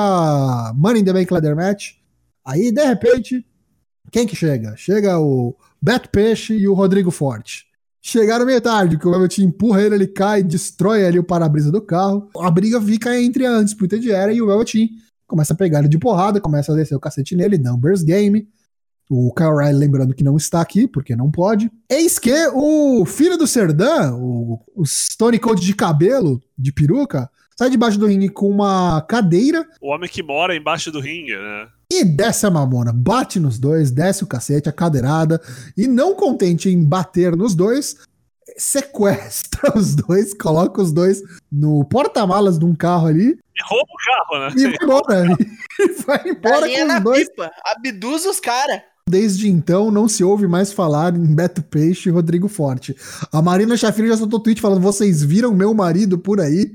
Money 0.76 1.02
in 1.02 1.06
the 1.06 1.14
Bank 1.14 1.34
Leather 1.34 1.56
Match. 1.56 1.94
Aí, 2.46 2.72
de 2.72 2.86
repente, 2.86 3.44
quem 4.12 4.28
que 4.28 4.36
chega? 4.36 4.76
Chega 4.78 5.20
o 5.20 5.56
Beto 5.82 6.10
Peixe 6.10 6.56
e 6.56 6.68
o 6.68 6.76
Rodrigo 6.76 7.10
Forte. 7.10 7.66
Chegaram 8.00 8.46
meio 8.46 8.62
tarde, 8.62 9.00
que 9.00 9.08
o 9.08 9.12
Velveteen 9.12 9.48
empurra 9.48 9.82
ele, 9.82 9.96
ele 9.96 10.08
cai, 10.08 10.44
destrói 10.44 11.04
ali 11.04 11.18
o 11.18 11.24
para-brisa 11.24 11.72
do 11.72 11.82
carro. 11.82 12.30
A 12.40 12.52
briga 12.52 12.80
fica 12.80 13.20
entre 13.20 13.48
a 13.48 13.64
disputa 13.64 13.98
de 13.98 14.12
era 14.12 14.32
e 14.32 14.44
o 14.44 14.46
Velveteen. 14.46 14.92
Começa 15.28 15.54
a 15.54 15.56
pegar 15.56 15.80
ele 15.80 15.88
de 15.88 15.98
porrada, 15.98 16.40
começa 16.42 16.72
a 16.72 16.76
descer 16.76 16.96
o 16.96 17.00
cacete 17.00 17.36
nele, 17.36 17.58
numbers 17.58 18.04
game. 18.04 18.48
O 19.10 19.34
Kyle 19.34 19.74
lembrando 19.74 20.16
que 20.16 20.24
não 20.24 20.36
está 20.36 20.62
aqui, 20.62 20.88
porque 20.88 21.16
não 21.16 21.30
pode. 21.30 21.72
Eis 21.90 22.18
que 22.18 22.34
o 22.54 23.06
filho 23.06 23.38
do 23.38 23.46
Serdã, 23.46 24.14
o, 24.16 24.60
o 24.76 24.86
Stone 24.86 25.38
Cold 25.38 25.62
de 25.62 25.76
cabelo, 25.76 26.42
de 26.58 26.72
peruca, 26.72 27.30
sai 27.56 27.70
debaixo 27.70 28.00
do 28.00 28.08
ringue 28.08 28.30
com 28.30 28.50
uma 28.50 29.02
cadeira 29.02 29.66
O 29.80 29.90
homem 29.90 30.10
que 30.10 30.24
mora 30.24 30.56
embaixo 30.56 30.92
do 30.92 31.00
ringue, 31.00 31.36
né? 31.36 31.68
e 31.92 32.04
desce 32.04 32.46
a 32.46 32.50
mamona, 32.50 32.92
bate 32.92 33.40
nos 33.40 33.60
dois, 33.60 33.92
desce 33.92 34.24
o 34.24 34.28
cacete, 34.28 34.68
a 34.68 34.72
cadeirada, 34.72 35.42
e 35.78 35.88
não 35.88 36.16
contente 36.16 36.70
em 36.70 36.84
bater 36.84 37.36
nos 37.36 37.56
dois, 37.56 37.98
sequestra 38.58 39.78
os 39.78 39.96
dois, 39.96 40.34
coloca 40.34 40.82
os 40.82 40.92
dois 40.92 41.22
no 41.52 41.84
porta-malas 41.86 42.58
de 42.60 42.66
um 42.66 42.76
carro 42.76 43.08
ali 43.08 43.38
E 43.58 43.64
rouba 43.64 43.88
o 43.90 44.06
carro, 44.06 44.40
né? 44.40 44.54
e 44.58 44.68
vai 44.68 44.76
embora. 44.84 45.38
E 45.80 45.88
vai 46.04 46.30
embora 46.30 46.60
Galinha 46.62 46.82
com 46.82 46.88
na 46.88 46.98
os 46.98 47.04
dois. 47.04 47.30
pipa. 47.30 47.52
Abduz 47.66 48.26
os 48.26 48.40
caras. 48.40 48.82
Desde 49.08 49.48
então, 49.50 49.92
não 49.92 50.08
se 50.08 50.24
ouve 50.24 50.48
mais 50.48 50.72
falar 50.74 51.16
em 51.16 51.36
Beto 51.36 51.62
Peixe 51.62 52.10
e 52.10 52.12
Rodrigo 52.12 52.48
Forte. 52.48 52.96
A 53.32 53.40
Marina 53.42 53.78
Chafira 53.78 54.08
já 54.08 54.18
soltou 54.18 54.40
tweet 54.40 54.60
falando: 54.60 54.82
vocês 54.82 55.22
viram 55.24 55.54
meu 55.54 55.74
marido 55.76 56.18
por 56.18 56.40
aí? 56.40 56.72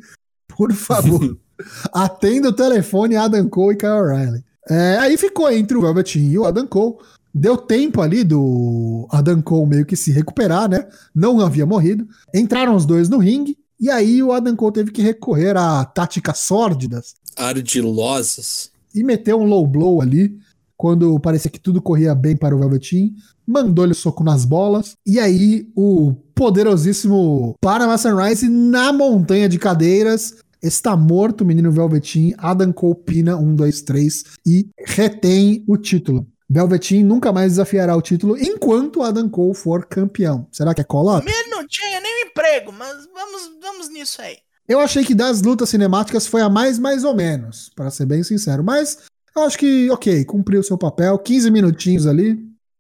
Por 0.49 0.73
favor. 0.73 1.37
Atenda 1.93 2.49
o 2.51 2.53
telefone 2.53 3.16
Adam 3.16 3.49
Cole 3.49 3.75
e 3.75 3.79
Kyle 3.79 3.90
O'Reilly. 3.93 4.45
É, 4.69 4.99
aí 4.99 5.16
ficou 5.16 5.51
entre 5.51 5.77
o 5.77 5.81
Velveteen 5.81 6.31
e 6.31 6.38
o 6.38 6.45
Adam 6.45 6.66
Cole. 6.66 6.97
Deu 7.33 7.57
tempo 7.57 8.01
ali 8.01 8.25
do 8.25 9.07
Adam 9.11 9.40
Cole 9.40 9.69
meio 9.69 9.87
que 9.87 9.97
se 9.97 10.11
recuperar, 10.11 10.69
né? 10.69 10.87
Não 11.14 11.40
havia 11.40 11.64
morrido. 11.64 12.07
Entraram 12.35 12.75
os 12.75 12.85
dois 12.85 13.09
no 13.09 13.19
ringue. 13.19 13.57
E 13.79 13.88
aí 13.88 14.23
o 14.23 14.33
Adam 14.33 14.55
Cole 14.57 14.75
teve 14.75 14.90
que 14.90 15.01
recorrer 15.01 15.57
a 15.57 15.85
táticas 15.85 16.38
sórdidas 16.38 17.14
Ardilosas. 17.37 18.71
e 18.95 19.03
meteu 19.03 19.40
um 19.40 19.45
low 19.45 19.66
blow 19.66 20.03
ali, 20.03 20.37
quando 20.77 21.19
parecia 21.21 21.51
que 21.51 21.61
tudo 21.61 21.81
corria 21.81 22.14
bem 22.14 22.37
para 22.37 22.55
o 22.55 22.59
Velveteen, 22.59 23.14
mandou-lhe 23.47 23.93
o 23.93 23.95
soco 23.95 24.25
nas 24.25 24.45
bolas, 24.45 24.97
e 25.07 25.19
aí 25.19 25.69
o 25.75 26.14
poderosíssimo 26.35 27.55
Panama 27.61 27.97
Sunrise 27.99 28.49
na 28.49 28.93
montanha 28.93 29.49
de 29.49 29.59
cadeiras 29.59 30.37
está 30.62 30.97
morto, 30.97 31.43
o 31.43 31.47
menino 31.47 31.71
Velveteen, 31.71 32.35
Adam 32.38 32.73
Cole 32.73 32.97
pina 33.05 33.37
1, 33.37 33.57
2, 33.57 33.83
3 33.83 34.25
e 34.47 34.69
retém 34.87 35.64
o 35.66 35.77
título. 35.77 36.27
Velveteen 36.52 37.04
nunca 37.04 37.32
mais 37.32 37.52
desafiará 37.52 37.94
o 37.96 38.02
título 38.02 38.36
enquanto 38.36 39.04
Adam 39.04 39.28
Cole 39.28 39.54
for 39.54 39.86
campeão. 39.86 40.48
Será 40.50 40.74
que 40.74 40.80
é 40.80 40.84
call-up? 40.84 41.24
Ele 41.24 41.48
não 41.48 41.64
tinha 41.64 42.00
nem 42.00 42.26
emprego, 42.26 42.72
mas 42.72 43.06
vamos, 43.14 43.50
vamos 43.62 43.88
nisso 43.88 44.20
aí. 44.20 44.38
Eu 44.66 44.80
achei 44.80 45.04
que 45.04 45.14
das 45.14 45.42
lutas 45.42 45.68
cinemáticas 45.68 46.26
foi 46.26 46.42
a 46.42 46.48
mais 46.48 46.76
mais 46.76 47.04
ou 47.04 47.14
menos, 47.14 47.70
para 47.76 47.88
ser 47.88 48.04
bem 48.04 48.24
sincero. 48.24 48.64
Mas 48.64 48.98
eu 49.36 49.42
acho 49.42 49.56
que, 49.56 49.88
ok, 49.90 50.24
cumpriu 50.24 50.60
o 50.60 50.64
seu 50.64 50.76
papel. 50.76 51.16
15 51.18 51.50
minutinhos 51.52 52.06
ali. 52.06 52.36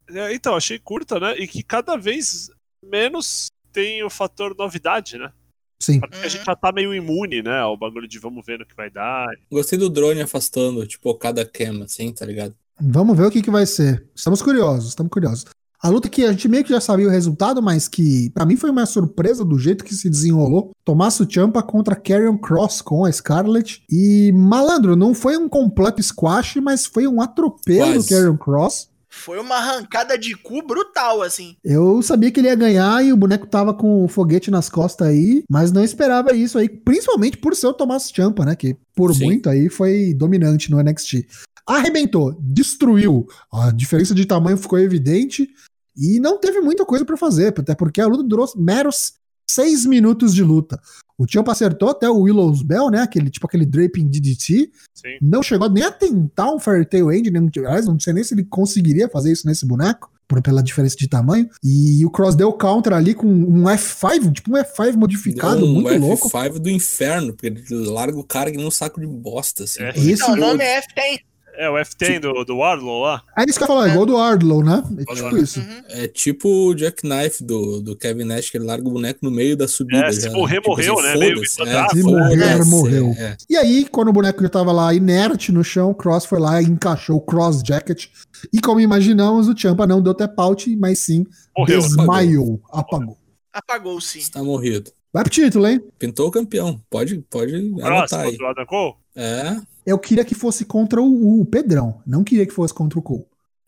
É, 0.08 0.34
Então, 0.34 0.56
achei 0.56 0.78
curta, 0.78 1.20
né? 1.20 1.36
E 1.38 1.46
que 1.46 1.62
cada 1.62 1.96
vez 1.96 2.50
menos 2.84 3.46
tem 3.72 4.02
o 4.02 4.10
fator 4.10 4.54
novidade, 4.56 5.16
né? 5.16 5.32
Sim. 5.80 6.00
Porque 6.00 6.16
a 6.16 6.28
gente 6.28 6.44
já 6.44 6.56
tá 6.56 6.72
meio 6.72 6.92
imune, 6.92 7.40
né? 7.42 7.58
Ao 7.60 7.76
bagulho 7.76 8.08
de 8.08 8.18
vamos 8.18 8.44
ver 8.44 8.58
no 8.58 8.66
que 8.66 8.74
vai 8.74 8.90
dar. 8.90 9.28
Gostei 9.50 9.78
do 9.78 9.88
drone 9.88 10.20
afastando, 10.20 10.86
tipo, 10.86 11.14
cada 11.14 11.44
cam, 11.46 11.84
assim, 11.84 12.12
tá 12.12 12.26
ligado? 12.26 12.54
Vamos 12.80 13.16
ver 13.16 13.26
o 13.26 13.30
que, 13.30 13.42
que 13.42 13.50
vai 13.50 13.66
ser. 13.66 14.06
Estamos 14.14 14.40
curiosos, 14.42 14.90
estamos 14.90 15.10
curiosos. 15.10 15.44
A 15.82 15.88
luta 15.88 16.10
que 16.10 16.24
a 16.24 16.30
gente 16.30 16.46
meio 16.46 16.62
que 16.62 16.70
já 16.70 16.80
sabia 16.80 17.06
o 17.06 17.10
resultado, 17.10 17.62
mas 17.62 17.88
que 17.88 18.28
pra 18.34 18.44
mim 18.44 18.54
foi 18.54 18.68
uma 18.68 18.84
surpresa 18.84 19.42
do 19.42 19.58
jeito 19.58 19.82
que 19.82 19.94
se 19.94 20.10
desenrolou. 20.10 20.72
Tommaso 20.84 21.26
Ciampa 21.30 21.62
contra 21.62 21.96
Karrion 21.96 22.36
Cross 22.36 22.82
com 22.82 23.06
a 23.06 23.12
Scarlett. 23.12 23.82
E, 23.90 24.30
malandro, 24.32 24.94
não 24.94 25.14
foi 25.14 25.38
um 25.38 25.48
completo 25.48 26.02
squash, 26.02 26.56
mas 26.56 26.84
foi 26.84 27.06
um 27.06 27.22
atropelo 27.22 27.86
do 27.86 27.92
Quase. 27.94 28.08
Karrion 28.10 28.36
Cross. 28.36 28.89
Foi 29.10 29.40
uma 29.40 29.56
arrancada 29.56 30.16
de 30.16 30.36
cu 30.36 30.62
brutal, 30.64 31.20
assim. 31.20 31.56
Eu 31.64 32.00
sabia 32.00 32.30
que 32.30 32.38
ele 32.38 32.46
ia 32.46 32.54
ganhar 32.54 33.04
e 33.04 33.12
o 33.12 33.16
boneco 33.16 33.46
tava 33.46 33.74
com 33.74 34.04
o 34.04 34.08
foguete 34.08 34.50
nas 34.50 34.70
costas 34.70 35.08
aí, 35.08 35.42
mas 35.50 35.72
não 35.72 35.82
esperava 35.82 36.34
isso 36.34 36.56
aí, 36.56 36.68
principalmente 36.68 37.36
por 37.36 37.56
ser 37.56 37.66
o 37.66 37.74
Tomás 37.74 38.10
Champa, 38.14 38.44
né? 38.44 38.54
Que 38.54 38.76
por 38.94 39.12
Sim. 39.14 39.24
muito 39.24 39.50
aí 39.50 39.68
foi 39.68 40.14
dominante 40.14 40.70
no 40.70 40.80
NXT. 40.80 41.26
Arrebentou, 41.66 42.36
destruiu. 42.40 43.26
A 43.52 43.70
diferença 43.72 44.14
de 44.14 44.24
tamanho 44.24 44.56
ficou 44.56 44.78
evidente 44.78 45.48
e 45.96 46.20
não 46.20 46.38
teve 46.38 46.60
muita 46.60 46.86
coisa 46.86 47.04
pra 47.04 47.16
fazer, 47.16 47.48
até 47.48 47.74
porque 47.74 48.00
a 48.00 48.06
luta 48.06 48.22
durou 48.22 48.48
meros 48.56 49.14
seis 49.50 49.84
minutos 49.84 50.32
de 50.32 50.44
luta. 50.44 50.80
O 51.20 51.26
Champa 51.28 51.52
acertou 51.52 51.90
até 51.90 52.08
o 52.08 52.22
Willow's 52.22 52.62
Bell, 52.62 52.88
né? 52.88 53.02
Aquele, 53.02 53.28
tipo 53.28 53.46
aquele 53.46 53.66
draping 53.66 54.08
DDT. 54.08 54.70
Sim. 54.94 55.18
Não 55.20 55.42
chegou 55.42 55.68
nem 55.68 55.84
a 55.84 55.90
tentar 55.90 56.50
um 56.50 56.58
Fairy 56.58 56.86
Tail 56.86 57.12
End, 57.12 57.30
nem, 57.30 57.50
aliás, 57.58 57.84
não 57.84 58.00
sei 58.00 58.14
nem 58.14 58.24
se 58.24 58.32
ele 58.32 58.42
conseguiria 58.44 59.06
fazer 59.06 59.30
isso 59.30 59.46
nesse 59.46 59.66
boneco, 59.66 60.10
por, 60.26 60.40
pela 60.40 60.62
diferença 60.62 60.96
de 60.96 61.06
tamanho. 61.06 61.46
E 61.62 62.06
o 62.06 62.10
Cross 62.10 62.34
deu 62.36 62.50
counter 62.54 62.94
ali 62.94 63.12
com 63.12 63.26
um 63.26 63.64
F5, 63.64 64.32
tipo 64.32 64.50
um 64.50 64.62
F5 64.62 64.94
modificado, 64.94 65.62
um 65.62 65.74
muito 65.74 65.94
louco. 65.98 66.30
F5 66.30 66.58
do 66.58 66.70
inferno, 66.70 67.34
porque 67.34 67.48
ele 67.48 67.64
larga 67.68 68.18
o 68.18 68.24
cara 68.24 68.50
que 68.50 68.56
nem 68.56 68.66
um 68.66 68.70
saco 68.70 68.98
de 68.98 69.06
bosta, 69.06 69.64
assim. 69.64 69.82
É. 69.82 69.98
Isso, 69.98 70.26
Não, 70.26 70.32
o 70.32 70.36
nome 70.36 70.64
é 70.64 70.80
F10. 70.80 71.20
É, 71.60 71.68
o 71.68 71.74
F10 71.74 72.20
do, 72.20 72.44
do 72.44 72.56
Warlow 72.56 73.02
lá. 73.02 73.22
é 73.36 73.44
isso 73.46 73.58
que 73.58 73.64
eu 73.64 73.68
ia 73.68 73.74
falar, 73.74 73.88
igual 73.90 74.06
do 74.06 74.16
Ardlow, 74.16 74.64
né? 74.64 74.82
É 75.06 75.14
tipo 75.14 75.36
isso. 75.36 75.60
Uhum. 75.60 75.82
É 75.88 76.08
tipo 76.08 76.48
o 76.48 76.74
Jackknife 76.74 77.44
do, 77.44 77.82
do 77.82 77.94
Kevin 77.94 78.24
Nash, 78.24 78.48
que 78.48 78.56
ele 78.56 78.64
larga 78.64 78.88
o 78.88 78.90
boneco 78.90 79.18
no 79.22 79.30
meio 79.30 79.56
da 79.56 79.68
subida. 79.68 80.06
É, 80.06 80.12
se 80.12 80.22
já, 80.22 80.32
morrer, 80.32 80.56
Tipo 80.56 80.70
morreu, 80.70 80.98
assim, 80.98 81.08
né? 81.08 81.16
Meio 81.16 81.34
foda-se, 81.36 81.56
quadrado. 81.58 81.96
Se 81.96 82.02
morrer, 82.02 82.64
morreu. 82.64 83.14
é. 83.18 83.36
E 83.48 83.56
aí, 83.58 83.86
quando 83.90 84.08
o 84.08 84.12
boneco 84.12 84.42
já 84.42 84.48
tava 84.48 84.72
lá 84.72 84.94
inerte 84.94 85.52
no 85.52 85.62
chão, 85.62 85.90
o 85.90 85.94
Cross 85.94 86.24
foi 86.24 86.38
lá 86.40 86.62
e 86.62 86.64
encaixou 86.64 87.16
o 87.16 87.20
Cross 87.20 87.62
Jacket. 87.62 88.06
E 88.52 88.58
como 88.60 88.80
imaginamos, 88.80 89.46
o 89.46 89.54
Champa 89.56 89.86
não 89.86 90.00
deu 90.00 90.14
tap 90.14 90.32
out, 90.38 90.74
mas 90.76 90.98
sim 91.00 91.26
Morreu. 91.54 91.78
desmaiou, 91.80 92.60
apagou. 92.70 93.18
Apagou-se. 93.52 94.18
Está 94.18 94.42
morrido. 94.42 94.90
Vai 95.12 95.24
pro 95.24 95.30
título, 95.32 95.66
hein? 95.66 95.82
Pintou 95.98 96.28
o 96.28 96.30
campeão. 96.30 96.80
Pode, 96.88 97.18
pode 97.28 97.52
Cross 97.72 97.84
anotar 97.84 98.20
aí. 98.20 98.30
contra 98.30 98.46
o 98.46 98.48
Adam 98.50 98.66
Cole? 98.66 98.94
É, 99.14 99.56
Eu 99.86 99.98
queria 99.98 100.24
que 100.24 100.34
fosse 100.34 100.64
contra 100.64 101.00
o, 101.00 101.40
o 101.40 101.44
Pedrão, 101.46 102.02
não 102.06 102.22
queria 102.22 102.46
que 102.46 102.52
fosse 102.52 102.72
contra 102.74 102.98
o 102.98 103.02
Cole. 103.02 103.24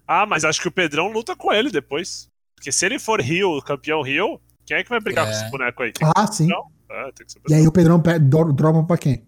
Ah, 0.07 0.27
mas 0.27 0.45
acho 0.45 0.61
que 0.61 0.69
o 0.69 0.73
Pedrão 0.73 1.09
luta 1.11 1.35
com 1.35 1.53
ele 1.53 1.71
depois. 1.71 2.29
Porque 2.55 2.71
se 2.71 2.85
ele 2.87 2.99
for 2.99 3.21
Rio, 3.21 3.61
campeão 3.63 4.03
Rio, 4.03 4.41
quem 4.67 4.77
é 4.77 4.83
que 4.85 4.91
vai 4.91 5.01
brigar 5.01 5.27
É. 5.27 5.31
com 5.31 5.37
esse 5.37 5.51
boneco 5.51 5.83
aí? 5.83 5.93
Tem 5.93 6.09
Ah, 6.15 6.27
sim. 6.27 6.47
Não. 6.47 6.71
É, 6.91 7.11
tem 7.13 7.25
que 7.27 7.33
ser 7.33 7.41
E 7.49 7.55
aí 7.55 7.67
o 7.67 7.73
Pedrão 7.73 8.01
dropa 8.01 8.85
pra 8.85 8.99
quem? 8.99 9.27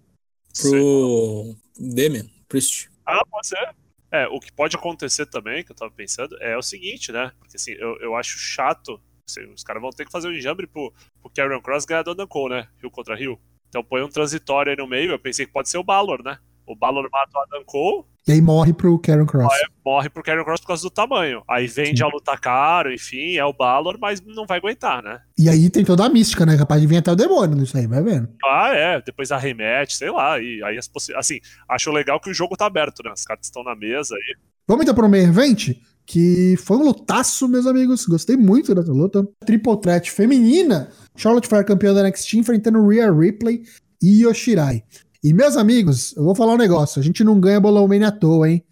pro 0.60 1.56
Demian 1.78 2.26
Priest. 2.48 2.88
Ah, 3.06 3.22
pode 3.30 3.46
ser. 3.48 3.74
É, 4.12 4.28
o 4.28 4.38
que 4.38 4.52
pode 4.52 4.76
acontecer 4.76 5.26
também, 5.26 5.64
que 5.64 5.72
eu 5.72 5.76
tava 5.76 5.90
pensando, 5.90 6.36
é 6.40 6.56
o 6.56 6.62
seguinte, 6.62 7.10
né? 7.10 7.32
Porque 7.40 7.56
assim, 7.56 7.72
eu, 7.72 7.96
eu 8.00 8.14
acho 8.14 8.38
chato. 8.38 9.00
assim, 9.28 9.44
os 9.52 9.64
caras 9.64 9.82
vão 9.82 9.90
ter 9.90 10.04
que 10.04 10.12
fazer 10.12 10.28
um 10.28 10.32
enjambre 10.32 10.66
pro, 10.68 10.92
pro 11.20 11.30
Karrion 11.30 11.60
Cross 11.60 11.84
ganhar 11.84 12.02
do 12.02 12.12
Adam 12.12 12.26
Cole, 12.28 12.54
né? 12.54 12.68
Rio 12.80 12.90
contra 12.90 13.16
Rio. 13.16 13.40
Então 13.68 13.82
põe 13.82 14.02
um 14.02 14.08
transitório 14.08 14.70
aí 14.70 14.76
no 14.76 14.86
meio. 14.86 15.10
Eu 15.10 15.18
pensei 15.18 15.44
que 15.46 15.52
pode 15.52 15.68
ser 15.68 15.78
o 15.78 15.82
Balor, 15.82 16.22
né? 16.22 16.38
O 16.66 16.74
Balor 16.76 17.08
mata 17.12 17.30
o 17.38 17.42
Adam 17.42 17.62
Cole, 17.66 18.04
E 18.26 18.32
aí 18.32 18.40
morre 18.40 18.72
pro 18.72 18.98
Karen 18.98 19.26
Cross. 19.26 19.52
morre 19.84 20.08
pro 20.08 20.22
Karrion 20.22 20.44
Cross 20.44 20.60
por 20.62 20.68
causa 20.68 20.82
do 20.82 20.90
tamanho. 20.90 21.42
Aí 21.48 21.66
vende 21.66 21.98
Sim. 21.98 22.04
a 22.04 22.06
luta 22.06 22.36
caro, 22.38 22.92
enfim, 22.92 23.36
é 23.36 23.44
o 23.44 23.52
Balor, 23.52 23.98
mas 24.00 24.20
não 24.22 24.46
vai 24.46 24.58
aguentar, 24.58 25.02
né? 25.02 25.20
E 25.38 25.48
aí 25.48 25.68
tem 25.68 25.84
toda 25.84 26.06
a 26.06 26.08
mística, 26.08 26.46
né? 26.46 26.56
Capaz 26.56 26.80
de 26.80 26.86
vir 26.86 26.96
até 26.96 27.12
o 27.12 27.16
demônio 27.16 27.56
nisso 27.56 27.76
aí, 27.76 27.86
vai 27.86 28.02
vendo. 28.02 28.28
Ah, 28.44 28.70
é, 28.74 29.02
depois 29.02 29.30
arremete, 29.30 29.94
sei 29.94 30.10
lá. 30.10 30.40
E 30.40 30.62
aí 30.64 30.78
as 30.78 30.88
possi... 30.88 31.14
Assim, 31.14 31.38
acho 31.68 31.90
legal 31.92 32.18
que 32.18 32.30
o 32.30 32.34
jogo 32.34 32.56
tá 32.56 32.64
aberto, 32.66 33.02
né? 33.04 33.10
As 33.12 33.24
cartas 33.24 33.46
estão 33.48 33.62
na 33.62 33.76
mesa 33.76 34.14
aí. 34.14 34.36
Vamos 34.66 34.84
então 34.84 34.94
pro 34.94 35.06
main 35.08 35.24
event, 35.24 35.76
que 36.06 36.56
foi 36.56 36.78
um 36.78 36.84
lutaço, 36.84 37.46
meus 37.46 37.66
amigos. 37.66 38.06
Gostei 38.06 38.36
muito 38.38 38.74
dessa 38.74 38.90
luta. 38.90 39.22
Triple 39.44 39.78
threat 39.82 40.10
feminina. 40.10 40.88
Charlotte 41.14 41.46
Flair 41.46 41.66
campeã 41.66 41.92
da 41.92 42.02
NXT 42.02 42.38
enfrentando 42.38 42.86
Rhea 42.88 43.12
Ripley 43.12 43.62
e 44.02 44.24
Yoshirai. 44.24 44.82
E 45.24 45.32
meus 45.32 45.56
amigos, 45.56 46.14
eu 46.14 46.22
vou 46.22 46.34
falar 46.34 46.52
um 46.52 46.58
negócio. 46.58 47.00
A 47.00 47.02
gente 47.02 47.24
não 47.24 47.40
ganha 47.40 47.58
bolão 47.58 47.88
mania 47.88 48.08
à 48.08 48.12
toa, 48.12 48.50
hein? 48.50 48.62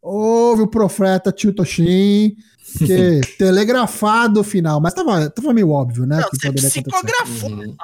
Houve 0.00 0.62
o 0.62 0.66
profeta 0.66 1.30
Tio 1.30 1.52
Toshin, 1.52 2.34
que 2.78 3.20
telegrafado 3.36 4.40
o 4.40 4.44
final, 4.44 4.80
mas 4.80 4.94
tava, 4.94 5.28
tava 5.28 5.52
meio 5.52 5.68
óbvio, 5.68 6.06
né? 6.06 6.16
Não, 6.16 6.30
que 6.30 6.38
você 6.38 6.48
acontecer. 6.48 6.82
psicografou. 6.82 7.50
Uhum. 7.50 7.76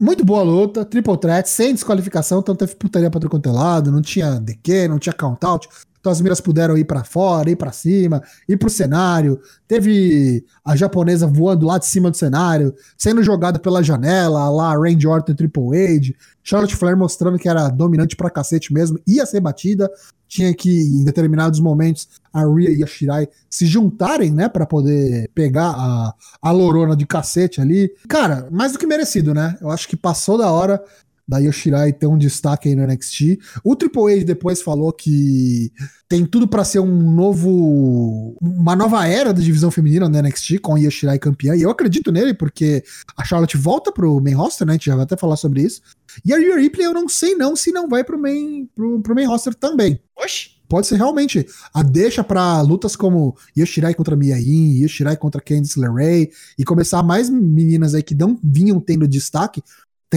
Muito 0.00 0.24
boa 0.24 0.44
luta, 0.44 0.84
triple 0.84 1.18
threat, 1.18 1.48
sem 1.48 1.74
desqualificação, 1.74 2.38
então 2.38 2.54
teve 2.54 2.76
putaria 2.76 3.10
pra 3.10 3.28
quanto 3.28 3.48
é 3.48 3.52
lado, 3.52 3.90
não 3.90 4.02
tinha 4.02 4.38
DQ, 4.38 4.86
não 4.86 5.00
tinha 5.00 5.12
count 5.12 5.44
out. 5.44 5.68
Então 6.04 6.12
as 6.12 6.20
miras 6.20 6.38
puderam 6.38 6.76
ir 6.76 6.84
pra 6.84 7.02
fora, 7.02 7.48
ir 7.48 7.56
pra 7.56 7.72
cima, 7.72 8.22
ir 8.46 8.58
pro 8.58 8.68
cenário. 8.68 9.40
Teve 9.66 10.44
a 10.62 10.76
japonesa 10.76 11.26
voando 11.26 11.64
lá 11.64 11.78
de 11.78 11.86
cima 11.86 12.10
do 12.10 12.16
cenário, 12.18 12.74
sendo 12.94 13.22
jogada 13.22 13.58
pela 13.58 13.82
janela, 13.82 14.50
lá 14.50 14.74
Range 14.76 15.06
Orton 15.06 15.34
Triple 15.34 15.96
H. 15.96 16.12
Charlotte 16.42 16.76
Flair 16.76 16.94
mostrando 16.94 17.38
que 17.38 17.48
era 17.48 17.70
dominante 17.70 18.16
pra 18.16 18.28
cacete 18.28 18.70
mesmo, 18.70 19.00
ia 19.06 19.24
ser 19.24 19.40
batida. 19.40 19.90
Tinha 20.28 20.52
que, 20.52 20.68
em 20.68 21.04
determinados 21.04 21.58
momentos, 21.58 22.06
a 22.30 22.44
Rhea 22.44 22.76
e 22.76 22.82
a 22.82 22.86
Shirai 22.86 23.26
se 23.48 23.64
juntarem, 23.64 24.30
né, 24.30 24.46
Pra 24.46 24.66
poder 24.66 25.30
pegar 25.34 25.70
a, 25.70 26.12
a 26.42 26.50
lorona 26.50 26.94
de 26.94 27.06
cacete 27.06 27.62
ali. 27.62 27.90
Cara, 28.06 28.46
mais 28.50 28.72
do 28.72 28.78
que 28.78 28.86
merecido, 28.86 29.32
né? 29.32 29.56
Eu 29.58 29.70
acho 29.70 29.88
que 29.88 29.96
passou 29.96 30.36
da 30.36 30.50
hora 30.50 30.82
da 31.26 31.38
Yoshirai 31.38 31.92
ter 31.92 32.06
um 32.06 32.18
destaque 32.18 32.68
aí 32.68 32.74
no 32.74 32.86
NXT. 32.86 33.38
O 33.62 33.74
Triple 33.74 34.12
H 34.12 34.24
depois 34.24 34.60
falou 34.60 34.92
que 34.92 35.72
tem 36.08 36.24
tudo 36.24 36.46
pra 36.46 36.64
ser 36.64 36.80
um 36.80 37.10
novo. 37.12 38.36
uma 38.40 38.76
nova 38.76 39.06
era 39.06 39.32
da 39.32 39.40
divisão 39.40 39.70
feminina 39.70 40.08
no 40.08 40.22
NXT 40.22 40.58
com 40.58 40.74
a 40.74 40.78
Yoshirai 40.78 41.18
campeã. 41.18 41.56
E 41.56 41.62
eu 41.62 41.70
acredito 41.70 42.12
nele, 42.12 42.34
porque 42.34 42.84
a 43.16 43.24
Charlotte 43.24 43.56
volta 43.56 43.90
pro 43.90 44.20
main 44.20 44.34
roster, 44.34 44.66
né? 44.66 44.72
A 44.72 44.76
gente 44.76 44.86
já 44.86 44.94
vai 44.94 45.04
até 45.04 45.16
falar 45.16 45.36
sobre 45.36 45.62
isso. 45.62 45.80
E 46.24 46.32
a 46.32 46.38
Rhea 46.38 46.56
Ripley, 46.56 46.86
eu 46.86 46.94
não 46.94 47.08
sei 47.08 47.34
não 47.34 47.56
se 47.56 47.72
não 47.72 47.88
vai 47.88 48.04
pro 48.04 48.18
main, 48.18 48.68
pro, 48.74 49.00
pro 49.00 49.14
main 49.14 49.26
roster 49.26 49.54
também 49.54 50.00
Oxi. 50.16 50.50
pode 50.68 50.86
ser 50.86 50.96
realmente 50.96 51.46
a 51.72 51.82
deixa 51.82 52.22
pra 52.22 52.60
lutas 52.60 52.94
como 52.94 53.36
Yoshirai 53.56 53.94
contra 53.94 54.14
Mia 54.14 54.36
Yim, 54.38 54.82
Yoshirai 54.82 55.16
contra 55.16 55.40
Candice 55.40 55.80
LeRae 55.80 56.30
e 56.58 56.64
começar 56.64 57.02
mais 57.02 57.28
meninas 57.28 57.94
aí 57.94 58.02
que 58.02 58.14
não 58.14 58.38
vinham 58.42 58.78
tendo 58.78 59.08
destaque, 59.08 59.62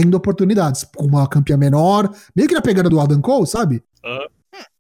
tendo 0.02 0.16
oportunidades, 0.16 0.86
com 0.96 1.06
uma 1.08 1.28
campeã 1.28 1.58
menor, 1.58 2.14
meio 2.36 2.48
que 2.48 2.54
na 2.54 2.62
pegada 2.62 2.88
do 2.88 3.00
Adam 3.00 3.20
Cole, 3.20 3.48
sabe? 3.48 3.82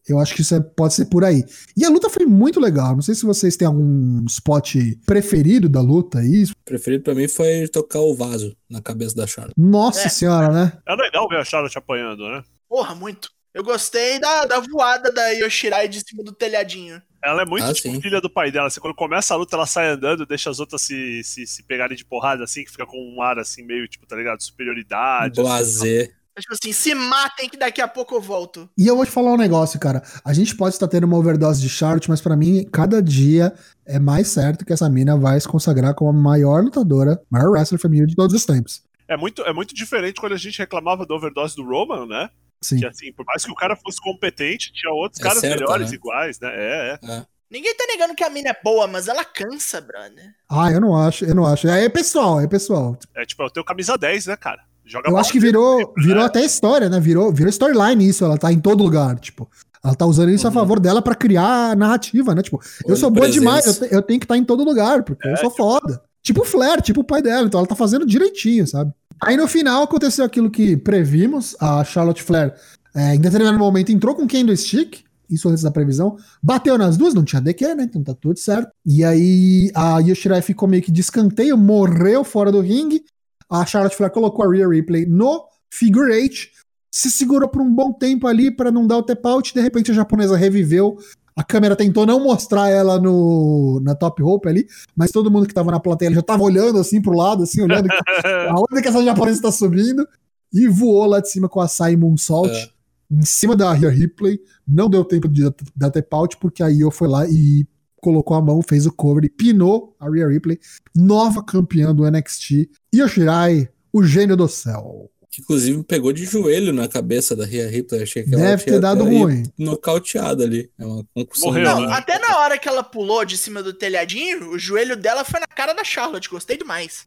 Eu 0.08 0.20
acho 0.20 0.34
que 0.36 0.42
isso 0.42 0.54
é- 0.56 0.60
pode 0.62 0.94
ser 0.94 1.06
por 1.06 1.24
aí. 1.26 1.44
E 1.76 1.84
a 1.84 1.90
luta 1.90 2.08
foi 2.10 2.26
muito 2.26 2.60
legal. 2.60 2.94
Não 2.96 3.02
sei 3.02 3.14
se 3.16 3.26
vocês 3.26 3.58
têm 3.58 3.68
algum 3.68 4.24
spot 4.26 4.76
preferido 5.06 5.68
da 5.68 5.82
luta 5.82 6.20
aí. 6.20 6.46
preferido 6.64 7.04
pra 7.04 7.16
mim 7.16 7.28
foi 7.28 7.68
tocar 7.68 8.00
o 8.00 8.16
vaso 8.16 8.56
na 8.70 8.80
cabeça 8.82 9.16
da 9.16 9.26
Charlotte. 9.28 9.56
Nossa 9.60 10.06
É. 10.06 10.10
senhora, 10.10 10.50
né? 10.54 10.72
É 10.88 10.96
legal 10.96 11.28
ver 11.28 11.38
a 11.40 11.44
Charlotte 11.44 11.78
apanhando, 11.78 12.24
né? 12.30 12.42
Porra, 12.70 12.94
muito. 12.96 13.30
Eu 13.58 13.64
gostei 13.64 14.20
da, 14.20 14.46
da 14.46 14.60
voada 14.60 15.12
da 15.12 15.30
Yoshirai 15.30 15.88
de 15.88 16.00
cima 16.08 16.24
do 16.24 16.32
telhadinho. 16.32 17.02
Ela 17.24 17.42
é 17.42 17.46
muito 17.46 17.66
Ah, 17.66 17.74
tipo 17.74 18.00
filha 18.00 18.22
do 18.22 18.30
pai 18.30 18.52
dela. 18.52 18.68
Assim, 18.68 18.80
quando 18.80 18.94
começa 18.94 19.34
a 19.34 19.38
luta, 19.38 19.56
ela 19.56 19.66
sai 19.66 19.90
andando, 19.90 20.28
deixa 20.28 20.52
as 20.52 20.60
outras 20.60 20.84
se, 20.84 21.24
se, 21.24 21.48
se 21.48 21.64
pegarem 21.64 21.98
de 21.98 22.06
porrada, 22.06 22.44
assim, 22.44 22.64
que 22.64 22.70
fica 22.70 22.86
com 22.86 22.96
um 22.98 23.20
ar 23.20 23.40
assim, 23.40 23.64
meio, 23.64 23.88
tipo, 23.88 24.06
tá 24.06 24.16
ligado? 24.16 24.44
Superioridade. 24.44 25.42
assim. 25.42 25.50
Blazer. 25.50 26.16
Tipo 26.40 26.54
assim, 26.54 26.72
se 26.72 26.94
matem 26.94 27.50
que 27.50 27.58
daqui 27.58 27.82
a 27.82 27.88
pouco 27.88 28.14
eu 28.14 28.22
volto. 28.22 28.70
E 28.78 28.86
eu 28.86 28.96
vou 28.96 29.04
te 29.04 29.12
falar 29.12 29.34
um 29.34 29.38
negócio, 29.38 29.80
cara. 29.80 30.04
A 30.24 30.34
gente 30.34 30.56
pode 30.56 30.76
estar 30.76 30.88
tendo 30.88 31.06
uma 31.06 31.18
overdose 31.18 31.60
de 31.60 31.68
Charlotte, 31.68 32.12
mas 32.12 32.22
pra 32.22 32.38
mim, 32.38 32.64
cada 32.72 33.02
dia 33.02 33.52
é 33.88 33.98
mais 33.98 34.28
certo 34.28 34.64
que 34.64 34.72
essa 34.72 34.88
mina 34.88 35.18
vai 35.18 35.40
se 35.40 35.48
consagrar 35.48 35.96
como 35.96 36.12
a 36.12 36.14
maior 36.14 36.64
lutadora, 36.64 37.20
maior 37.28 37.50
wrestler 37.50 37.82
feminino 37.82 38.06
de 38.06 38.16
todos 38.16 38.36
os 38.36 38.46
tempos. 38.46 38.84
É 39.08 39.16
muito, 39.18 39.42
é 39.44 39.54
muito 39.54 39.74
diferente 39.74 40.20
quando 40.20 40.34
a 40.34 40.38
gente 40.38 40.58
reclamava 40.60 41.06
da 41.06 41.16
overdose 41.16 41.56
do 41.56 41.64
Roman, 41.66 42.06
né? 42.06 42.30
Sim. 42.62 42.80
Que 42.80 42.86
assim, 42.86 43.14
por 43.14 43.26
mais 43.26 43.46
que 43.46 43.52
o 43.52 43.56
cara 43.56 43.76
fosse 43.76 44.00
competente, 44.02 44.72
tinha 44.74 44.92
outros 44.92 45.20
É 45.20 45.24
caras 45.24 45.40
certo, 45.40 45.60
melhores 45.60 45.90
né? 45.92 45.96
iguais, 45.96 46.40
né? 46.40 46.50
É, 46.54 47.00
é. 47.04 47.26
Ninguém 47.50 47.74
tá 47.76 47.86
negando 47.88 48.14
que 48.16 48.24
a 48.24 48.30
mina 48.30 48.50
é 48.50 48.58
boa, 48.62 48.88
mas 48.88 49.08
ela 49.08 49.24
cansa, 49.24 49.80
brother. 49.80 50.34
Ah, 50.50 50.70
eu 50.72 50.82
não 50.82 50.96
acho, 50.98 51.24
eu 51.24 51.34
não 51.34 51.46
acho. 51.46 51.68
É 51.68 51.88
pessoal, 51.88 52.42
é 52.42 52.48
pessoal. 52.48 52.98
É 53.16 53.26
tipo, 53.26 53.42
eu 53.44 53.50
tenho 53.50 53.64
camisa 53.66 53.98
10, 53.98 54.26
né, 54.26 54.36
cara? 54.36 54.62
Joga 54.84 55.10
Eu 55.10 55.18
acho 55.18 55.32
que 55.32 55.40
virou, 55.40 55.78
sempre, 55.80 56.04
virou 56.04 56.20
né? 56.22 56.26
até 56.26 56.42
história, 56.44 56.90
né? 56.90 57.00
Virou, 57.00 57.32
virou 57.32 57.50
storyline 57.50 58.08
isso. 58.08 58.26
Ela 58.26 58.38
tá 58.38 58.52
em 58.52 58.60
todo 58.60 58.84
lugar, 58.84 59.18
tipo. 59.20 59.50
Ela 59.84 59.96
tá 59.96 60.06
usando 60.06 60.30
isso 60.32 60.46
a 60.48 60.50
Uhum. 60.50 60.54
favor 60.56 60.80
dela 60.80 61.02
pra 61.02 61.14
criar 61.16 61.76
narrativa, 61.78 62.34
né? 62.36 62.42
Tipo, 62.42 62.60
eu 62.86 62.96
sou 62.98 63.10
boa 63.12 63.26
Onipresença. 63.28 63.40
demais, 63.40 63.66
eu, 63.82 63.88
te- 63.88 63.94
eu 63.96 64.02
tenho 64.02 64.20
que 64.20 64.26
estar 64.26 64.36
em 64.38 64.44
todo 64.44 64.64
lugar, 64.66 65.04
porque 65.04 65.26
eu 65.28 65.38
sou 65.38 65.52
foda. 65.52 66.02
Tipo 66.28 66.42
o 66.42 66.46
Flair, 66.46 66.82
tipo 66.82 67.00
o 67.00 67.06
pai 67.06 67.22
dela. 67.22 67.48
Então 67.48 67.58
ela 67.58 67.68
tá 67.68 67.74
fazendo 67.74 68.06
direitinho, 68.06 68.68
sabe? 68.68 68.92
Aí 69.24 69.38
no 69.38 69.48
final 69.48 69.84
aconteceu 69.84 70.26
aquilo 70.26 70.52
que 70.52 70.76
previmos. 70.76 71.56
A 71.58 71.86
Charlotte 71.86 72.22
Flair, 72.22 72.54
é, 72.94 73.16
em 73.16 73.22
determinado 73.22 73.58
momento, 73.58 73.94
entrou 73.94 74.14
com 74.14 74.28
quem 74.28 74.44
do 74.44 74.56
stick. 74.56 75.06
Isso 75.30 75.48
antes 75.48 75.64
da 75.64 75.72
previsão. 75.72 76.18
Bateu 76.44 76.78
nas 76.78 76.98
duas, 76.98 77.14
não 77.14 77.24
tinha 77.24 77.42
DQ, 77.42 77.76
né? 77.76 77.84
Então 77.84 78.04
tá 78.04 78.14
tudo 78.14 78.38
certo. 78.40 78.70
E 78.86 79.06
aí 79.06 79.72
a 79.74 80.00
Yoshirai 80.00 80.42
ficou 80.42 80.68
meio 80.68 80.84
que 80.84 80.92
de 80.92 81.00
escanteio, 81.00 81.58
morreu 81.58 82.26
fora 82.26 82.52
do 82.52 82.60
ringue. 82.60 83.06
A 83.50 83.66
Charlotte 83.66 83.96
Flair 83.96 84.12
colocou 84.12 84.44
a 84.44 84.52
Rhea 84.52 84.68
Ripley 84.68 85.06
no 85.06 85.46
figure 85.72 86.12
eight, 86.12 86.52
se 86.92 87.10
segurou 87.10 87.48
por 87.48 87.62
um 87.62 87.74
bom 87.74 87.94
tempo 87.94 88.28
ali 88.28 88.52
para 88.52 88.70
não 88.70 88.86
dar 88.86 88.98
o 88.98 89.04
tap 89.04 89.26
out. 89.28 89.54
De 89.54 89.62
repente 89.62 89.92
a 89.92 89.94
japonesa 89.94 90.36
reviveu. 90.36 90.98
A 91.38 91.44
câmera 91.44 91.76
tentou 91.76 92.04
não 92.04 92.20
mostrar 92.20 92.70
ela 92.70 93.00
no, 93.00 93.80
na 93.84 93.94
top 93.94 94.24
rope 94.24 94.50
ali, 94.50 94.68
mas 94.96 95.12
todo 95.12 95.30
mundo 95.30 95.46
que 95.46 95.54
tava 95.54 95.70
na 95.70 95.80
plateia 95.80 96.12
já 96.12 96.22
tava 96.24 96.42
olhando 96.42 96.80
assim 96.80 97.00
pro 97.00 97.16
lado, 97.16 97.44
assim, 97.44 97.62
olhando 97.62 97.88
aonde 98.50 98.82
que 98.82 98.88
essa 98.88 99.04
japonesa 99.04 99.44
tá 99.44 99.52
subindo. 99.52 100.08
E 100.52 100.68
voou 100.68 101.06
lá 101.06 101.20
de 101.20 101.30
cima 101.30 101.48
com 101.48 101.62
a 101.62 101.68
Sai 101.68 101.96
Moonsault. 101.96 102.50
É. 102.50 102.70
Em 103.12 103.22
cima 103.22 103.56
da 103.56 103.72
Rhea 103.72 103.92
Ripley, 103.92 104.40
não 104.68 104.90
deu 104.90 105.06
tempo 105.06 105.28
de 105.28 105.44
dar 105.76 105.92
tap 105.92 106.12
out, 106.14 106.38
porque 106.38 106.64
a 106.64 106.70
Io 106.70 106.90
foi 106.90 107.08
lá 107.08 107.28
e 107.28 107.68
colocou 108.02 108.36
a 108.36 108.42
mão, 108.42 108.62
fez 108.62 108.88
o 108.88 108.92
cover 108.92 109.24
e 109.26 109.30
pinou 109.30 109.96
a 110.00 110.10
Rhea 110.10 110.28
Ripley, 110.28 110.60
nova 110.96 111.44
campeã 111.44 111.94
do 111.94 112.10
NXT. 112.10 112.68
Yoshirai, 112.96 113.70
o 113.94 114.04
gênio 114.04 114.36
do 114.36 114.48
céu. 114.48 115.10
Que 115.38 115.44
inclusive 115.44 115.84
pegou 115.84 116.12
de 116.12 116.26
joelho 116.26 116.74
na 116.74 116.88
cabeça 116.88 117.36
da 117.36 117.46
Rhea 117.46 117.70
Ripley. 117.70 118.02
Achei 118.02 118.24
que 118.24 118.34
ela 118.34 118.44
Deve 118.44 118.64
tinha 118.64 118.74
ter 118.76 118.82
dado 118.82 119.04
ruim. 119.04 119.44
nocauteada 119.56 120.44
ali. 120.44 120.68
É 120.80 120.84
uma 120.84 121.06
concussão. 121.14 121.50
Morreu, 121.50 121.64
Não, 121.64 121.82
Não, 121.82 121.88
né? 121.90 121.94
até 121.94 122.18
na 122.18 122.40
hora 122.40 122.58
que 122.58 122.68
ela 122.68 122.82
pulou 122.82 123.24
de 123.24 123.38
cima 123.38 123.62
do 123.62 123.72
telhadinho, 123.72 124.50
o 124.50 124.58
joelho 124.58 124.98
dela 124.98 125.24
foi 125.24 125.40
na 125.40 125.46
cara 125.46 125.74
da 125.74 125.84
Charlotte. 125.84 126.28
Gostei 126.28 126.58
demais. 126.58 127.06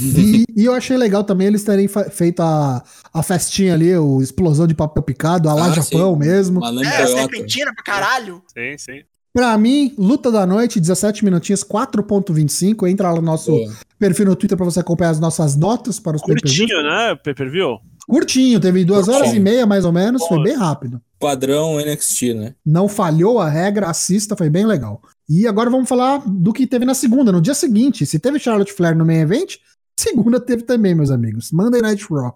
E, 0.00 0.44
e 0.56 0.64
eu 0.64 0.72
achei 0.72 0.96
legal 0.96 1.22
também 1.24 1.46
eles 1.48 1.62
terem 1.62 1.86
feito 2.10 2.40
a, 2.40 2.82
a 3.12 3.22
festinha 3.22 3.74
ali, 3.74 3.94
o 3.98 4.22
explosão 4.22 4.66
de 4.66 4.74
papel 4.74 5.02
picado, 5.02 5.46
a 5.50 5.54
lá 5.54 5.66
Ah, 5.66 5.72
Japão 5.74 6.14
sim. 6.14 6.20
mesmo. 6.20 6.64
É, 6.64 7.06
serpentina 7.06 7.74
pra 7.74 7.84
caralho. 7.84 8.42
Sim, 8.50 8.78
sim. 8.78 9.02
Pra 9.32 9.56
mim, 9.58 9.94
luta 9.96 10.30
da 10.32 10.46
noite, 10.46 10.80
17 10.80 11.24
minutinhos, 11.24 11.62
4.25. 11.62 12.88
Entra 12.88 13.10
lá 13.10 13.16
no 13.16 13.22
nosso 13.22 13.50
Boa. 13.52 13.72
perfil 13.98 14.26
no 14.26 14.36
Twitter 14.36 14.56
pra 14.56 14.64
você 14.64 14.80
acompanhar 14.80 15.10
as 15.10 15.20
nossas 15.20 15.56
notas 15.56 16.00
para 16.00 16.16
os. 16.16 16.22
Curtinho, 16.22 16.82
né? 16.82 17.14
Pay-per-view? 17.22 17.78
Curtinho, 18.08 18.58
teve 18.58 18.84
duas 18.84 19.04
Curtinho. 19.04 19.22
horas 19.22 19.34
e 19.36 19.38
meia 19.40 19.66
mais 19.66 19.84
ou 19.84 19.92
menos, 19.92 20.26
foi 20.26 20.42
bem 20.42 20.56
rápido. 20.56 21.00
Padrão 21.20 21.78
NXT, 21.78 22.34
né? 22.34 22.54
Não 22.64 22.88
falhou 22.88 23.38
a 23.38 23.48
regra, 23.48 23.86
assista, 23.90 24.34
foi 24.34 24.48
bem 24.48 24.64
legal. 24.64 25.02
E 25.28 25.46
agora 25.46 25.68
vamos 25.68 25.88
falar 25.88 26.22
do 26.26 26.52
que 26.52 26.66
teve 26.66 26.86
na 26.86 26.94
segunda, 26.94 27.30
no 27.30 27.40
dia 27.40 27.54
seguinte. 27.54 28.06
Se 28.06 28.18
teve 28.18 28.38
Charlotte 28.38 28.72
Flair 28.72 28.96
no 28.96 29.04
main 29.04 29.18
event, 29.18 29.56
segunda 29.98 30.40
teve 30.40 30.62
também, 30.62 30.94
meus 30.94 31.10
amigos. 31.10 31.50
Monday 31.52 31.82
Night 31.82 32.06
Raw. 32.10 32.34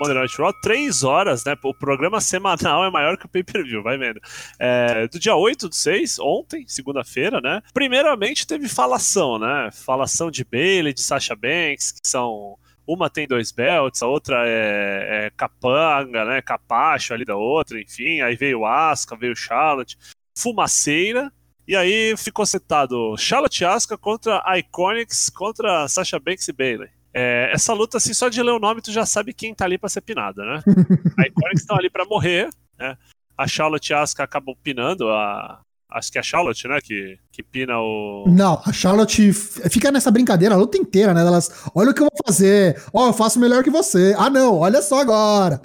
Monday 0.00 0.26
Raw, 0.38 0.52
três 0.54 1.04
horas, 1.04 1.44
né? 1.44 1.54
O 1.62 1.74
programa 1.74 2.20
semanal 2.22 2.84
é 2.84 2.90
maior 2.90 3.18
que 3.18 3.26
o 3.26 3.28
pay-per-view, 3.28 3.82
vai 3.82 3.98
vendo. 3.98 4.18
É, 4.58 5.06
do 5.06 5.18
dia 5.18 5.36
8 5.36 5.68
do 5.68 5.74
6, 5.74 6.18
ontem, 6.18 6.64
segunda-feira, 6.66 7.40
né? 7.40 7.60
Primeiramente 7.74 8.46
teve 8.46 8.66
falação, 8.66 9.38
né? 9.38 9.68
Falação 9.72 10.30
de 10.30 10.42
Bailey, 10.42 10.94
de 10.94 11.02
Sasha 11.02 11.36
Banks, 11.36 11.92
que 11.92 12.08
são. 12.08 12.56
Uma 12.86 13.08
tem 13.08 13.28
dois 13.28 13.52
belts, 13.52 14.02
a 14.02 14.08
outra 14.08 14.42
é, 14.48 15.26
é 15.26 15.30
capanga, 15.36 16.24
né? 16.24 16.42
Capacho 16.42 17.14
ali 17.14 17.24
da 17.24 17.36
outra, 17.36 17.80
enfim. 17.80 18.20
Aí 18.20 18.34
veio 18.34 18.64
Asuka, 18.64 19.14
veio 19.16 19.36
Charlotte. 19.36 19.96
Fumaceira. 20.36 21.30
E 21.68 21.76
aí 21.76 22.16
ficou 22.16 22.44
setado 22.44 23.16
Charlotte 23.16 23.64
Asuka 23.64 23.96
contra 23.96 24.42
Iconics, 24.58 25.30
contra 25.30 25.86
Sasha 25.86 26.18
Banks 26.18 26.48
e 26.48 26.52
Bailey. 26.52 26.88
É, 27.12 27.50
essa 27.52 27.72
luta, 27.72 27.96
assim, 27.96 28.14
só 28.14 28.28
de 28.28 28.42
ler 28.42 28.52
o 28.52 28.58
nome, 28.60 28.80
tu 28.80 28.92
já 28.92 29.04
sabe 29.04 29.32
quem 29.32 29.52
tá 29.54 29.64
ali 29.64 29.76
pra 29.78 29.88
ser 29.88 30.00
pinada, 30.00 30.42
né? 30.44 30.62
A 31.18 31.26
Iconics 31.26 31.62
estão 31.62 31.76
ali 31.76 31.90
pra 31.90 32.04
morrer, 32.04 32.48
né? 32.78 32.96
A 33.36 33.46
Charlotte 33.48 33.90
e 33.90 33.94
a 33.94 34.02
Asuka 34.02 34.22
acabam 34.22 34.54
pinando 34.62 35.08
a. 35.08 35.60
Acho 35.92 36.12
que 36.12 36.18
é 36.18 36.20
a 36.20 36.22
Charlotte, 36.24 36.68
né? 36.68 36.78
Que, 36.80 37.18
que 37.32 37.42
pina 37.42 37.78
o. 37.80 38.26
Não, 38.28 38.60
a 38.64 38.72
Charlotte 38.72 39.32
fica 39.32 39.90
nessa 39.90 40.10
brincadeira 40.10 40.54
a 40.54 40.58
luta 40.58 40.76
inteira, 40.78 41.12
né? 41.14 41.22
Elas, 41.22 41.50
olha 41.74 41.90
o 41.90 41.94
que 41.94 42.00
eu 42.00 42.06
vou 42.06 42.18
fazer. 42.26 42.80
Ó, 42.92 43.08
eu 43.08 43.12
faço 43.12 43.40
melhor 43.40 43.64
que 43.64 43.70
você. 43.70 44.14
Ah, 44.16 44.30
não, 44.30 44.58
olha 44.58 44.80
só 44.82 45.00
agora. 45.00 45.60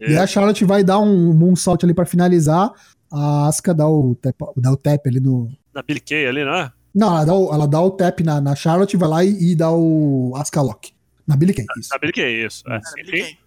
E 0.00 0.12
É. 0.14 0.18
a 0.18 0.26
Charlotte 0.26 0.64
vai 0.66 0.84
dar 0.84 0.98
um 0.98 1.32
moonsault 1.32 1.82
ali 1.86 1.94
pra 1.94 2.04
finalizar. 2.04 2.70
A 3.10 3.46
Asuka 3.46 3.72
dá 3.72 3.88
o 3.88 4.14
tap, 4.16 4.36
dá 4.56 4.70
o 4.72 4.76
tap 4.76 5.06
ali 5.06 5.18
no. 5.20 5.48
Na 5.72 5.82
Billy 5.82 6.00
Kay 6.00 6.26
ali, 6.26 6.44
né? 6.44 6.70
Não, 6.94 7.08
ela 7.08 7.24
dá 7.24 7.34
o, 7.34 7.54
ela 7.54 7.68
dá 7.68 7.80
o 7.80 7.90
tap 7.90 8.20
na, 8.20 8.40
na 8.40 8.54
Charlotte, 8.54 8.96
vai 8.96 9.08
lá 9.08 9.24
e, 9.24 9.52
e 9.52 9.56
dá 9.56 9.70
o 9.70 10.32
Asuka 10.36 10.60
Lock. 10.60 10.92
Na 11.26 11.36
Billy 11.36 11.54
Kay, 11.54 11.64
isso. 11.78 11.88
Na 11.90 11.98
Billy 11.98 12.12
Kay, 12.12 12.46
isso. 12.46 12.64
É, 12.68 12.80
briguei. 13.04 13.38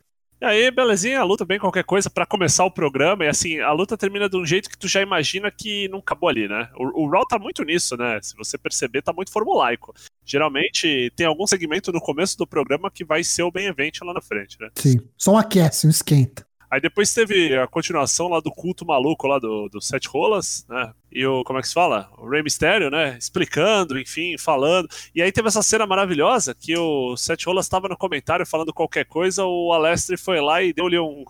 E 0.44 0.46
aí, 0.46 0.72
belezinha, 0.72 1.22
a 1.22 1.24
luta 1.24 1.46
bem 1.46 1.58
qualquer 1.58 1.86
coisa 1.86 2.10
pra 2.10 2.26
começar 2.26 2.66
o 2.66 2.72
programa. 2.72 3.24
E 3.24 3.30
assim, 3.30 3.62
a 3.62 3.72
luta 3.72 3.98
termina 3.98 4.28
de 4.28 4.36
um 4.36 4.46
jeito 4.46 4.70
que 4.70 4.78
tu 4.78 4.90
já 4.90 5.02
imagina 5.02 5.50
que 5.50 5.88
não 5.88 6.00
acabou 6.00 6.28
ali, 6.28 6.50
né? 6.50 6.68
O, 6.76 7.04
o 7.04 7.10
Raw 7.10 7.26
tá 7.26 7.40
muito 7.40 7.64
nisso, 7.64 7.96
né? 7.96 8.20
Se 8.22 8.36
você 8.36 8.58
perceber, 8.58 9.02
tá 9.02 9.14
muito 9.14 9.32
formulaico. 9.32 9.94
Geralmente 10.26 11.12
tem 11.16 11.26
algum 11.26 11.48
segmento 11.48 11.94
no 11.94 12.02
começo 12.02 12.38
do 12.38 12.46
programa 12.46 12.92
que 12.92 13.06
vai 13.06 13.24
ser 13.24 13.44
o 13.44 13.52
bem 13.52 13.68
event 13.68 14.02
lá 14.02 14.14
na 14.14 14.22
frente, 14.22 14.58
né? 14.60 14.70
Sim. 14.76 15.00
Só 15.18 15.32
um 15.32 15.38
aquece, 15.38 15.88
um 15.88 15.90
esquenta. 15.90 16.46
Aí 16.74 16.82
depois 16.82 17.14
teve 17.14 17.56
a 17.56 17.68
continuação 17.68 18.28
lá 18.28 18.40
do 18.40 18.50
culto 18.50 18.84
maluco 18.84 19.28
lá 19.28 19.38
do, 19.38 19.70
do 19.70 19.80
Sete 19.80 20.08
Rolas, 20.10 20.66
né? 20.68 20.92
E 21.12 21.24
o, 21.24 21.44
como 21.44 21.60
é 21.60 21.62
que 21.62 21.68
se 21.68 21.74
fala? 21.76 22.10
O 22.18 22.28
Rey 22.28 22.42
Mysterio, 22.42 22.90
né? 22.90 23.16
Explicando, 23.16 24.00
enfim, 24.00 24.36
falando. 24.40 24.88
E 25.14 25.22
aí 25.22 25.32
teve 25.32 25.50
essa 25.50 25.62
cena 25.62 25.86
maravilhosa 25.86 26.56
que 26.60 26.76
o 26.76 27.16
Sete 27.16 27.46
Rolas 27.46 27.68
estava 27.68 27.88
no 27.88 27.96
comentário 27.96 28.44
falando 28.44 28.74
qualquer 28.74 29.06
coisa, 29.06 29.46
o 29.46 29.72
Alestre 29.72 30.18
foi 30.18 30.42
lá 30.42 30.64
e 30.64 30.74
deu-lhe 30.74 30.98
um, 30.98 31.24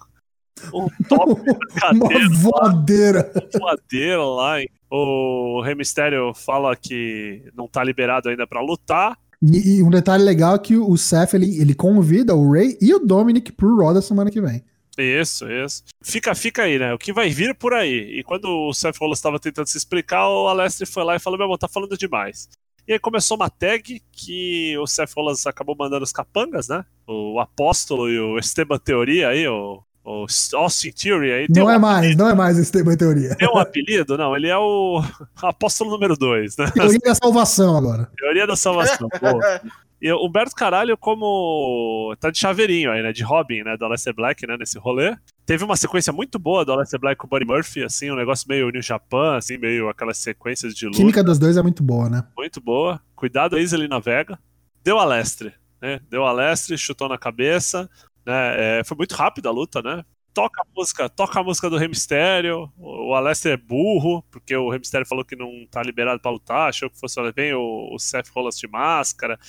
um 0.74 0.88
top 1.10 1.34
na 1.44 1.91
Uma 1.91 2.10
cadeira, 2.10 2.30
voadeira. 2.30 3.32
uma 3.36 3.60
voadeira 3.60 4.24
lá. 4.24 4.62
hein? 4.62 4.70
O 4.89 5.62
Rey 5.62 5.76
Mysterio 5.76 6.34
fala 6.34 6.74
que 6.74 7.44
não 7.54 7.68
tá 7.68 7.84
liberado 7.84 8.30
ainda 8.30 8.48
pra 8.48 8.62
lutar. 8.62 9.18
E, 9.41 9.80
e 9.80 9.84
um 9.84 9.89
detalhe 9.89 10.24
legal 10.24 10.56
é 10.56 10.60
que 10.60 10.78
o 10.78 10.96
Seth 10.96 11.34
ele, 11.34 11.60
ele 11.60 11.76
convida 11.76 12.34
o 12.34 12.50
Ray 12.50 12.78
e 12.80 12.94
o 12.94 13.00
Dominic 13.00 13.52
pro 13.52 13.76
Raw 13.78 13.94
da 13.94 14.02
semana 14.02 14.32
que 14.32 14.39
vem. 14.39 14.64
Isso, 14.98 15.50
isso. 15.50 15.84
Fica, 16.02 16.36
fica 16.36 16.64
aí, 16.64 16.78
né? 16.78 16.94
O 16.94 16.98
que 16.98 17.12
vai 17.12 17.30
vir 17.30 17.56
por 17.56 17.74
aí. 17.74 18.20
E 18.20 18.24
quando 18.24 18.46
o 18.46 18.74
Seth 18.74 18.98
Rollins 18.98 19.18
estava 19.18 19.39
tentando 19.39 19.68
se 19.68 19.78
explicar, 19.78 20.28
o 20.28 20.48
Alestre 20.48 20.86
foi 20.86 21.04
lá 21.04 21.16
e 21.16 21.20
falou: 21.20 21.38
Meu 21.38 21.46
irmão, 21.46 21.58
tá 21.58 21.68
falando 21.68 21.98
demais. 21.98 22.50
E 22.88 22.94
aí 22.94 23.00
começou 23.00 23.38
uma 23.38 23.50
tag 23.50 24.02
que 24.12 24.78
o 24.78 24.86
Seth 24.86 25.12
Rollins 25.16 25.48
acabou 25.48 25.76
mandando 25.78 26.04
os 26.04 26.12
capangas, 26.12 26.68
né? 26.68 26.84
O 27.08 27.39
Apóstolo 27.39 28.10
e 28.10 28.20
o 28.20 28.38
Esteban 28.38 28.78
Teoria 28.78 29.30
aí, 29.30 29.48
o, 29.48 29.82
o 30.04 30.26
Austin 30.54 30.91
Theory 30.91 31.32
aí. 31.32 31.48
Não 31.50 31.68
um, 31.68 31.70
é 31.70 31.80
mais, 31.80 32.16
não 32.16 32.30
é 32.30 32.36
mais 32.36 32.60
em 32.60 32.98
teoria. 32.98 33.36
tem 33.36 33.48
um 33.48 33.58
apelido? 33.58 34.18
Não, 34.18 34.36
ele 34.36 34.50
é 34.50 34.58
o 34.58 35.02
Apóstolo 35.41 35.91
número 35.91 36.18
2, 36.18 36.58
né? 36.58 36.72
Teoria 36.72 37.00
da 37.00 37.16
salvação 37.16 37.78
agora. 37.78 38.12
Teoria 38.18 38.46
da 38.46 38.56
salvação. 38.56 39.08
boa. 39.20 39.62
E 40.04 40.12
o 40.12 40.18
Humberto 40.26 40.54
Caralho, 40.54 40.97
como 40.97 42.14
tá 42.20 42.30
de 42.30 42.38
chaveirinho 42.38 42.91
aí, 42.91 43.01
né? 43.01 43.14
De 43.14 43.24
Robin, 43.24 43.64
né? 43.64 43.78
Do 43.78 43.86
Aleister 43.86 44.14
Black, 44.14 44.45
né? 44.45 44.58
Nesse 44.60 44.78
rolê. 44.78 45.16
Teve 45.45 45.64
uma 45.64 45.78
sequência 45.78 46.12
muito 46.12 46.38
boa 46.38 46.66
do 46.66 46.74
Aleister 46.74 46.99
Black 46.99 47.18
com 47.18 47.26
o 47.26 47.30
Buddy 47.30 47.45
Murphy, 47.45 47.86
assim, 47.86 48.12
um 48.12 48.16
negócio 48.18 48.45
meio 48.49 48.70
New 48.70 48.82
Japan, 48.82 49.38
assim, 49.38 49.58
meio 49.58 49.88
aquelas 49.88 50.18
sequências 50.18 50.76
de 50.76 50.88
A 50.88 50.89
luta. 50.89 50.99
química 50.99 51.24
dos 51.24 51.39
dois 51.39 51.56
é 51.56 51.62
muito 51.62 51.82
boa, 51.82 52.10
né? 52.10 52.28
Muito 52.38 52.60
boa. 52.60 53.01
Cuidado 53.16 53.56
aí, 53.56 53.64
ele 53.64 53.88
navega. 53.88 54.38
Deu 54.84 54.99
Alestre, 54.99 55.54
né? 55.82 56.01
Deu 56.10 56.26
Alestre, 56.26 56.78
chutou 56.78 57.08
na 57.08 57.18
cabeça, 57.18 57.89
né? 58.26 58.80
É, 58.80 58.84
foi 58.84 58.97
muito 58.97 59.16
rápida 59.16 59.47
a 59.47 59.54
luta, 59.54 59.82
né? 59.82 60.04
Toca 60.34 60.64
a 60.64 60.66
música, 60.76 61.08
toca 61.08 61.39
a 61.39 61.43
música 61.43 61.70
do 61.70 61.80
Mysterio. 61.80 62.70
O 62.78 63.14
Alestre 63.14 63.51
é 63.51 63.58
burro, 63.58 64.22
porque 64.30 64.54
o 64.54 64.70
Mysterio 64.72 65.08
falou 65.08 65.24
que 65.24 65.38
não 65.38 65.66
tá 65.72 65.82
liberado 65.82 66.20
pra 66.20 66.32
lutar, 66.32 66.68
achou 66.68 66.89
que 66.89 66.99
fosse 66.99 67.16
bem 67.32 67.54
o, 67.54 67.89
o 67.93 67.97
Seth 67.97 68.28
Rollins 68.36 68.58
de 68.58 68.68
máscara. 68.68 69.39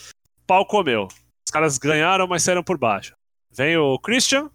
Pau 0.47 0.67
comeu. 0.67 1.09
Os 1.47 1.53
caras 1.53 1.79
ganharam, 1.79 2.27
mas 2.27 2.43
saíram 2.43 2.63
por 2.63 2.79
baixo. 2.79 3.15
Vem 3.51 3.77
o 3.77 3.99
Christian, 3.99 4.51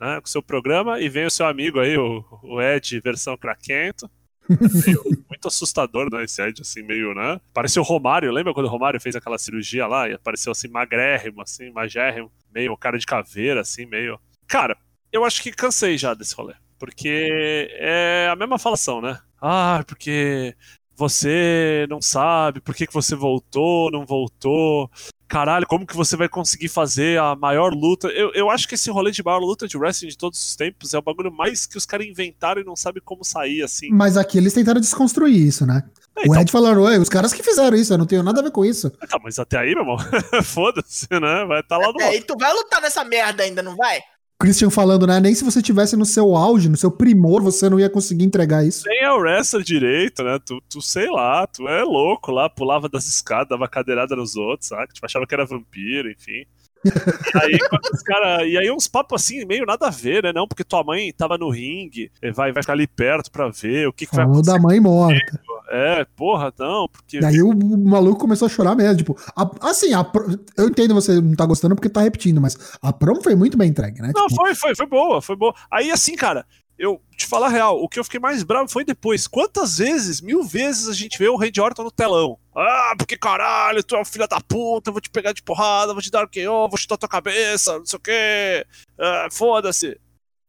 né, 0.00 0.20
com 0.20 0.26
seu 0.26 0.42
programa, 0.42 1.00
e 1.00 1.08
vem 1.08 1.26
o 1.26 1.30
seu 1.30 1.46
amigo 1.46 1.80
aí, 1.80 1.96
o, 1.96 2.24
o 2.42 2.60
Ed, 2.60 3.00
versão 3.00 3.36
craquento. 3.36 4.10
Muito 5.28 5.48
assustador, 5.48 6.12
né? 6.12 6.24
Esse 6.24 6.42
Ed, 6.42 6.60
assim, 6.60 6.82
meio, 6.82 7.14
né? 7.14 7.40
Pareceu 7.52 7.82
o 7.82 7.86
Romário, 7.86 8.30
lembra 8.30 8.52
quando 8.52 8.66
o 8.66 8.70
Romário 8.70 9.00
fez 9.00 9.16
aquela 9.16 9.38
cirurgia 9.38 9.86
lá 9.86 10.08
e 10.08 10.14
apareceu 10.14 10.52
assim, 10.52 10.68
magrérrimo, 10.68 11.40
assim, 11.40 11.70
magérrimo, 11.70 12.30
meio 12.54 12.76
cara 12.76 12.98
de 12.98 13.06
caveira, 13.06 13.62
assim, 13.62 13.86
meio. 13.86 14.20
Cara, 14.46 14.76
eu 15.10 15.24
acho 15.24 15.42
que 15.42 15.50
cansei 15.50 15.96
já 15.96 16.12
desse 16.14 16.34
rolê. 16.34 16.54
Porque 16.78 17.68
é 17.72 18.28
a 18.30 18.36
mesma 18.36 18.58
falação, 18.58 19.00
né? 19.00 19.18
Ah, 19.40 19.82
porque 19.86 20.54
você 20.96 21.86
não 21.88 22.00
sabe 22.00 22.60
por 22.60 22.74
que, 22.74 22.86
que 22.86 22.92
você 22.92 23.16
voltou, 23.16 23.90
não 23.90 24.04
voltou. 24.04 24.90
Caralho, 25.28 25.66
como 25.66 25.86
que 25.86 25.96
você 25.96 26.16
vai 26.16 26.28
conseguir 26.28 26.68
fazer 26.68 27.18
a 27.18 27.34
maior 27.34 27.72
luta? 27.72 28.08
Eu, 28.08 28.32
eu 28.34 28.50
acho 28.50 28.68
que 28.68 28.74
esse 28.74 28.90
rolê 28.90 29.10
de 29.10 29.22
maior 29.22 29.38
luta 29.38 29.66
de 29.66 29.76
wrestling 29.76 30.08
de 30.08 30.18
todos 30.18 30.42
os 30.42 30.56
tempos 30.56 30.94
é 30.94 30.98
o 30.98 31.02
bagulho 31.02 31.32
mais 31.32 31.66
que 31.66 31.76
os 31.76 31.86
caras 31.86 32.06
inventaram 32.06 32.60
e 32.60 32.64
não 32.64 32.76
sabem 32.76 33.02
como 33.04 33.24
sair, 33.24 33.62
assim. 33.62 33.88
Mas 33.90 34.16
aqui 34.16 34.38
eles 34.38 34.52
tentaram 34.52 34.80
desconstruir 34.80 35.36
isso, 35.36 35.66
né? 35.66 35.82
É, 36.16 36.20
O 36.20 36.24
então, 36.26 36.40
Ed 36.40 36.52
falou, 36.52 36.84
"Ué, 36.84 36.98
os 36.98 37.08
caras 37.08 37.32
que 37.32 37.42
fizeram 37.42 37.76
isso, 37.76 37.92
eu 37.92 37.98
não 37.98 38.06
tenho 38.06 38.22
nada 38.22 38.40
a 38.40 38.42
ver 38.44 38.52
com 38.52 38.64
isso. 38.64 38.90
tá, 38.90 39.18
mas 39.22 39.38
até 39.38 39.58
aí, 39.58 39.74
meu 39.74 39.80
irmão, 39.82 39.96
foda-se, 40.44 41.08
né? 41.10 41.44
Vai 41.46 41.60
estar 41.60 41.78
tá 41.78 41.86
lá 41.86 41.92
no 41.92 42.00
É, 42.00 42.16
e 42.16 42.22
tu 42.22 42.36
vai 42.38 42.52
lutar 42.52 42.80
nessa 42.80 43.04
merda 43.04 43.42
ainda, 43.42 43.62
não 43.62 43.76
vai? 43.76 44.00
Christian 44.38 44.68
falando, 44.70 45.06
né? 45.06 45.20
Nem 45.20 45.34
se 45.34 45.44
você 45.44 45.62
tivesse 45.62 45.96
no 45.96 46.04
seu 46.04 46.36
auge, 46.36 46.68
no 46.68 46.76
seu 46.76 46.90
primor, 46.90 47.42
você 47.42 47.68
não 47.70 47.78
ia 47.78 47.88
conseguir 47.88 48.24
entregar 48.24 48.64
isso. 48.66 48.82
nem 48.86 49.02
é 49.04 49.12
o 49.12 49.18
wrestler 49.18 49.62
direito, 49.64 50.22
né? 50.22 50.38
Tu, 50.44 50.60
tu 50.68 50.82
sei 50.82 51.08
lá, 51.08 51.46
tu 51.46 51.68
é 51.68 51.82
louco 51.84 52.32
lá, 52.32 52.48
pulava 52.50 52.88
das 52.88 53.06
escadas, 53.06 53.48
dava 53.48 53.68
cadeirada 53.68 54.16
nos 54.16 54.36
outros, 54.36 54.68
sabe? 54.68 54.92
Tipo, 54.92 55.06
achava 55.06 55.26
que 55.26 55.34
era 55.34 55.46
vampiro, 55.46 56.10
enfim. 56.10 56.44
E 56.84 57.38
aí, 57.42 57.58
os 57.94 58.02
cara, 58.02 58.44
e 58.46 58.58
aí 58.58 58.70
uns 58.70 58.86
papos 58.86 59.22
assim, 59.22 59.44
meio 59.46 59.64
nada 59.64 59.86
a 59.86 59.90
ver, 59.90 60.22
né? 60.24 60.32
Não, 60.34 60.46
porque 60.46 60.62
tua 60.64 60.84
mãe 60.84 61.10
tava 61.16 61.38
no 61.38 61.48
ringue, 61.48 62.10
vai, 62.34 62.52
vai 62.52 62.62
ficar 62.62 62.74
ali 62.74 62.86
perto 62.86 63.30
pra 63.30 63.48
ver 63.48 63.88
o 63.88 63.92
que, 63.92 64.04
que 64.04 64.14
vai 64.14 64.24
Falou 64.26 64.40
acontecer. 64.40 64.56
da 64.58 64.62
mãe 64.62 64.80
morta. 64.80 65.40
É, 65.76 66.04
porra, 66.14 66.54
não, 66.56 66.88
porque. 66.88 67.18
Daí 67.18 67.42
o, 67.42 67.52
maluco 67.52 68.20
começou 68.20 68.46
a 68.46 68.48
chorar 68.48 68.76
mesmo. 68.76 68.96
Tipo, 68.96 69.16
a- 69.34 69.50
assim, 69.68 69.92
a 69.92 70.08
eu 70.56 70.68
entendo 70.68 70.94
você 70.94 71.20
não 71.20 71.34
tá 71.34 71.44
gostando 71.44 71.74
porque 71.74 71.88
tá 71.88 72.00
repetindo, 72.00 72.40
mas 72.40 72.56
a 72.80 72.92
promo 72.92 73.20
foi 73.20 73.34
muito 73.34 73.58
bem 73.58 73.70
entregue, 73.70 74.00
né? 74.00 74.12
Não, 74.14 74.28
Tipo, 74.28 74.40
foi, 74.40 74.54
foi, 74.54 74.74
foi 74.76 74.86
boa, 74.86 75.20
foi 75.20 75.34
boa. 75.34 75.52
Aí, 75.68 75.90
assim, 75.90 76.14
cara, 76.14 76.46
eu 76.78 77.00
te 77.16 77.26
falar 77.26 77.46
a 77.46 77.50
real, 77.50 77.82
o 77.82 77.88
que 77.88 77.98
eu 77.98 78.04
fiquei 78.04 78.20
mais 78.20 78.44
bravo 78.44 78.68
foi 78.70 78.84
depois. 78.84 79.26
Quantas 79.26 79.78
vezes, 79.78 80.20
mil 80.20 80.44
vezes, 80.44 80.88
a 80.88 80.92
gente 80.92 81.18
vê 81.18 81.28
o 81.28 81.36
Randy 81.36 81.60
Orton 81.60 81.82
no 81.82 81.90
telão? 81.90 82.38
Ah, 82.56 82.94
porque 82.96 83.16
caralho, 83.16 83.82
tu 83.82 83.96
é 83.96 84.00
um 84.00 84.04
filho 84.04 84.28
da 84.28 84.40
puta, 84.40 84.90
eu 84.90 84.92
vou 84.92 85.00
te 85.00 85.10
pegar 85.10 85.32
de 85.32 85.42
porrada, 85.42 85.92
vou 85.92 86.02
te 86.02 86.10
dar 86.10 86.24
o 86.24 86.28
KO, 86.28 86.68
vou 86.68 86.76
chutar 86.78 86.96
tua 86.96 87.08
cabeça, 87.08 87.78
não 87.78 87.86
sei 87.86 87.96
o 87.96 88.00
quê. 88.00 88.66
Ah, 88.96 89.26
Foda-se. 89.32 89.98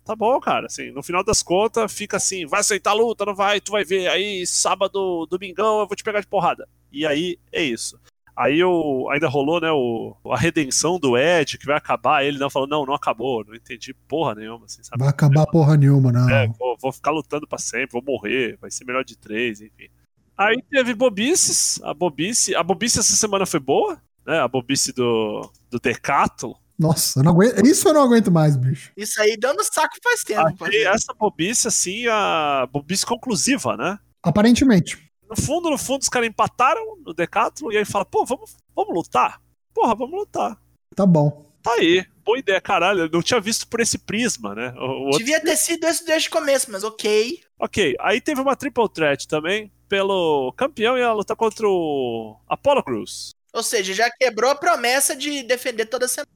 Tá 0.06 0.16
bom, 0.16 0.39
cara, 0.39 0.68
assim, 0.68 0.91
no 0.91 1.01
final 1.01 1.24
das 1.24 1.41
contas 1.41 1.91
fica 1.91 2.18
assim, 2.18 2.45
vai 2.45 2.60
aceitar 2.60 2.91
a 2.91 2.93
luta, 2.93 3.26
não 3.26 3.34
vai, 3.34 3.60
tu 3.60 3.72
vai 3.72 3.84
ver, 3.84 4.08
aí 4.08 4.45
sábado, 4.45 5.26
domingão, 5.26 5.80
eu 5.80 5.88
vou 5.88 5.95
te 5.95 6.03
pegar 6.03 6.22
de 6.22 6.28
porrada. 6.28 6.70
E 6.91 7.08
aí, 7.08 7.39
é 7.51 7.64
isso. 7.64 7.99
Aí 8.36 8.64
o, 8.64 9.10
ainda 9.10 9.28
rolou, 9.28 9.60
né, 9.60 9.72
o, 9.72 10.16
a 10.32 10.38
redenção 10.38 10.99
do 10.99 11.18
Ed, 11.18 11.58
que 11.58 11.66
vai 11.66 11.76
acabar, 11.76 12.24
ele 12.24 12.38
não 12.38 12.51
falou, 12.51 12.68
não, 12.68 12.86
não 12.86 12.93
acabou, 12.93 13.43
não 13.45 13.56
entendi 13.56 13.95
porra 14.08 14.36
nenhuma, 14.36 14.66
assim, 14.66 14.84
sabe? 14.84 14.99
vai 14.99 15.10
acabar 15.10 15.47
porra 15.47 15.76
nenhuma, 15.76 16.12
não. 16.12 16.30
É, 16.30 16.45
vou, 16.47 16.78
vou 16.80 16.91
ficar 16.91 17.10
lutando 17.12 17.47
pra 17.47 17.58
sempre, 17.58 17.93
vou 17.93 18.03
morrer, 18.03 18.58
vai 18.62 18.70
ser 18.70 18.86
melhor 18.86 19.03
de 19.03 19.18
três, 19.18 19.60
enfim. 19.60 19.88
Aí 20.38 20.62
teve 20.70 20.93
bobices, 20.93 21.82
a 21.82 21.93
bobice, 21.93 22.53
a 22.53 22.62
bobice 22.62 22.99
essa 22.99 23.16
semana 23.16 23.45
foi 23.45 23.60
boa, 23.60 23.99
né, 24.24 24.39
a 24.39 24.47
bobice 24.47 24.93
do, 24.93 25.49
do 25.72 25.80
Decathlon. 25.80 26.53
Nossa, 26.78 27.20
eu 27.20 27.24
não 27.24 27.32
aguento, 27.32 27.66
isso 27.66 27.88
eu 27.88 27.94
não 27.94 28.04
aguento 28.04 28.32
mais, 28.32 28.58
bicho. 28.58 28.92
Isso 28.98 29.22
aí 29.22 29.38
dando 29.38 29.64
saco 29.64 29.96
faz 30.04 30.24
tempo. 30.24 30.66
Achei 30.66 30.86
essa 30.86 31.14
bobice, 31.14 31.68
assim, 31.68 32.06
a 32.08 32.68
bobice 32.72 33.06
conclusiva, 33.06 33.78
né? 33.78 33.98
Aparentemente. 34.22 34.98
No 35.30 35.36
fundo, 35.36 35.70
no 35.70 35.78
fundo, 35.78 36.02
os 36.02 36.10
caras 36.10 36.28
empataram 36.28 36.98
no 37.04 37.14
Decathlon 37.14 37.72
e 37.72 37.78
aí 37.78 37.86
fala, 37.86 38.06
pô, 38.06 38.26
vamos, 38.26 38.56
vamos 38.76 38.94
lutar? 38.94 39.42
Porra, 39.74 39.96
vamos 39.96 40.20
lutar. 40.20 40.58
Tá 40.96 41.06
bom. 41.06 41.46
Tá 41.64 41.72
aí, 41.74 42.06
boa 42.24 42.38
ideia, 42.38 42.62
caralho, 42.62 43.02
eu 43.02 43.10
não 43.10 43.24
tinha 43.24 43.40
visto 43.42 43.68
por 43.68 43.80
esse 43.80 43.98
prisma, 43.98 44.54
né? 44.54 44.72
O, 44.78 44.82
o 44.84 45.04
outro- 45.06 45.18
Devia 45.20 45.42
ter 45.42 45.58
sido 45.58 45.84
esse 45.88 46.06
desde 46.06 46.28
o 46.28 46.32
começo, 46.32 46.72
mas 46.72 46.84
ok. 46.84 47.42
Ok, 47.60 47.96
aí 48.00 48.22
teve 48.22 48.40
uma 48.40 48.56
triple 48.56 48.88
threat 48.88 49.28
também, 49.28 49.72
pelo 49.90 50.54
campeão 50.56 50.96
e 50.98 51.02
a 51.02 51.12
luta 51.12 51.36
contra 51.36 51.68
o 51.68 52.38
Apollo 52.48 52.84
Cruz. 52.84 53.32
Ou 53.52 53.64
seja, 53.64 53.94
já 53.94 54.12
quebrou 54.12 54.52
a 54.52 54.56
promessa 54.56 55.16
de 55.16 55.42
defender 55.42 55.86
toda 55.86 56.08
semana. 56.08 56.28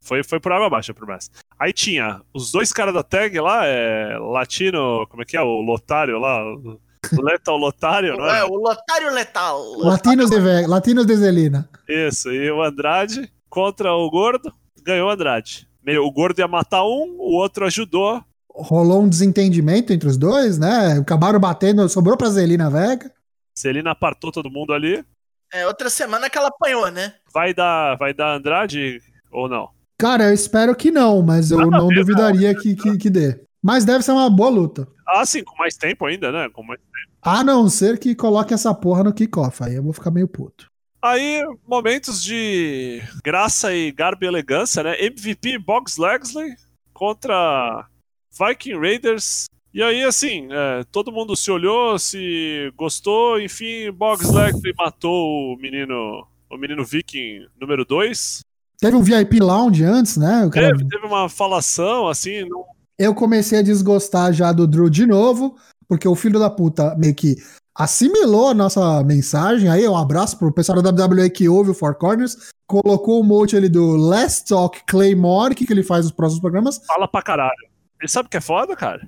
Foi, 0.00 0.22
foi 0.22 0.40
por 0.40 0.52
água 0.52 0.66
abaixo 0.66 0.92
a 0.92 0.94
promessa. 0.94 1.30
Aí 1.58 1.72
tinha 1.72 2.20
os 2.32 2.50
dois 2.50 2.72
caras 2.72 2.94
da 2.94 3.02
tag 3.02 3.38
lá, 3.40 3.66
é, 3.66 4.16
Latino, 4.18 5.06
como 5.08 5.22
é 5.22 5.24
que 5.24 5.36
é? 5.36 5.40
O 5.42 5.60
Lotário 5.60 6.18
lá, 6.18 6.42
o 6.54 6.78
Letal 7.22 7.56
Lotário, 7.56 8.16
não 8.16 8.26
É, 8.26 8.40
é? 8.40 8.44
o 8.44 8.54
Lotário 8.54 9.12
Letal. 9.12 9.62
Latinos 9.78 10.30
de, 10.30 10.40
Ve- 10.40 10.66
Latinos 10.66 11.06
de 11.06 11.16
Zelina. 11.16 11.68
Isso, 11.88 12.30
e 12.32 12.50
o 12.50 12.62
Andrade 12.62 13.30
contra 13.48 13.92
o 13.92 14.10
Gordo, 14.10 14.52
ganhou 14.82 15.08
o 15.08 15.10
Andrade. 15.12 15.68
Meio, 15.84 16.04
o 16.04 16.10
Gordo 16.10 16.38
ia 16.38 16.48
matar 16.48 16.84
um, 16.84 17.16
o 17.18 17.34
outro 17.34 17.64
ajudou. 17.66 18.22
Rolou 18.52 19.02
um 19.02 19.08
desentendimento 19.08 19.92
entre 19.92 20.08
os 20.08 20.16
dois, 20.16 20.58
né? 20.58 20.98
Acabaram 21.00 21.38
batendo, 21.40 21.88
sobrou 21.88 22.16
pra 22.16 22.28
Zelina 22.28 22.68
Vega. 22.70 23.10
Celina 23.54 23.90
apartou 23.92 24.30
todo 24.32 24.50
mundo 24.50 24.72
ali. 24.72 25.04
É, 25.52 25.66
outra 25.66 25.90
semana 25.90 26.28
que 26.30 26.38
ela 26.38 26.48
apanhou, 26.48 26.90
né? 26.90 27.14
Vai 27.32 27.52
dar, 27.52 27.96
vai 27.96 28.12
dar 28.14 28.36
Andrade 28.36 29.00
ou 29.30 29.48
não? 29.48 29.70
Cara, 29.98 30.24
eu 30.24 30.34
espero 30.34 30.74
que 30.74 30.90
não, 30.90 31.22
mas 31.22 31.50
eu 31.50 31.58
Nada 31.58 31.78
não 31.78 31.88
duvidaria 31.88 32.54
que, 32.54 32.74
que, 32.74 32.96
que 32.96 33.10
dê. 33.10 33.38
Mas 33.62 33.84
deve 33.84 34.02
ser 34.02 34.12
uma 34.12 34.30
boa 34.30 34.48
luta. 34.48 34.88
Ah, 35.06 35.26
sim, 35.26 35.44
com 35.44 35.56
mais 35.58 35.76
tempo 35.76 36.06
ainda, 36.06 36.32
né? 36.32 36.48
Com 36.48 36.62
mais 36.62 36.80
A 37.20 37.44
não 37.44 37.68
ser 37.68 37.98
que 37.98 38.14
coloque 38.14 38.54
essa 38.54 38.74
porra 38.74 39.04
no 39.04 39.12
kickoff. 39.12 39.62
Aí 39.62 39.74
eu 39.74 39.82
vou 39.82 39.92
ficar 39.92 40.10
meio 40.10 40.26
puto. 40.26 40.70
Aí, 41.02 41.42
momentos 41.66 42.22
de 42.22 43.02
graça 43.24 43.74
e 43.74 43.90
garbo 43.90 44.24
e 44.24 44.28
elegância, 44.28 44.82
né? 44.82 45.02
MVP 45.02 45.58
Boggs 45.58 46.00
Legsley 46.00 46.54
contra 46.92 47.86
Viking 48.38 48.78
Raiders. 48.78 49.46
E 49.72 49.82
aí, 49.82 50.02
assim, 50.02 50.48
é, 50.50 50.84
todo 50.90 51.12
mundo 51.12 51.36
se 51.36 51.50
olhou, 51.50 51.98
se 51.98 52.72
gostou, 52.76 53.40
enfim, 53.40 53.90
Boggs 53.92 54.30
Legsley 54.30 54.74
matou 54.76 55.54
o 55.54 55.56
menino, 55.56 56.26
o 56.50 56.56
menino 56.56 56.84
Viking 56.84 57.46
número 57.58 57.84
2. 57.84 58.40
Teve 58.80 58.96
um 58.96 59.02
VIP 59.02 59.38
Lounge 59.40 59.84
antes, 59.84 60.16
né? 60.16 60.44
O 60.46 60.50
cara- 60.50 60.68
Teve, 60.68 60.88
teve 60.88 61.06
uma 61.06 61.28
falação, 61.28 62.08
assim, 62.08 62.48
não- 62.48 62.64
Eu 62.98 63.14
comecei 63.14 63.58
a 63.58 63.62
desgostar 63.62 64.32
já 64.32 64.52
do 64.52 64.66
Drew 64.66 64.88
de 64.90 65.06
novo, 65.06 65.56
porque 65.88 66.06
o 66.08 66.14
filho 66.14 66.38
da 66.38 66.50
puta 66.50 66.94
meio 66.96 67.14
que 67.14 67.36
assimilou 67.74 68.48
a 68.50 68.54
nossa 68.54 69.02
mensagem. 69.04 69.68
Aí, 69.70 69.86
um 69.88 69.96
abraço 69.96 70.38
pro 70.38 70.52
pessoal 70.52 70.82
da 70.82 70.90
WWE 70.90 71.30
que 71.30 71.48
ouve 71.48 71.70
o 71.70 71.74
Four 71.74 71.94
Corners. 71.94 72.50
Colocou 72.66 73.20
o 73.20 73.24
mote 73.24 73.56
ali 73.56 73.68
do 73.68 73.96
Let's 73.96 74.42
Talk 74.42 74.82
Claymore, 74.86 75.54
que, 75.54 75.66
que 75.66 75.72
ele 75.72 75.82
faz 75.82 76.04
nos 76.04 76.12
próximos 76.12 76.40
programas. 76.40 76.80
fala 76.86 77.08
pra 77.08 77.22
caralho. 77.22 77.52
Ele 78.00 78.08
sabe 78.08 78.26
o 78.26 78.30
que 78.30 78.36
é 78.36 78.40
foda, 78.40 78.76
cara? 78.76 79.00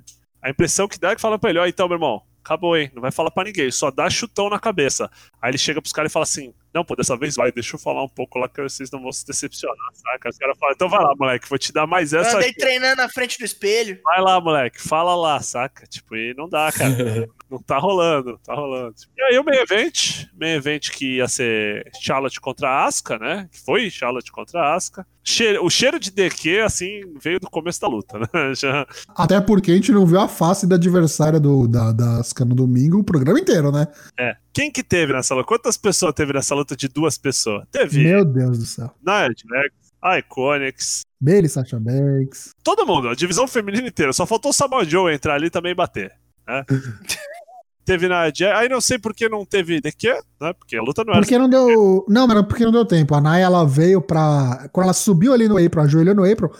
A 0.42 0.50
impressão 0.50 0.88
que 0.88 0.98
dá 0.98 1.10
é 1.10 1.14
que 1.14 1.20
fala 1.20 1.38
pra 1.38 1.50
ele, 1.50 1.58
ó, 1.58 1.66
então, 1.66 1.86
meu 1.86 1.96
irmão, 1.96 2.22
acabou, 2.44 2.76
hein? 2.76 2.90
Não 2.94 3.00
vai 3.02 3.10
falar 3.12 3.30
pra 3.30 3.44
ninguém, 3.44 3.70
só 3.70 3.90
dá 3.90 4.08
chutão 4.10 4.48
na 4.50 4.58
cabeça. 4.58 5.10
Aí 5.40 5.50
ele 5.50 5.58
chega 5.58 5.80
pros 5.80 5.92
caras 5.92 6.10
e 6.10 6.12
fala 6.12 6.24
assim, 6.24 6.52
não, 6.74 6.84
pô, 6.84 6.96
dessa 6.96 7.16
vez 7.16 7.36
vai, 7.36 7.52
deixa 7.52 7.76
eu 7.76 7.80
falar 7.80 8.02
um 8.02 8.08
pouco 8.08 8.38
lá 8.38 8.48
que 8.48 8.62
vocês 8.62 8.90
não 8.90 9.02
vão 9.02 9.12
se 9.12 9.26
decepcionar, 9.26 9.76
saca? 9.94 10.28
Os 10.30 10.38
caras 10.38 10.56
falam, 10.58 10.74
então 10.74 10.88
vai 10.88 11.02
lá, 11.02 11.14
moleque, 11.18 11.48
vou 11.48 11.58
te 11.58 11.72
dar 11.72 11.86
mais 11.86 12.12
essa 12.12 12.36
Andei 12.36 12.50
aqui. 12.50 12.58
treinando 12.58 12.96
na 12.96 13.08
frente 13.08 13.38
do 13.38 13.44
espelho. 13.44 13.98
Vai 14.04 14.20
lá, 14.20 14.40
moleque, 14.40 14.80
fala 14.80 15.14
lá, 15.14 15.40
saca? 15.40 15.86
Tipo, 15.86 16.16
e 16.16 16.34
não 16.34 16.48
dá, 16.48 16.70
cara. 16.72 17.28
Não 17.52 17.58
tá 17.58 17.76
rolando, 17.76 18.38
tá 18.42 18.54
rolando. 18.54 18.94
E 19.14 19.20
aí 19.24 19.38
o 19.38 19.44
main 19.44 19.58
event, 19.58 20.24
main 20.40 20.52
event 20.54 20.88
que 20.90 21.16
ia 21.16 21.28
ser 21.28 21.86
Charlotte 22.00 22.40
contra 22.40 22.66
a 22.66 22.86
Asuka, 22.86 23.18
né? 23.18 23.46
Que 23.52 23.60
foi 23.60 23.90
Charlotte 23.90 24.32
contra 24.32 24.58
a 24.58 24.74
Asuka. 24.74 25.06
Cheiro- 25.22 25.62
o 25.62 25.68
cheiro 25.68 26.00
de 26.00 26.10
DQ, 26.10 26.60
assim, 26.60 27.02
veio 27.22 27.38
do 27.38 27.50
começo 27.50 27.78
da 27.78 27.88
luta, 27.88 28.18
né? 28.18 28.26
Já, 28.56 28.86
Até 29.14 29.38
porque 29.38 29.70
a 29.70 29.74
gente 29.74 29.92
não 29.92 30.06
viu 30.06 30.18
a 30.20 30.28
face 30.28 30.66
da 30.66 30.76
adversária 30.76 31.38
do, 31.38 31.68
da, 31.68 31.92
da 31.92 32.20
Asuka 32.20 32.42
no 32.42 32.54
domingo 32.54 33.00
o 33.00 33.04
programa 33.04 33.38
inteiro, 33.38 33.70
né? 33.70 33.86
É. 34.18 34.34
Quem 34.52 34.70
que 34.70 34.82
teve 34.82 35.12
nessa 35.12 35.34
luta? 35.34 35.46
Quantas 35.46 35.76
pessoas 35.76 36.12
teve 36.14 36.32
nessa 36.32 36.54
luta 36.54 36.76
de 36.76 36.86
duas 36.88 37.16
pessoas? 37.16 37.64
Teve 37.70 38.04
Meu 38.04 38.24
Deus 38.24 38.58
do 38.58 38.66
céu. 38.66 38.90
Nia 39.04 39.28
Jax, 39.28 39.92
a 40.00 40.18
Iconics, 40.18 41.02
Bailey 41.20 41.48
Sasha 41.48 41.80
Banks. 41.80 42.50
todo 42.62 42.86
mundo, 42.86 43.08
a 43.08 43.14
divisão 43.14 43.48
feminina 43.48 43.88
inteira. 43.88 44.12
Só 44.12 44.26
faltou 44.26 44.50
o 44.50 44.54
Samoa 44.54 44.84
Joe 44.84 45.14
entrar 45.14 45.34
ali 45.34 45.46
e 45.46 45.50
também 45.50 45.74
bater. 45.74 46.12
Né? 46.46 46.64
teve 47.84 48.08
Jax, 48.08 48.42
aí 48.42 48.68
não 48.68 48.80
sei 48.80 48.98
por 48.98 49.14
que 49.14 49.28
não 49.28 49.46
teve 49.46 49.80
DQ, 49.80 50.20
né? 50.40 50.52
Porque 50.52 50.76
a 50.76 50.82
luta 50.82 51.02
não 51.02 51.14
era 51.14 51.22
Porque 51.22 51.38
não 51.38 51.48
deu. 51.48 52.04
Não, 52.08 52.26
mas 52.26 52.42
porque 52.42 52.64
não 52.64 52.72
deu 52.72 52.84
tempo. 52.84 53.14
A 53.14 53.20
Naya 53.20 53.44
ela 53.44 53.64
veio 53.64 54.02
pra. 54.02 54.68
Quando 54.70 54.84
ela 54.84 54.92
subiu 54.92 55.32
ali 55.32 55.48
no 55.48 55.56
apron, 55.56 55.82
ajoelhou 55.82 56.14
no 56.14 56.30
apron, 56.30 56.50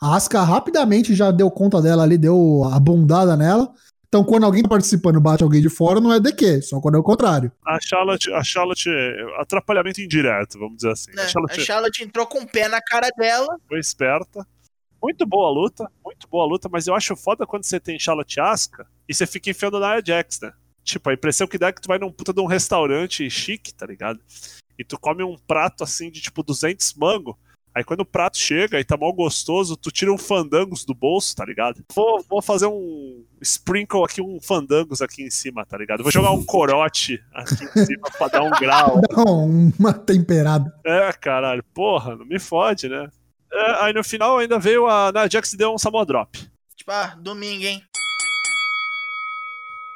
a 0.00 0.16
Asuka 0.16 0.42
rapidamente 0.42 1.14
já 1.14 1.30
deu 1.30 1.50
conta 1.50 1.82
dela 1.82 2.02
ali, 2.02 2.18
deu 2.18 2.62
a 2.70 2.78
bundada 2.78 3.36
nela. 3.36 3.72
Então, 4.08 4.24
quando 4.24 4.44
alguém 4.44 4.62
tá 4.62 4.70
participando 4.70 5.20
bate 5.20 5.42
alguém 5.42 5.60
de 5.60 5.68
fora, 5.68 6.00
não 6.00 6.12
é 6.12 6.18
DQ, 6.18 6.62
só 6.62 6.80
quando 6.80 6.96
é 6.96 6.98
o 6.98 7.02
contrário. 7.02 7.52
a 7.64 7.78
Charlotte, 7.78 8.32
a 8.32 8.42
Charlotte, 8.42 8.88
atrapalhamento 9.36 10.00
indireto, 10.00 10.58
vamos 10.58 10.76
dizer 10.76 10.92
assim. 10.92 11.12
Né? 11.12 11.22
A 11.22 11.28
Charlotte 11.28 11.60
A 11.60 11.64
Charlotte 11.64 12.04
entrou 12.04 12.26
com 12.26 12.40
o 12.40 12.46
pé 12.46 12.68
na 12.68 12.80
cara 12.80 13.10
dela. 13.10 13.58
foi 13.68 13.78
esperta. 13.78 14.46
Muito 15.00 15.26
boa 15.26 15.48
a 15.48 15.52
luta, 15.52 15.88
muito 16.04 16.26
boa 16.28 16.44
a 16.44 16.48
luta, 16.48 16.68
mas 16.70 16.86
eu 16.86 16.94
acho 16.94 17.14
foda 17.14 17.46
quando 17.46 17.64
você 17.64 17.78
tem 17.78 17.98
Charlotte 17.98 18.40
Asuka 18.40 18.86
e 19.08 19.14
você 19.14 19.26
fica 19.26 19.50
enfiando 19.50 19.78
na 19.78 19.92
Nia 19.92 20.02
Jax, 20.04 20.40
né? 20.40 20.52
Tipo, 20.82 21.10
a 21.10 21.14
impressão 21.14 21.46
que 21.46 21.58
dá 21.58 21.68
é 21.68 21.72
que 21.72 21.80
tu 21.80 21.86
vai 21.86 21.98
num 21.98 22.10
puta 22.10 22.32
de 22.32 22.40
um 22.40 22.46
restaurante 22.46 23.28
chique, 23.30 23.74
tá 23.74 23.86
ligado? 23.86 24.18
E 24.78 24.82
tu 24.82 24.98
come 24.98 25.22
um 25.22 25.36
prato 25.36 25.84
assim 25.84 26.10
de 26.10 26.20
tipo 26.20 26.42
200 26.42 26.94
mango, 26.94 27.38
Aí 27.78 27.84
quando 27.84 28.00
o 28.00 28.04
prato 28.04 28.36
chega 28.36 28.80
e 28.80 28.84
tá 28.84 28.96
mal 28.96 29.12
gostoso, 29.12 29.76
tu 29.76 29.92
tira 29.92 30.12
um 30.12 30.18
fandangos 30.18 30.84
do 30.84 30.92
bolso, 30.92 31.36
tá 31.36 31.44
ligado? 31.44 31.80
Vou, 31.94 32.24
vou 32.28 32.42
fazer 32.42 32.66
um 32.66 33.24
sprinkle 33.40 34.02
aqui, 34.02 34.20
um 34.20 34.40
fandangos 34.40 35.00
aqui 35.00 35.22
em 35.22 35.30
cima, 35.30 35.64
tá 35.64 35.78
ligado? 35.78 36.02
Vou 36.02 36.10
jogar 36.10 36.32
um 36.32 36.44
corote 36.44 37.22
aqui 37.32 37.54
em 37.54 37.84
cima 37.86 38.08
pra 38.18 38.26
dar 38.26 38.42
um 38.42 38.50
grau. 38.58 39.00
Dá 39.00 39.22
uma 39.22 39.92
temperada. 39.92 40.74
É, 40.84 41.12
caralho, 41.12 41.62
porra, 41.72 42.16
não 42.16 42.26
me 42.26 42.40
fode, 42.40 42.88
né? 42.88 43.08
É, 43.52 43.84
aí 43.84 43.92
no 43.92 44.02
final 44.02 44.38
ainda 44.38 44.58
veio 44.58 44.88
a 44.88 45.12
Nia 45.12 45.30
Jax 45.30 45.52
e 45.52 45.56
deu 45.56 45.72
um 45.72 45.78
Samoa 45.78 46.04
Drop. 46.04 46.36
Tipo, 46.76 46.90
ah, 46.90 47.16
domingo, 47.20 47.64
hein? 47.64 47.80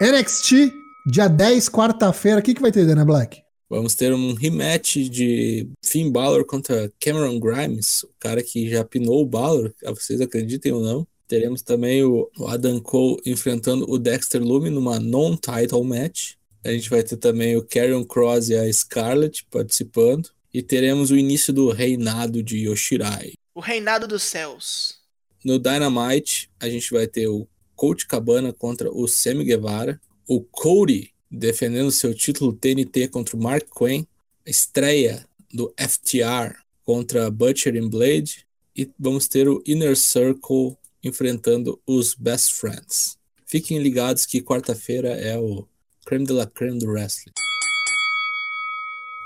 NXT, 0.01 0.72
dia 1.05 1.26
10, 1.26 1.68
quarta-feira. 1.68 2.39
O 2.39 2.43
que, 2.45 2.55
que 2.55 2.62
vai 2.62 2.70
ter, 2.70 2.87
Dana 2.87 3.05
Black? 3.05 3.41
Vamos 3.72 3.94
ter 3.94 4.12
um 4.12 4.34
rematch 4.34 4.96
de 5.08 5.66
Finn 5.82 6.10
Balor 6.10 6.44
contra 6.44 6.92
Cameron 7.00 7.40
Grimes, 7.40 8.02
o 8.02 8.10
cara 8.20 8.42
que 8.42 8.68
já 8.68 8.84
pinou 8.84 9.22
o 9.22 9.26
Balor, 9.26 9.72
vocês 9.82 10.20
acreditem 10.20 10.72
ou 10.72 10.82
não. 10.82 11.06
Teremos 11.26 11.62
também 11.62 12.04
o 12.04 12.28
Adam 12.48 12.78
Cole 12.78 13.22
enfrentando 13.24 13.90
o 13.90 13.98
Dexter 13.98 14.42
Lume 14.42 14.68
numa 14.68 15.00
non-title 15.00 15.82
match. 15.84 16.34
A 16.62 16.70
gente 16.70 16.90
vai 16.90 17.02
ter 17.02 17.16
também 17.16 17.56
o 17.56 17.62
Karrion 17.62 18.04
Cross 18.04 18.50
e 18.50 18.56
a 18.56 18.70
Scarlett 18.70 19.46
participando. 19.50 20.28
E 20.52 20.62
teremos 20.62 21.10
o 21.10 21.16
início 21.16 21.50
do 21.50 21.70
reinado 21.70 22.42
de 22.42 22.68
Yoshirai. 22.68 23.32
O 23.54 23.60
reinado 23.60 24.06
dos 24.06 24.22
céus. 24.22 24.98
No 25.42 25.58
Dynamite, 25.58 26.50
a 26.60 26.68
gente 26.68 26.90
vai 26.90 27.06
ter 27.06 27.26
o 27.26 27.48
Coach 27.74 28.06
Cabana 28.06 28.52
contra 28.52 28.92
o 28.92 29.08
Sammy 29.08 29.44
Guevara. 29.44 29.98
O 30.28 30.42
Cody 30.42 31.11
defendendo 31.33 31.91
seu 31.91 32.14
título 32.14 32.53
TNT 32.53 33.09
contra 33.09 33.35
o 33.35 33.43
Mark 33.43 33.66
Quinn, 33.74 34.05
estreia 34.45 35.26
do 35.53 35.72
FTR 35.78 36.55
contra 36.85 37.30
Butcher 37.30 37.74
and 37.76 37.89
Blade 37.89 38.47
e 38.76 38.91
vamos 38.99 39.26
ter 39.28 39.49
o 39.49 39.62
Inner 39.66 39.97
Circle 39.97 40.76
enfrentando 41.03 41.80
os 41.87 42.14
Best 42.14 42.55
Friends. 42.55 43.16
Fiquem 43.47 43.78
ligados 43.78 44.26
que 44.26 44.43
quarta-feira 44.43 45.09
é 45.09 45.39
o 45.39 45.66
creme 46.05 46.26
de 46.26 46.33
la 46.33 46.47
creme 46.47 46.78
do 46.78 46.91
wrestling. 46.91 47.33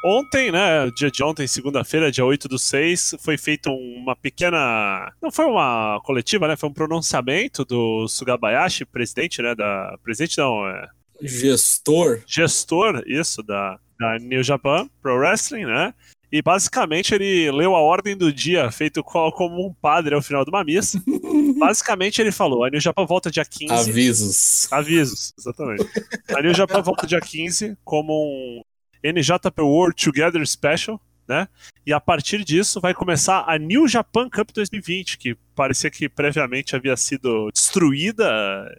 Ontem, 0.04 0.52
né, 0.52 0.88
dia 0.96 1.10
de 1.10 1.24
ontem, 1.24 1.48
segunda-feira, 1.48 2.12
dia 2.12 2.24
8 2.24 2.46
do 2.46 2.58
6, 2.58 3.16
foi 3.18 3.36
feita 3.36 3.70
uma 3.70 4.14
pequena. 4.14 5.12
Não 5.20 5.32
foi 5.32 5.46
uma 5.46 6.00
coletiva, 6.04 6.46
né? 6.46 6.56
Foi 6.56 6.68
um 6.68 6.72
pronunciamento 6.72 7.64
do 7.64 8.06
Sugabayashi, 8.06 8.84
presidente, 8.84 9.42
né? 9.42 9.54
Da. 9.56 9.98
Presidente 10.04 10.38
não, 10.38 10.64
é 10.68 10.88
gestor. 11.22 12.22
Gestor, 12.26 13.02
isso, 13.06 13.42
da, 13.42 13.78
da 13.98 14.18
New 14.18 14.42
Japan 14.42 14.88
Pro 15.02 15.18
Wrestling, 15.18 15.64
né? 15.64 15.94
E 16.30 16.42
basicamente 16.42 17.14
ele 17.14 17.50
leu 17.52 17.76
a 17.76 17.80
ordem 17.80 18.16
do 18.16 18.32
dia, 18.32 18.70
feito 18.70 19.02
como 19.02 19.66
um 19.66 19.72
padre 19.72 20.14
ao 20.14 20.20
final 20.20 20.44
de 20.44 20.50
uma 20.50 20.64
missa. 20.64 21.02
basicamente 21.58 22.20
ele 22.20 22.32
falou: 22.32 22.64
a 22.64 22.70
New 22.70 22.80
Japan 22.80 23.06
volta 23.06 23.30
dia 23.30 23.44
15. 23.44 23.72
Avisos. 23.72 24.72
Avisos, 24.72 25.32
exatamente. 25.38 25.88
A 26.36 26.42
New 26.42 26.52
Japan 26.52 26.82
volta 26.82 27.06
dia 27.06 27.20
15 27.20 27.78
como 27.84 28.12
um 28.12 28.62
NJP 29.04 29.62
World 29.62 29.94
Together 30.02 30.44
Special, 30.46 31.00
né? 31.28 31.48
E 31.84 31.92
a 31.92 32.00
partir 32.00 32.44
disso 32.44 32.80
vai 32.80 32.94
começar 32.94 33.44
a 33.46 33.58
New 33.58 33.86
Japan 33.86 34.28
Cup 34.28 34.50
2020, 34.52 35.18
que 35.18 35.36
parecia 35.54 35.90
que 35.90 36.08
previamente 36.08 36.74
havia 36.74 36.96
sido 36.96 37.50
destruída, 37.52 38.26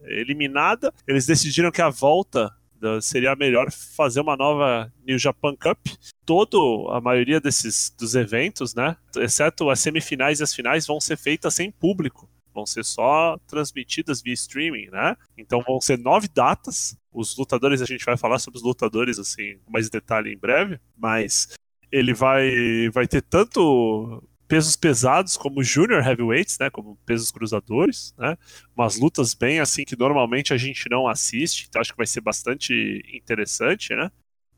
eliminada. 0.06 0.94
Eles 1.08 1.26
decidiram 1.26 1.72
que 1.72 1.82
a 1.82 1.90
volta 1.90 2.54
seria 3.02 3.36
melhor 3.36 3.72
fazer 3.72 4.22
uma 4.22 4.36
nova 4.36 4.92
New 5.06 5.18
Japan 5.18 5.56
Cup. 5.56 5.80
Todo 6.26 6.88
a 6.92 7.02
maioria 7.02 7.40
desses 7.40 7.94
dos 7.98 8.16
eventos, 8.16 8.76
né, 8.76 8.96
exceto 9.18 9.70
as 9.70 9.80
semifinais 9.80 10.40
e 10.40 10.44
as 10.44 10.54
finais, 10.54 10.86
vão 10.86 11.00
ser 11.00 11.18
feitas 11.18 11.56
sem 11.56 11.72
público. 11.72 12.30
Vão 12.54 12.66
ser 12.66 12.84
só 12.84 13.38
transmitidas 13.48 14.20
via 14.20 14.34
streaming, 14.34 14.90
né? 14.90 15.16
Então 15.38 15.62
vão 15.62 15.80
ser 15.80 16.00
nove 16.00 16.28
datas. 16.28 16.98
Os 17.14 17.38
lutadores, 17.38 17.84
a 17.84 17.86
gente 17.86 18.04
vai 18.04 18.18
falar 18.18 18.40
sobre 18.40 18.58
os 18.58 18.64
lutadores 18.64 19.20
assim, 19.20 19.60
com 19.64 19.72
mais 19.72 19.92
detalhe 19.92 20.34
em 20.34 20.38
breve, 20.38 20.80
mas 20.98 21.50
ele 21.92 22.14
vai, 22.14 22.90
vai 22.92 23.08
ter 23.08 23.22
tanto 23.22 24.24
pesos 24.48 24.76
pesados 24.76 25.36
como 25.36 25.64
junior 25.64 26.02
heavyweights, 26.06 26.58
né, 26.60 26.70
como 26.70 26.98
pesos 27.06 27.32
cruzadores, 27.32 28.14
né, 28.18 28.38
umas 28.76 28.98
lutas 28.98 29.34
bem 29.34 29.60
assim 29.60 29.84
que 29.84 29.98
normalmente 29.98 30.54
a 30.54 30.58
gente 30.58 30.90
não 30.90 31.08
assiste, 31.08 31.66
então 31.68 31.82
acho 31.82 31.92
que 31.92 31.98
vai 31.98 32.08
ser 32.08 32.22
bastante 32.22 33.04
interessante, 33.14 33.94
né. 33.94 34.10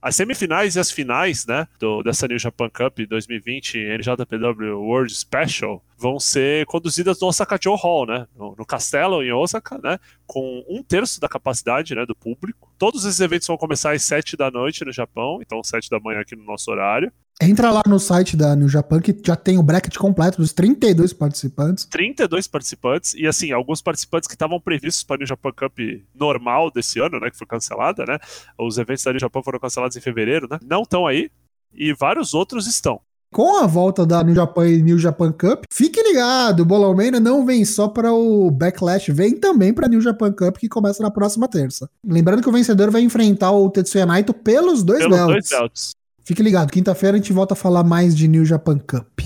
As 0.01 0.15
semifinais 0.15 0.75
e 0.75 0.79
as 0.79 0.91
finais, 0.91 1.45
né, 1.45 1.67
do, 1.79 2.01
dessa 2.03 2.27
New 2.27 2.39
Japan 2.39 2.69
Cup 2.69 2.99
2020 2.99 3.79
NJPW 3.79 4.79
World 4.79 5.13
Special 5.13 5.83
vão 5.99 6.19
ser 6.19 6.65
conduzidas 6.65 7.19
no 7.19 7.27
Osaka 7.27 7.59
Joe 7.61 7.77
Hall, 7.77 8.05
né, 8.05 8.25
no, 8.37 8.55
no 8.57 8.65
castelo 8.65 9.21
em 9.21 9.33
Osaka, 9.33 9.77
né, 9.83 9.99
com 10.25 10.63
um 10.69 10.81
terço 10.81 11.19
da 11.19 11.27
capacidade, 11.27 11.93
né, 11.93 12.05
do 12.05 12.15
público. 12.15 12.71
Todos 12.77 13.03
esses 13.03 13.19
eventos 13.19 13.47
vão 13.47 13.57
começar 13.57 13.91
às 13.91 14.03
7 14.03 14.37
da 14.37 14.49
noite 14.49 14.85
no 14.85 14.93
Japão, 14.93 15.39
então 15.41 15.61
7 15.61 15.89
da 15.89 15.99
manhã 15.99 16.21
aqui 16.21 16.35
no 16.35 16.45
nosso 16.45 16.71
horário. 16.71 17.11
Entra 17.41 17.71
lá 17.71 17.81
no 17.87 17.99
site 17.99 18.35
da 18.35 18.53
New 18.53 18.67
Japan 18.67 18.99
que 18.99 19.15
já 19.25 19.33
tem 19.33 19.57
o 19.57 19.63
bracket 19.63 19.95
completo 19.95 20.41
dos 20.41 20.51
32 20.51 21.13
participantes. 21.13 21.85
32 21.85 22.47
participantes 22.47 23.13
e 23.13 23.25
assim, 23.25 23.51
alguns 23.53 23.81
participantes 23.81 24.27
que 24.27 24.35
estavam 24.35 24.59
previstos 24.59 25.03
para 25.03 25.15
a 25.15 25.19
New 25.19 25.27
Japan 25.27 25.51
Cup 25.53 25.79
normal 26.13 26.69
desse 26.69 26.99
ano, 26.99 27.17
né, 27.17 27.29
que 27.29 27.37
foi 27.37 27.47
cancelada, 27.47 28.05
né? 28.05 28.19
Os 28.57 28.77
eventos 28.77 29.05
da 29.05 29.11
New 29.11 29.21
Japan 29.21 29.41
foram 29.41 29.57
cancelados 29.57 29.95
em 29.95 30.01
fevereiro, 30.01 30.49
né? 30.51 30.59
Não 30.61 30.81
estão 30.81 31.07
aí 31.07 31.31
e 31.73 31.93
vários 31.93 32.33
outros 32.33 32.67
estão. 32.67 32.99
Com 33.31 33.57
a 33.57 33.67
volta 33.67 34.07
da 34.07 34.23
New 34.23 34.33
Japan 34.33 34.67
e 34.67 34.81
New 34.81 34.97
Japan 34.97 35.31
Cup, 35.31 35.65
fique 35.71 36.01
ligado, 36.01 36.61
o 36.61 36.65
Bolão 36.65 36.95
não 37.21 37.45
vem 37.45 37.63
só 37.63 37.87
para 37.87 38.11
o 38.11 38.49
Backlash, 38.49 39.11
vem 39.11 39.35
também 39.35 39.71
para 39.71 39.85
a 39.85 39.89
New 39.89 40.01
Japan 40.01 40.33
Cup 40.33 40.57
que 40.57 40.67
começa 40.67 41.03
na 41.03 41.11
próxima 41.11 41.47
terça. 41.47 41.87
Lembrando 42.03 42.41
que 42.41 42.49
o 42.49 42.51
vencedor 42.51 42.89
vai 42.89 43.01
enfrentar 43.01 43.51
o 43.51 43.69
Tetsuya 43.69 44.07
Naito 44.07 44.33
pelos 44.33 44.81
dois 44.83 44.99
pelos 44.99 45.15
belts. 45.15 45.49
Dois 45.49 45.61
belts. 45.61 45.91
Fique 46.23 46.41
ligado, 46.41 46.71
quinta-feira 46.71 47.17
a 47.17 47.19
gente 47.19 47.31
volta 47.31 47.53
a 47.53 47.57
falar 47.57 47.83
mais 47.83 48.17
de 48.17 48.27
New 48.27 48.43
Japan 48.43 48.79
Cup. 48.79 49.19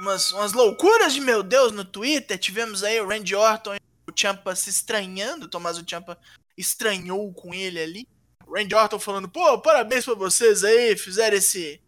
Umas, 0.00 0.32
umas 0.32 0.52
loucuras 0.52 1.12
de 1.12 1.20
meu 1.20 1.44
Deus 1.44 1.70
no 1.70 1.84
Twitter. 1.84 2.38
Tivemos 2.38 2.82
aí 2.82 3.00
o 3.00 3.08
Randy 3.08 3.36
Orton 3.36 3.74
e 3.74 3.78
o 4.08 4.12
Champa 4.14 4.54
se 4.56 4.70
estranhando. 4.70 5.46
O 5.46 5.48
Tomás 5.48 5.80
Champa 5.86 6.18
estranhou 6.56 7.32
com 7.32 7.54
ele 7.54 7.80
ali. 7.80 8.08
Randy 8.52 8.74
Orton 8.74 8.98
falando, 8.98 9.28
pô, 9.28 9.60
parabéns 9.60 10.04
pra 10.04 10.14
vocês 10.14 10.64
aí, 10.64 10.96
fizeram 10.96 11.36
esse 11.36 11.80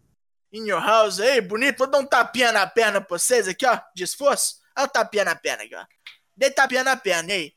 In 0.51 0.67
Your 0.67 0.83
House 0.83 1.19
aí, 1.19 1.41
bonito, 1.41 1.77
vou 1.77 1.87
dar 1.87 1.99
um 1.99 2.05
tapinha 2.05 2.51
na 2.51 2.67
perna 2.67 3.01
pra 3.01 3.17
vocês 3.17 3.47
aqui, 3.47 3.65
ó, 3.65 3.79
de 3.95 4.03
esforço. 4.03 4.55
Olha 4.77 4.85
o 4.85 4.89
tapinha 4.89 5.25
na 5.25 5.35
perna 5.35 5.63
aqui, 5.63 5.75
ó. 5.75 5.85
Dei 6.35 6.51
tapinha 6.51 6.83
na 6.83 6.95
perna, 6.95 7.33
aí. 7.33 7.53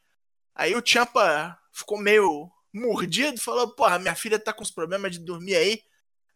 Aí 0.55 0.75
o 0.75 0.83
Champa 0.85 1.59
ficou 1.73 1.99
meio 1.99 2.51
mordido, 2.73 3.41
falou, 3.41 3.75
porra, 3.75 3.99
minha 3.99 4.15
filha 4.15 4.39
tá 4.39 4.53
com 4.53 4.63
os 4.63 4.71
problemas 4.71 5.13
de 5.13 5.19
dormir 5.19 5.57
aí. 5.57 5.83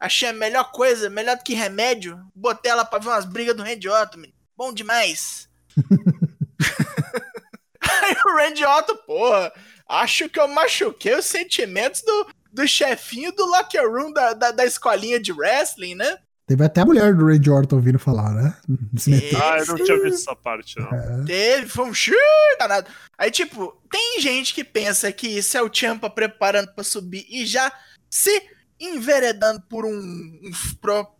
Achei 0.00 0.28
a 0.28 0.32
melhor 0.32 0.70
coisa, 0.70 1.10
melhor 1.10 1.36
do 1.36 1.42
que 1.42 1.54
remédio. 1.54 2.20
Botei 2.34 2.70
ela 2.70 2.84
pra 2.84 2.98
ver 2.98 3.08
umas 3.08 3.24
brigas 3.24 3.56
do 3.56 3.62
Randy 3.62 3.88
Orton, 3.88 4.18
menino. 4.18 4.38
Bom 4.56 4.72
demais. 4.72 5.48
aí 7.80 8.16
o 8.24 8.36
Randy 8.36 8.64
Orton, 8.64 8.96
porra, 8.98 9.52
acho 9.88 10.28
que 10.28 10.38
eu 10.38 10.48
machuquei 10.48 11.14
os 11.14 11.26
sentimentos 11.26 12.02
do, 12.02 12.30
do 12.52 12.66
chefinho 12.66 13.32
do 13.32 13.46
locker 13.46 13.88
room 13.88 14.12
da, 14.12 14.32
da, 14.32 14.50
da 14.50 14.64
escolinha 14.64 15.20
de 15.20 15.32
wrestling, 15.32 15.94
né? 15.94 16.18
Teve 16.48 16.64
até 16.64 16.80
a 16.80 16.86
mulher 16.86 17.14
do 17.14 17.26
Randy 17.26 17.50
Orton 17.50 17.78
vindo 17.78 17.98
falar, 17.98 18.32
né? 18.32 18.56
Ah, 19.40 19.58
eu 19.58 19.66
não 19.66 19.76
tinha 19.76 20.02
visto 20.02 20.22
essa 20.22 20.34
parte, 20.34 20.80
não. 20.80 20.88
É. 20.88 21.24
Teve, 21.26 21.68
foi 21.68 21.84
um 21.84 21.92
xiii 21.92 22.16
danado. 22.58 22.88
Aí, 23.18 23.30
tipo, 23.30 23.78
tem 23.90 24.18
gente 24.20 24.54
que 24.54 24.64
pensa 24.64 25.12
que 25.12 25.28
isso 25.28 25.58
é 25.58 25.62
o 25.62 25.70
Champa 25.70 26.08
preparando 26.08 26.72
para 26.72 26.82
subir 26.82 27.26
e 27.28 27.44
já 27.44 27.70
se 28.08 28.42
enveredando 28.80 29.60
por 29.68 29.84
um, 29.84 29.90
um, 29.90 30.50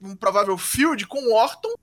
um 0.02 0.16
provável 0.16 0.56
field 0.56 1.06
com 1.06 1.18
o 1.18 1.34
Orton. 1.34 1.74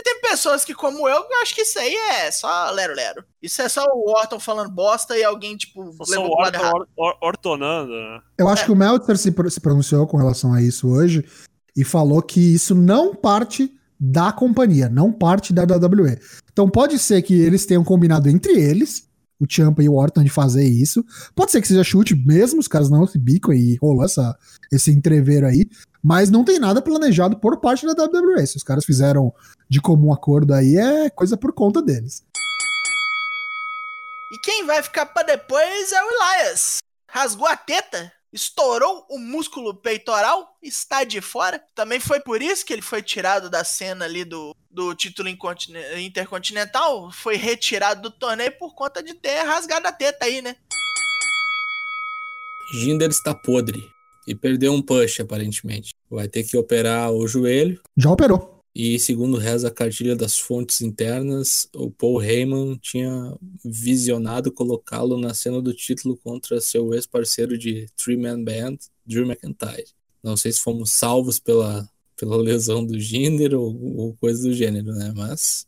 E 0.00 0.02
tem 0.02 0.18
pessoas 0.22 0.64
que, 0.64 0.72
como 0.72 1.06
eu, 1.06 1.26
acho 1.42 1.54
que 1.54 1.60
isso 1.60 1.78
aí 1.78 1.94
é 1.94 2.30
só 2.30 2.70
lero-lero. 2.70 3.22
Isso 3.42 3.60
é 3.60 3.68
só 3.68 3.84
o 3.84 4.10
Orton 4.10 4.40
falando 4.40 4.70
bosta 4.70 5.14
e 5.14 5.22
alguém, 5.22 5.58
tipo, 5.58 5.94
só 6.06 6.26
o 6.26 6.30
Orton 6.30 6.70
or, 6.74 6.88
or, 6.96 7.16
ortonando. 7.20 7.92
Né? 7.92 8.20
Eu 8.38 8.48
acho 8.48 8.62
é. 8.62 8.64
que 8.64 8.72
o 8.72 8.76
Meltzer 8.76 9.18
se, 9.18 9.34
se 9.50 9.60
pronunciou 9.60 10.06
com 10.06 10.16
relação 10.16 10.54
a 10.54 10.62
isso 10.62 10.88
hoje 10.88 11.22
e 11.76 11.84
falou 11.84 12.22
que 12.22 12.40
isso 12.54 12.74
não 12.74 13.14
parte 13.14 13.70
da 13.98 14.32
companhia, 14.32 14.88
não 14.88 15.12
parte 15.12 15.52
da 15.52 15.64
WWE. 15.64 16.18
Então 16.50 16.66
pode 16.70 16.98
ser 16.98 17.20
que 17.20 17.38
eles 17.38 17.66
tenham 17.66 17.84
combinado 17.84 18.30
entre 18.30 18.52
eles, 18.58 19.06
o 19.40 19.46
Champa 19.48 19.82
e 19.82 19.88
o 19.88 19.94
Orton, 19.94 20.22
de 20.22 20.30
fazer 20.30 20.64
isso. 20.64 21.04
Pode 21.34 21.50
ser 21.50 21.60
que 21.60 21.68
seja 21.68 21.82
chute 21.82 22.14
mesmo, 22.14 22.60
os 22.60 22.68
caras 22.68 22.90
não 22.90 23.06
se 23.06 23.18
bicam 23.18 23.52
e 23.52 23.76
rolou 23.76 24.04
essa, 24.04 24.36
esse 24.70 24.90
entreveiro 24.90 25.46
aí. 25.46 25.68
Mas 26.02 26.30
não 26.30 26.44
tem 26.44 26.58
nada 26.58 26.80
planejado 26.82 27.38
por 27.38 27.58
parte 27.60 27.86
da 27.86 27.92
WWE. 27.92 28.46
Se 28.46 28.56
os 28.56 28.62
caras 28.62 28.84
fizeram 28.84 29.32
de 29.68 29.80
comum 29.80 30.12
acordo 30.12 30.54
aí, 30.54 30.76
é 30.76 31.10
coisa 31.10 31.36
por 31.36 31.52
conta 31.52 31.82
deles. 31.82 32.22
E 34.32 34.38
quem 34.44 34.64
vai 34.64 34.82
ficar 34.82 35.06
para 35.06 35.26
depois 35.26 35.92
é 35.92 36.02
o 36.02 36.08
Elias. 36.08 36.78
Rasgou 37.08 37.46
a 37.46 37.56
teta 37.56 38.12
estourou 38.32 39.06
o 39.08 39.18
músculo 39.18 39.74
peitoral, 39.74 40.56
está 40.62 41.04
de 41.04 41.20
fora. 41.20 41.62
Também 41.74 42.00
foi 42.00 42.20
por 42.20 42.40
isso 42.40 42.64
que 42.64 42.72
ele 42.72 42.82
foi 42.82 43.02
tirado 43.02 43.50
da 43.50 43.64
cena 43.64 44.04
ali 44.04 44.24
do, 44.24 44.54
do 44.70 44.94
título 44.94 45.28
intercontinental. 45.28 47.10
Foi 47.12 47.36
retirado 47.36 48.02
do 48.02 48.10
torneio 48.10 48.56
por 48.58 48.74
conta 48.74 49.02
de 49.02 49.14
ter 49.14 49.42
rasgado 49.42 49.86
a 49.88 49.92
teta 49.92 50.26
aí, 50.26 50.40
né? 50.40 50.56
Jinder 52.72 53.10
está 53.10 53.34
podre 53.34 53.90
e 54.26 54.34
perdeu 54.34 54.72
um 54.72 54.80
push, 54.80 55.20
aparentemente. 55.20 55.92
Vai 56.08 56.28
ter 56.28 56.44
que 56.44 56.56
operar 56.56 57.10
o 57.10 57.26
joelho. 57.26 57.80
Já 57.96 58.10
operou. 58.10 58.59
E 58.82 58.98
segundo 58.98 59.36
reza 59.36 59.68
a 59.68 59.70
cartilha 59.70 60.16
das 60.16 60.38
fontes 60.38 60.80
internas, 60.80 61.68
o 61.74 61.90
Paul 61.90 62.22
Heyman 62.22 62.78
tinha 62.80 63.36
visionado 63.62 64.50
colocá-lo 64.50 65.20
na 65.20 65.34
cena 65.34 65.60
do 65.60 65.74
título 65.74 66.16
contra 66.16 66.62
seu 66.62 66.94
ex-parceiro 66.94 67.58
de 67.58 67.88
Three 67.94 68.16
Man 68.16 68.42
Band, 68.42 68.78
Drew 69.04 69.26
McIntyre. 69.26 69.84
Não 70.24 70.34
sei 70.34 70.50
se 70.50 70.62
fomos 70.62 70.92
salvos 70.92 71.38
pela, 71.38 71.86
pela 72.18 72.38
lesão 72.38 72.82
do 72.82 72.98
Jinder 72.98 73.52
ou, 73.52 73.98
ou 73.98 74.16
coisa 74.18 74.48
do 74.48 74.54
gênero, 74.54 74.94
né? 74.94 75.12
Mas. 75.14 75.66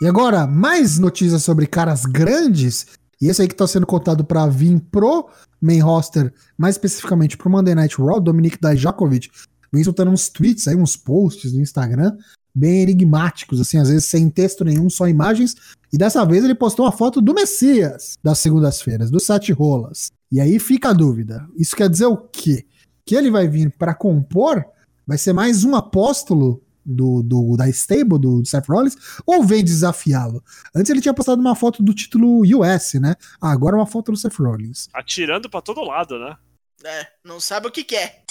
E 0.00 0.06
agora, 0.06 0.46
mais 0.46 1.00
notícias 1.00 1.42
sobre 1.42 1.66
caras 1.66 2.04
grandes. 2.04 2.86
E 3.20 3.26
esse 3.26 3.42
aí 3.42 3.48
que 3.48 3.56
tá 3.56 3.66
sendo 3.66 3.86
contado 3.86 4.24
para 4.24 4.46
vir 4.46 4.80
pro 4.92 5.28
main 5.60 5.80
roster, 5.80 6.32
mais 6.56 6.76
especificamente 6.76 7.36
pro 7.36 7.50
Monday 7.50 7.74
Night 7.74 7.96
Raw, 7.96 8.20
Dominic 8.20 8.58
Dijakovic, 8.60 9.30
vem 9.76 9.84
soltando 9.84 10.10
uns 10.10 10.28
tweets 10.28 10.66
aí, 10.66 10.74
uns 10.74 10.96
posts 10.96 11.52
no 11.52 11.60
Instagram, 11.60 12.16
bem 12.54 12.82
enigmáticos, 12.82 13.60
assim, 13.60 13.78
às 13.78 13.88
vezes 13.88 14.06
sem 14.06 14.30
texto 14.30 14.64
nenhum, 14.64 14.88
só 14.88 15.06
imagens. 15.06 15.54
E 15.92 15.98
dessa 15.98 16.24
vez 16.24 16.42
ele 16.42 16.54
postou 16.54 16.86
uma 16.86 16.92
foto 16.92 17.20
do 17.20 17.34
Messias 17.34 18.18
das 18.22 18.38
segundas-feiras, 18.38 19.10
do 19.10 19.20
Sete 19.20 19.52
Rolas. 19.52 20.10
E 20.32 20.40
aí 20.40 20.58
fica 20.58 20.88
a 20.88 20.92
dúvida. 20.92 21.46
Isso 21.56 21.76
quer 21.76 21.88
dizer 21.88 22.06
o 22.06 22.16
quê? 22.16 22.66
Que 23.04 23.14
ele 23.14 23.30
vai 23.30 23.46
vir 23.46 23.70
para 23.78 23.94
compor? 23.94 24.64
Vai 25.06 25.18
ser 25.18 25.32
mais 25.32 25.62
um 25.62 25.76
apóstolo 25.76 26.62
do, 26.84 27.22
do, 27.22 27.56
da 27.56 27.68
stable 27.68 28.18
do, 28.18 28.44
Seth 28.44 28.66
Rollins 28.66 28.96
ou 29.24 29.44
vem 29.44 29.62
desafiá-lo? 29.62 30.42
Antes 30.74 30.90
ele 30.90 31.00
tinha 31.00 31.14
postado 31.14 31.40
uma 31.40 31.54
foto 31.54 31.82
do 31.82 31.94
título 31.94 32.40
US, 32.40 32.94
né? 32.94 33.14
Ah, 33.40 33.52
agora 33.52 33.76
uma 33.76 33.86
foto 33.86 34.10
do 34.10 34.18
Seth 34.18 34.36
Rollins. 34.38 34.88
Atirando 34.92 35.48
para 35.48 35.62
todo 35.62 35.84
lado, 35.84 36.18
né? 36.18 36.36
É, 36.84 37.06
não 37.24 37.38
sabe 37.38 37.68
o 37.68 37.70
que 37.70 37.84
quer. 37.84 38.24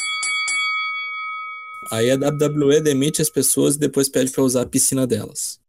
Aí 1.92 2.10
a 2.12 2.16
WWE 2.16 2.82
demite 2.82 3.22
as 3.22 3.30
pessoas 3.30 3.76
e 3.76 3.80
depois 3.80 4.10
pede 4.10 4.32
para 4.32 4.44
usar 4.44 4.62
a 4.62 4.66
piscina 4.66 5.06
delas. 5.06 5.60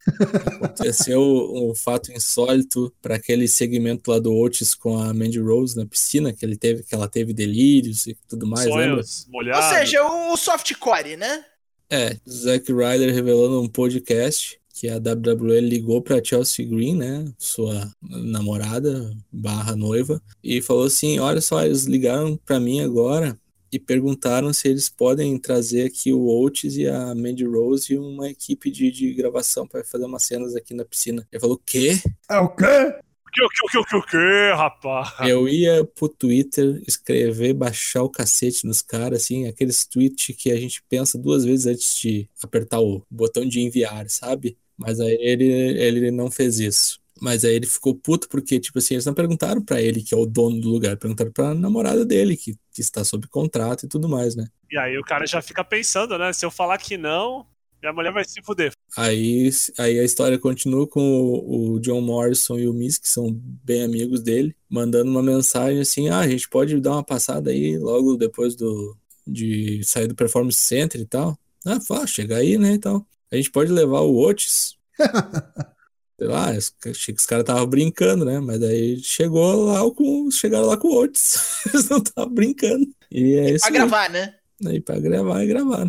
Aconteceu 0.65 1.21
um 1.21 1.75
fato 1.75 2.13
insólito 2.13 2.93
para 3.03 3.17
aquele 3.17 3.49
segmento 3.49 4.11
lá 4.11 4.19
do 4.19 4.33
Otis 4.33 4.75
com 4.75 4.97
a 4.99 5.13
Mandy 5.13 5.41
Rose 5.41 5.77
na 5.77 5.85
piscina, 5.85 6.33
que, 6.33 6.45
ele 6.45 6.57
teve, 6.57 6.85
que 6.85 6.95
ela 6.95 7.09
teve 7.09 7.33
delírios 7.33 8.07
e 8.07 8.17
tudo 8.29 8.47
mais. 8.47 8.69
Sonhos. 8.69 9.27
Ou 9.33 9.63
seja, 9.63 10.03
o 10.05 10.37
softcore, 10.37 11.17
né? 11.17 11.45
É, 11.91 12.17
Zack 12.29 12.73
Ryder 12.73 13.15
revelou 13.15 13.51
num 13.51 13.69
podcast 13.69 14.59
que 14.79 14.89
a 14.89 14.97
WWE 14.97 15.61
ligou 15.61 16.03
para 16.03 16.23
Chelsea 16.23 16.67
Green, 16.67 16.97
né, 16.97 17.25
sua 17.39 17.91
namorada 18.03 19.11
barra 19.33 19.75
noiva, 19.75 20.21
e 20.45 20.61
falou 20.61 20.85
assim, 20.85 21.19
olha 21.19 21.41
só, 21.41 21.65
eles 21.65 21.85
ligaram 21.85 22.39
para 22.45 22.61
mim 22.61 22.81
agora 22.81 23.39
e 23.71 23.79
perguntaram 23.79 24.53
se 24.53 24.69
eles 24.69 24.89
podem 24.89 25.39
trazer 25.39 25.87
aqui 25.87 26.13
o 26.13 26.27
Oates 26.27 26.77
e 26.77 26.87
a 26.87 27.15
Mandy 27.15 27.45
Rose 27.45 27.93
e 27.93 27.99
uma 27.99 28.29
equipe 28.29 28.71
de, 28.71 28.91
de 28.91 29.13
gravação 29.15 29.67
para 29.67 29.85
fazer 29.85 30.05
umas 30.05 30.25
cenas 30.25 30.55
aqui 30.55 30.75
na 30.75 30.85
piscina. 30.85 31.27
Ele 31.31 31.41
falou, 31.41 31.61
quê? 31.65 32.01
É 32.31 32.39
o 32.39 32.49
quê? 32.49 32.65
O 32.65 33.31
que, 33.31 33.45
o 33.45 33.49
que, 33.69 33.79
o 33.79 33.85
que, 33.85 33.97
o 33.97 34.03
que, 34.03 34.53
rapaz? 34.55 35.13
Eu 35.29 35.47
ia 35.47 35.85
pro 35.85 36.09
Twitter 36.09 36.83
escrever, 36.87 37.53
baixar 37.53 38.03
o 38.03 38.09
cacete 38.09 38.67
nos 38.67 38.81
caras, 38.81 39.23
assim, 39.23 39.47
aqueles 39.47 39.85
tweets 39.85 40.35
que 40.37 40.51
a 40.51 40.57
gente 40.57 40.83
pensa 40.89 41.19
duas 41.19 41.45
vezes 41.45 41.67
antes 41.67 41.99
de 41.99 42.31
apertar 42.43 42.81
o 42.81 43.03
botão 43.11 43.47
de 43.47 43.61
enviar, 43.61 44.09
sabe? 44.09 44.57
Mas 44.77 45.01
aí 45.01 45.19
ele, 45.21 45.45
ele 45.45 46.11
não 46.11 46.31
fez 46.31 46.59
isso. 46.61 46.99
Mas 47.21 47.45
aí 47.45 47.55
ele 47.55 47.67
ficou 47.67 47.95
puto 47.95 48.29
porque, 48.29 48.61
tipo 48.61 48.79
assim, 48.79 48.95
eles 48.95 49.07
não 49.07 49.15
perguntaram 49.15 49.63
para 49.63 49.81
ele, 49.81 50.03
que 50.03 50.15
é 50.15 50.17
o 50.17 50.27
dono 50.27 50.61
do 50.61 50.69
lugar, 50.69 50.97
perguntaram 50.97 51.33
pra 51.33 51.55
namorada 51.55 52.05
dele, 52.05 52.37
que, 52.37 52.55
que 52.73 52.81
está 52.81 53.05
sob 53.05 53.27
contrato 53.29 53.87
e 53.87 53.89
tudo 53.89 54.09
mais, 54.09 54.37
né? 54.37 54.47
E 54.71 54.77
aí 54.79 54.99
o 54.99 55.03
cara 55.03 55.27
já 55.27 55.41
fica 55.41 55.65
pensando, 55.65 56.19
né? 56.19 56.33
Se 56.33 56.45
eu 56.45 56.51
falar 56.51 56.77
que 56.79 56.99
não, 56.99 57.47
minha 57.81 57.93
mulher 57.93 58.13
vai 58.13 58.25
se 58.25 58.43
fuder. 58.43 58.73
Aí, 58.97 59.49
aí 59.79 60.01
a 60.01 60.05
história 60.05 60.39
continua 60.39 60.87
com 60.87 61.01
o, 61.01 61.75
o 61.75 61.81
John 61.81 62.01
Morrison 62.01 62.59
e 62.59 62.69
o 62.69 62.73
Miss, 62.73 62.99
que 62.99 63.09
são 63.09 63.31
bem 63.33 63.83
amigos 63.83 64.21
dele, 64.21 64.57
mandando 64.69 65.11
uma 65.11 65.23
mensagem 65.23 65.81
assim: 65.81 66.09
ah, 66.09 66.21
a 66.21 66.29
gente 66.29 66.49
pode 66.49 66.81
dar 66.81 66.93
uma 66.93 67.05
passada 67.05 67.51
aí 67.51 67.79
logo 67.79 68.17
depois 68.17 68.55
do, 68.57 68.97
de 69.27 69.83
sair 69.85 70.07
do 70.07 70.15
Performance 70.15 70.59
Center 70.59 71.01
e 71.01 71.07
tal. 71.07 71.39
Ah, 71.65 71.81
fala, 71.81 72.07
chega 72.07 72.37
aí, 72.37 72.59
né, 72.59 72.75
e 72.75 72.79
tal. 72.79 73.07
A 73.31 73.37
gente 73.37 73.51
pode 73.51 73.73
levar 73.73 74.01
o 74.01 74.19
Otis. 74.19 74.77
sei 76.19 76.29
lá, 76.29 76.49
achei 76.51 77.15
que 77.15 77.21
os 77.21 77.27
caras 77.27 77.43
estavam 77.43 77.67
brincando, 77.67 78.25
né? 78.25 78.41
Mas 78.41 78.59
daí 78.59 78.99
chegou 79.01 79.67
lá 79.67 79.79
com. 79.91 80.31
Chegaram 80.31 80.67
lá 80.67 80.77
com 80.77 80.89
o 80.89 81.03
Otis. 81.03 81.63
Eles 81.69 81.89
não 81.89 81.99
estavam 81.99 82.33
brincando. 82.33 82.87
E 83.11 83.35
é 83.35 83.51
isso. 83.51 83.65
Pra 83.67 83.75
gravar, 83.75 84.11
né? 84.11 84.35
Aí 84.65 84.81
pra 84.81 84.99
gravar 84.99 85.45
e 85.45 85.47
gravar. 85.47 85.87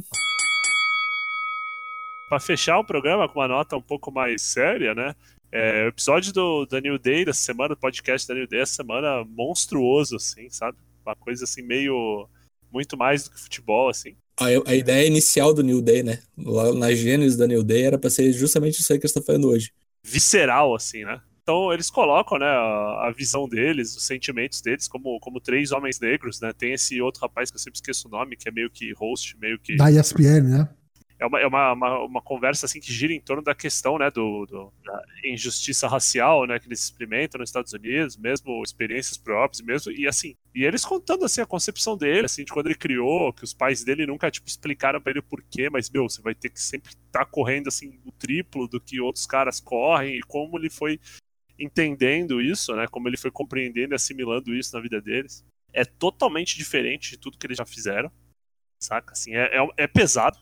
Pra 2.27 2.39
fechar 2.41 2.77
o 2.77 2.83
programa 2.83 3.29
com 3.29 3.39
uma 3.39 3.47
nota 3.47 3.77
um 3.77 3.81
pouco 3.81 4.11
mais 4.11 4.41
séria, 4.41 4.93
né? 4.93 5.15
É, 5.49 5.85
o 5.85 5.87
episódio 5.87 6.33
do, 6.33 6.65
da 6.65 6.81
New 6.81 6.99
Day 6.99 7.23
dessa 7.23 7.41
semana, 7.41 7.73
o 7.73 7.77
podcast 7.77 8.27
da 8.27 8.33
New 8.33 8.45
Day 8.45 8.59
essa 8.59 8.73
semana, 8.73 9.23
monstruoso, 9.23 10.17
assim, 10.17 10.49
sabe? 10.49 10.77
Uma 11.05 11.15
coisa 11.15 11.45
assim, 11.45 11.61
meio. 11.61 12.27
Muito 12.69 12.97
mais 12.97 13.23
do 13.23 13.31
que 13.31 13.39
futebol, 13.39 13.87
assim. 13.87 14.13
A, 14.37 14.47
a 14.69 14.75
ideia 14.75 15.07
inicial 15.07 15.53
do 15.53 15.63
New 15.63 15.81
Day, 15.81 16.03
né? 16.03 16.19
Lá 16.37 16.73
na 16.73 16.93
gênese 16.93 17.37
da 17.37 17.47
New 17.47 17.63
Day 17.63 17.83
era 17.83 17.97
pra 17.97 18.09
ser 18.09 18.33
justamente 18.33 18.81
isso 18.81 18.91
aí 18.91 18.99
que 18.99 19.05
eles 19.05 19.11
estão 19.15 19.23
fazendo 19.23 19.47
hoje 19.47 19.71
visceral, 20.07 20.73
assim, 20.73 21.03
né? 21.03 21.21
Então 21.43 21.71
eles 21.71 21.89
colocam, 21.89 22.37
né, 22.37 22.45
a, 22.45 23.13
visão 23.15 23.47
deles, 23.47 23.95
os 23.95 24.05
sentimentos 24.05 24.61
deles 24.61 24.87
como, 24.87 25.17
como 25.19 25.39
três 25.39 25.71
homens 25.71 25.99
negros, 25.99 26.41
né? 26.41 26.51
Tem 26.51 26.73
esse 26.73 27.01
outro 27.01 27.21
rapaz 27.21 27.49
que 27.49 27.55
eu 27.55 27.59
sempre 27.59 27.77
esqueço 27.77 28.07
o 28.07 28.11
nome, 28.11 28.35
que 28.35 28.49
é 28.49 28.51
meio 28.51 28.69
que 28.69 28.91
host, 28.93 29.37
meio 29.39 29.57
que... 29.57 29.77
Da 29.77 29.89
ESPN, 29.89 30.41
né? 30.41 30.69
É 31.19 31.25
uma, 31.25 31.39
é 31.39 31.47
uma, 31.47 31.73
uma, 31.73 31.99
uma, 32.05 32.21
conversa 32.21 32.67
assim 32.67 32.79
que 32.79 32.93
gira 32.93 33.11
em 33.11 33.19
torno 33.19 33.41
da 33.41 33.55
questão 33.55 33.97
né, 33.97 34.11
do, 34.11 34.45
do, 34.45 34.71
da 34.83 35.03
injustiça 35.25 35.87
racial 35.87 36.45
né, 36.45 36.59
que 36.59 36.67
eles 36.67 36.83
experimentam 36.83 37.39
nos 37.39 37.49
Estados 37.49 37.73
Unidos, 37.73 38.15
mesmo 38.17 38.61
experiências 38.63 39.17
próprias, 39.17 39.61
mesmo 39.61 39.91
e 39.91 40.07
assim. 40.07 40.35
E 40.53 40.63
eles 40.63 40.85
contando 40.85 41.25
assim 41.25 41.41
a 41.41 41.45
concepção 41.45 41.97
dele, 41.97 42.25
assim, 42.25 42.43
de 42.43 42.51
quando 42.51 42.67
ele 42.67 42.75
criou, 42.75 43.33
que 43.33 43.43
os 43.43 43.53
pais 43.53 43.83
dele 43.83 44.05
nunca 44.05 44.29
tipo 44.29 44.47
explicaram 44.47 45.01
para 45.01 45.11
ele 45.11 45.19
o 45.19 45.23
porquê, 45.23 45.69
mas 45.69 45.89
meu, 45.89 46.07
você 46.07 46.21
vai 46.21 46.35
ter 46.35 46.49
que 46.49 46.61
sempre 46.61 46.91
estar 46.91 47.25
tá 47.25 47.25
correndo 47.25 47.67
assim 47.67 47.99
o 48.05 48.11
triplo 48.11 48.67
do 48.67 48.79
que 48.79 49.01
outros 49.01 49.25
caras 49.25 49.59
correm 49.59 50.17
e 50.17 50.21
como 50.21 50.57
ele 50.57 50.69
foi 50.69 50.99
entendendo 51.57 52.39
isso, 52.39 52.75
né, 52.75 52.85
como 52.87 53.07
ele 53.07 53.17
foi 53.17 53.31
compreendendo 53.31 53.93
e 53.93 53.95
assimilando 53.95 54.53
isso 54.53 54.75
na 54.75 54.81
vida 54.81 55.01
deles. 55.01 55.43
É 55.73 55.83
totalmente 55.83 56.55
diferente 56.55 57.11
de 57.11 57.17
tudo 57.17 57.37
que 57.37 57.47
eles 57.47 57.57
já 57.57 57.65
fizeram, 57.65 58.11
saca? 58.79 59.13
Assim, 59.13 59.35
é, 59.35 59.57
é, 59.57 59.67
é 59.77 59.87
pesado, 59.87 60.37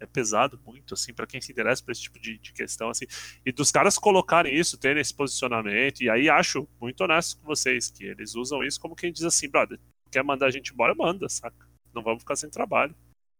é 0.00 0.06
pesado 0.06 0.58
muito, 0.66 0.94
assim, 0.94 1.12
para 1.12 1.26
quem 1.26 1.40
se 1.40 1.52
interessa 1.52 1.84
por 1.84 1.92
esse 1.92 2.00
tipo 2.00 2.18
de, 2.18 2.38
de, 2.38 2.52
questão, 2.52 2.88
assim. 2.88 3.04
E 3.44 3.52
dos 3.52 3.70
caras 3.70 3.98
colocarem 3.98 4.54
isso, 4.54 4.78
terem 4.78 5.00
esse 5.00 5.14
posicionamento, 5.14 6.00
e 6.00 6.08
aí 6.08 6.28
acho 6.28 6.66
muito 6.80 7.04
honesto 7.04 7.38
com 7.38 7.46
vocês, 7.46 7.90
que 7.90 8.04
eles 8.04 8.34
usam 8.34 8.64
isso 8.64 8.80
como 8.80 8.96
quem 8.96 9.12
diz 9.12 9.24
assim, 9.24 9.48
brother, 9.48 9.78
quer 10.10 10.24
mandar 10.24 10.46
a 10.46 10.50
gente 10.50 10.72
embora, 10.72 10.94
manda, 10.94 11.28
saca? 11.28 11.68
Não 11.94 12.02
vamos 12.02 12.22
ficar 12.22 12.36
sem 12.36 12.48
trabalho. 12.48 12.94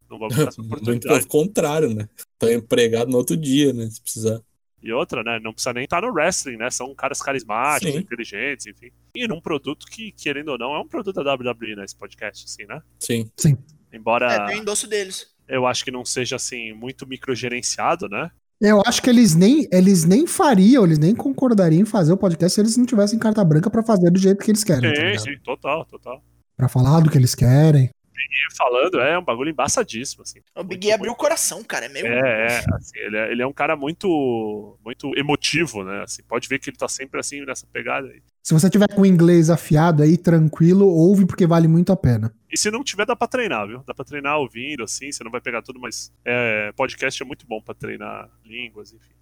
Não 0.08 0.18
vamos 0.18 0.34
ficar 0.34 0.50
sem 0.50 0.64
oportunidade. 0.64 1.06
Muito 1.08 1.08
pelo 1.08 1.26
contrário, 1.26 1.94
né? 1.94 2.08
Tá 2.38 2.52
empregado 2.52 3.11
no 3.11 3.16
outro 3.16 3.36
dia, 3.36 3.72
né? 3.72 3.88
Se 3.88 4.02
precisar. 4.02 4.40
E 4.82 4.92
outra, 4.92 5.22
né? 5.22 5.38
Não 5.38 5.52
precisa 5.52 5.72
nem 5.72 5.84
estar 5.84 6.00
tá 6.00 6.06
no 6.06 6.12
wrestling, 6.12 6.56
né? 6.56 6.70
São 6.70 6.94
caras 6.94 7.22
carismáticos, 7.22 7.94
Sim. 7.94 8.00
inteligentes, 8.00 8.66
enfim. 8.66 8.90
E 9.14 9.28
num 9.28 9.40
produto 9.40 9.86
que, 9.86 10.11
querendo 10.12 10.48
ou 10.48 10.58
não, 10.58 10.74
é 10.74 10.80
um 10.80 10.88
produto 10.88 11.22
da 11.22 11.34
WWE, 11.34 11.76
né? 11.76 11.84
Esse 11.84 11.96
podcast, 11.96 12.44
assim, 12.44 12.66
né? 12.66 12.82
Sim. 12.98 13.30
Sim. 13.36 13.56
Embora. 13.92 14.32
É, 14.32 14.46
tem 14.46 14.58
o 14.58 14.62
endosso 14.62 14.88
deles 14.88 15.30
eu 15.51 15.66
acho 15.66 15.84
que 15.84 15.90
não 15.90 16.05
seja 16.05 16.36
assim 16.36 16.72
muito 16.72 17.07
microgerenciado, 17.07 18.09
né? 18.09 18.30
Eu 18.61 18.82
acho 18.86 19.03
que 19.03 19.09
eles 19.09 19.34
nem, 19.34 19.66
eles 19.72 20.05
nem 20.05 20.26
fariam, 20.26 20.84
eles 20.84 20.98
nem 20.98 21.14
concordariam 21.14 21.80
em 21.80 21.86
fazer 21.86 22.12
o 22.12 22.16
podcast 22.16 22.55
se 22.55 22.61
eles 22.61 22.76
não 22.76 22.84
tivessem 22.84 23.18
carta 23.18 23.42
branca 23.42 23.70
para 23.70 23.82
fazer 23.82 24.11
do 24.11 24.18
jeito 24.18 24.44
que 24.44 24.51
eles 24.51 24.62
querem. 24.62 24.94
Sim, 24.94 25.12
tá 25.12 25.18
sim, 25.18 25.38
total, 25.42 25.84
total. 25.86 26.22
Pra 26.57 26.68
falar 26.68 27.01
do 27.01 27.11
que 27.11 27.16
eles 27.16 27.34
querem. 27.34 27.88
Big 28.21 28.57
falando, 28.57 29.01
é 29.01 29.18
um 29.18 29.25
bagulho 29.25 29.51
embaçadíssimo, 29.51 30.23
assim. 30.23 30.41
O 30.55 30.64
Big 30.64 30.87
E 30.87 30.93
abriu 30.93 31.12
o 31.12 31.16
coração, 31.16 31.62
cara, 31.64 31.87
é 31.87 31.89
meio... 31.89 32.07
É, 32.07 32.47
é, 32.47 32.59
assim, 32.75 32.99
ele 32.99 33.16
é, 33.16 33.33
ele 33.33 33.43
é 33.43 33.47
um 33.47 33.53
cara 33.53 33.77
muito, 33.77 34.79
muito 34.85 35.12
emotivo, 35.16 35.83
né, 35.85 36.03
assim, 36.03 36.23
pode 36.23 36.49
ver 36.49 36.59
que 36.59 36.71
ele 36.71 36.77
tá 36.77 36.89
sempre, 36.89 37.18
assim, 37.18 37.45
nessa 37.45 37.66
pegada 37.66 38.09
aí. 38.09 38.23
Se 38.43 38.55
você 38.55 38.71
tiver 38.71 38.89
com 38.95 39.03
o 39.03 39.07
inglês 39.07 39.51
afiado 39.51 40.03
aí, 40.03 40.16
tranquilo, 40.16 40.87
ouve 40.87 41.27
porque 41.27 41.47
vale 41.47 41.68
muito 41.68 41.93
a 41.93 41.97
pena. 41.97 42.35
E 42.51 42.59
se 42.59 42.71
não 42.71 42.83
tiver, 42.83 43.07
dá 43.07 43.14
pra 43.14 43.29
treinar, 43.29 43.66
viu? 43.66 43.83
Dá 43.87 43.95
pra 43.95 44.05
treinar 44.05 44.39
ouvindo, 44.39 44.83
assim, 44.83 45.12
você 45.12 45.23
não 45.23 45.31
vai 45.31 45.41
pegar 45.41 45.62
tudo, 45.62 45.79
mas 45.79 46.12
é, 46.25 46.73
podcast 46.73 47.23
é 47.23 47.27
muito 47.27 47.47
bom 47.47 47.61
pra 47.61 47.75
treinar 47.75 48.29
línguas, 48.45 48.93
enfim. 48.93 49.20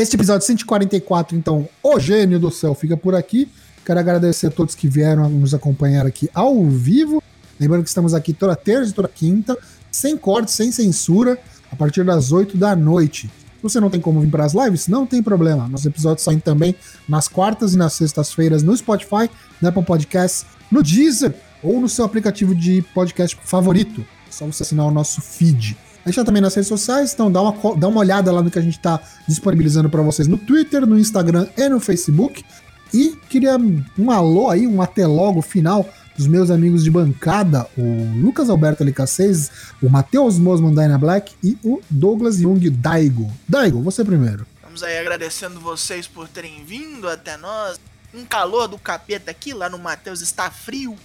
Este 0.00 0.14
episódio 0.14 0.46
144, 0.46 1.36
então, 1.36 1.68
O 1.82 1.98
Gênio 1.98 2.38
do 2.38 2.52
Céu 2.52 2.72
fica 2.72 2.96
por 2.96 3.16
aqui. 3.16 3.48
Quero 3.84 3.98
agradecer 3.98 4.46
a 4.46 4.50
todos 4.50 4.76
que 4.76 4.86
vieram 4.86 5.28
nos 5.28 5.52
acompanhar 5.54 6.06
aqui 6.06 6.30
ao 6.32 6.64
vivo. 6.66 7.20
Lembrando 7.58 7.82
que 7.82 7.88
estamos 7.88 8.14
aqui 8.14 8.32
toda 8.32 8.54
terça 8.54 8.92
e 8.92 8.94
toda 8.94 9.08
quinta, 9.08 9.58
sem 9.90 10.16
corte, 10.16 10.52
sem 10.52 10.70
censura, 10.70 11.36
a 11.72 11.74
partir 11.74 12.04
das 12.04 12.30
8 12.30 12.56
da 12.56 12.76
noite. 12.76 13.26
Se 13.26 13.60
você 13.60 13.80
não 13.80 13.90
tem 13.90 14.00
como 14.00 14.20
vir 14.20 14.30
para 14.30 14.44
as 14.44 14.54
lives, 14.54 14.86
não 14.86 15.04
tem 15.04 15.20
problema. 15.20 15.66
Nossos 15.66 15.86
episódios 15.86 16.22
saem 16.22 16.38
também 16.38 16.76
nas 17.08 17.26
quartas 17.26 17.74
e 17.74 17.76
nas 17.76 17.94
sextas-feiras 17.94 18.62
no 18.62 18.76
Spotify, 18.76 19.28
na 19.60 19.70
Apple 19.70 19.82
Podcasts, 19.82 20.46
no 20.70 20.80
Deezer 20.80 21.34
ou 21.60 21.80
no 21.80 21.88
seu 21.88 22.04
aplicativo 22.04 22.54
de 22.54 22.82
podcast 22.94 23.36
favorito. 23.42 24.02
É 24.28 24.30
só 24.30 24.46
você 24.46 24.62
assinar 24.62 24.86
o 24.86 24.92
nosso 24.92 25.20
feed. 25.20 25.76
A 26.04 26.08
gente 26.08 26.16
tá 26.16 26.24
também 26.24 26.40
nas 26.40 26.54
redes 26.54 26.68
sociais, 26.68 27.12
então 27.12 27.30
dá 27.30 27.42
uma, 27.42 27.76
dá 27.76 27.88
uma 27.88 28.00
olhada 28.00 28.32
lá 28.32 28.42
no 28.42 28.50
que 28.50 28.58
a 28.58 28.62
gente 28.62 28.78
tá 28.78 29.00
disponibilizando 29.26 29.90
para 29.90 30.02
vocês 30.02 30.26
no 30.26 30.38
Twitter, 30.38 30.86
no 30.86 30.98
Instagram 30.98 31.46
e 31.56 31.68
no 31.68 31.80
Facebook. 31.80 32.44
E 32.92 33.16
queria 33.28 33.56
um 33.98 34.10
alô 34.10 34.48
aí, 34.48 34.66
um 34.66 34.80
até 34.80 35.06
logo 35.06 35.42
final 35.42 35.86
dos 36.16 36.26
meus 36.26 36.50
amigos 36.50 36.82
de 36.82 36.90
bancada, 36.90 37.64
o 37.76 38.20
Lucas 38.20 38.50
Alberto 38.50 38.84
LK6, 38.84 39.50
o 39.80 39.88
Matheus 39.88 40.36
Mosman 40.36 40.74
Dyna 40.74 40.98
Black 40.98 41.32
e 41.44 41.56
o 41.62 41.80
Douglas 41.88 42.38
Jung 42.38 42.68
Daigo. 42.70 43.30
Daigo, 43.48 43.80
você 43.80 44.04
primeiro. 44.04 44.44
Vamos 44.62 44.82
aí 44.82 44.98
agradecendo 44.98 45.60
vocês 45.60 46.08
por 46.08 46.26
terem 46.26 46.64
vindo 46.64 47.08
até 47.08 47.36
nós. 47.36 47.78
Um 48.12 48.24
calor 48.24 48.66
do 48.66 48.78
capeta 48.78 49.30
aqui, 49.30 49.52
lá 49.52 49.68
no 49.68 49.78
Matheus 49.78 50.20
está 50.20 50.50
frio. 50.50 50.96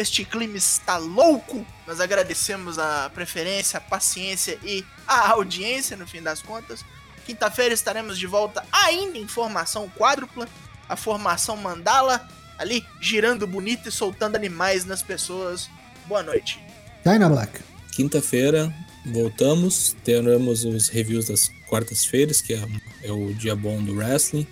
Este 0.00 0.24
clima 0.24 0.56
está 0.56 0.96
louco. 0.96 1.62
Nós 1.86 2.00
agradecemos 2.00 2.78
a 2.78 3.10
preferência, 3.10 3.76
a 3.76 3.82
paciência 3.82 4.58
e 4.64 4.82
a 5.06 5.28
audiência, 5.32 5.94
no 5.94 6.06
fim 6.06 6.22
das 6.22 6.40
contas. 6.40 6.82
Quinta-feira 7.26 7.74
estaremos 7.74 8.18
de 8.18 8.26
volta 8.26 8.64
ainda 8.72 9.18
em 9.18 9.28
formação 9.28 9.90
quádrupla, 9.90 10.48
a 10.88 10.96
formação 10.96 11.54
mandala, 11.54 12.26
ali 12.56 12.82
girando 12.98 13.46
bonito 13.46 13.90
e 13.90 13.92
soltando 13.92 14.36
animais 14.36 14.86
nas 14.86 15.02
pessoas. 15.02 15.68
Boa 16.06 16.22
noite. 16.22 16.58
Dyna 17.04 17.28
Black. 17.28 17.60
Quinta-feira 17.92 18.74
voltamos, 19.04 19.94
teremos 20.02 20.64
os 20.64 20.88
reviews 20.88 21.26
das 21.26 21.52
quartas-feiras, 21.68 22.40
que 22.40 22.54
é, 22.54 22.66
é, 23.02 23.12
o 23.12 23.34
dia 23.34 23.54
bom 23.54 23.82
do 23.82 23.96
wrestling. 23.96 24.46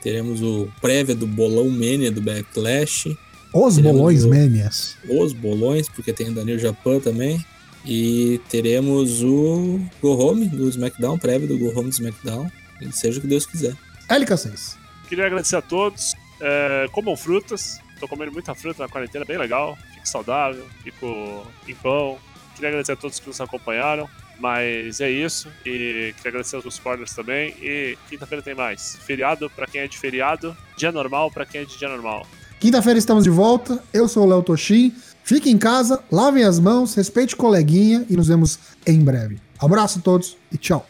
Teremos 0.00 0.40
o 0.40 0.72
prévia 0.80 1.16
do 1.16 1.26
Bolão 1.26 1.68
Mania 1.68 2.12
do 2.12 2.22
Backlash. 2.22 3.08
Os 3.54 3.76
teremos 3.76 3.96
bolões 3.96 4.24
o, 4.24 4.28
Manias. 4.28 4.96
Os 5.08 5.32
bolões, 5.32 5.88
porque 5.88 6.12
tem 6.12 6.28
o 6.28 6.34
Daniel 6.34 6.58
Japan 6.58 6.98
também. 6.98 7.44
E 7.86 8.40
teremos 8.48 9.22
o 9.22 9.78
Go 10.02 10.16
Home 10.16 10.48
do 10.48 10.68
SmackDown, 10.68 11.18
prévia 11.18 11.46
do 11.46 11.56
Go 11.56 11.68
Home 11.78 11.90
do 11.90 11.92
SmackDown. 11.92 12.50
Seja 12.90 13.18
o 13.18 13.20
que 13.20 13.28
Deus 13.28 13.46
quiser. 13.46 13.76
LK6. 14.08 14.76
Queria 15.08 15.26
agradecer 15.26 15.56
a 15.56 15.62
todos. 15.62 16.14
É, 16.40 16.88
comam 16.90 17.16
frutas. 17.16 17.78
Tô 18.00 18.08
comendo 18.08 18.32
muita 18.32 18.54
fruta 18.54 18.82
na 18.82 18.88
quarentena, 18.88 19.24
bem 19.24 19.38
legal. 19.38 19.78
Fico 19.94 20.08
saudável, 20.08 20.66
fico 20.82 21.46
em 21.68 21.74
pão. 21.76 22.18
Queria 22.54 22.70
agradecer 22.70 22.92
a 22.92 22.96
todos 22.96 23.20
que 23.20 23.28
nos 23.28 23.40
acompanharam. 23.40 24.08
Mas 24.40 25.00
é 25.00 25.10
isso. 25.10 25.48
E 25.64 26.12
queria 26.16 26.30
agradecer 26.30 26.56
aos 26.56 26.78
corners 26.78 27.14
também. 27.14 27.54
E 27.62 27.96
quinta-feira 28.08 28.42
tem 28.42 28.54
mais. 28.54 28.96
Feriado 28.96 29.48
para 29.50 29.66
quem 29.66 29.82
é 29.82 29.86
de 29.86 29.96
feriado. 29.96 30.56
Dia 30.76 30.90
normal 30.90 31.30
para 31.30 31.46
quem 31.46 31.60
é 31.60 31.64
de 31.64 31.78
dia 31.78 31.88
normal. 31.88 32.26
Quinta-feira 32.64 32.98
estamos 32.98 33.24
de 33.24 33.28
volta. 33.28 33.78
Eu 33.92 34.08
sou 34.08 34.24
o 34.24 34.26
Léo 34.26 34.42
Toshin. 34.42 34.90
Fique 35.22 35.50
em 35.50 35.58
casa, 35.58 36.02
lavem 36.10 36.44
as 36.44 36.58
mãos, 36.58 36.94
respeite 36.94 37.36
coleguinha 37.36 38.06
e 38.08 38.16
nos 38.16 38.28
vemos 38.28 38.58
em 38.86 39.04
breve. 39.04 39.36
Abraço 39.58 39.98
a 39.98 40.02
todos 40.02 40.38
e 40.50 40.56
tchau. 40.56 40.86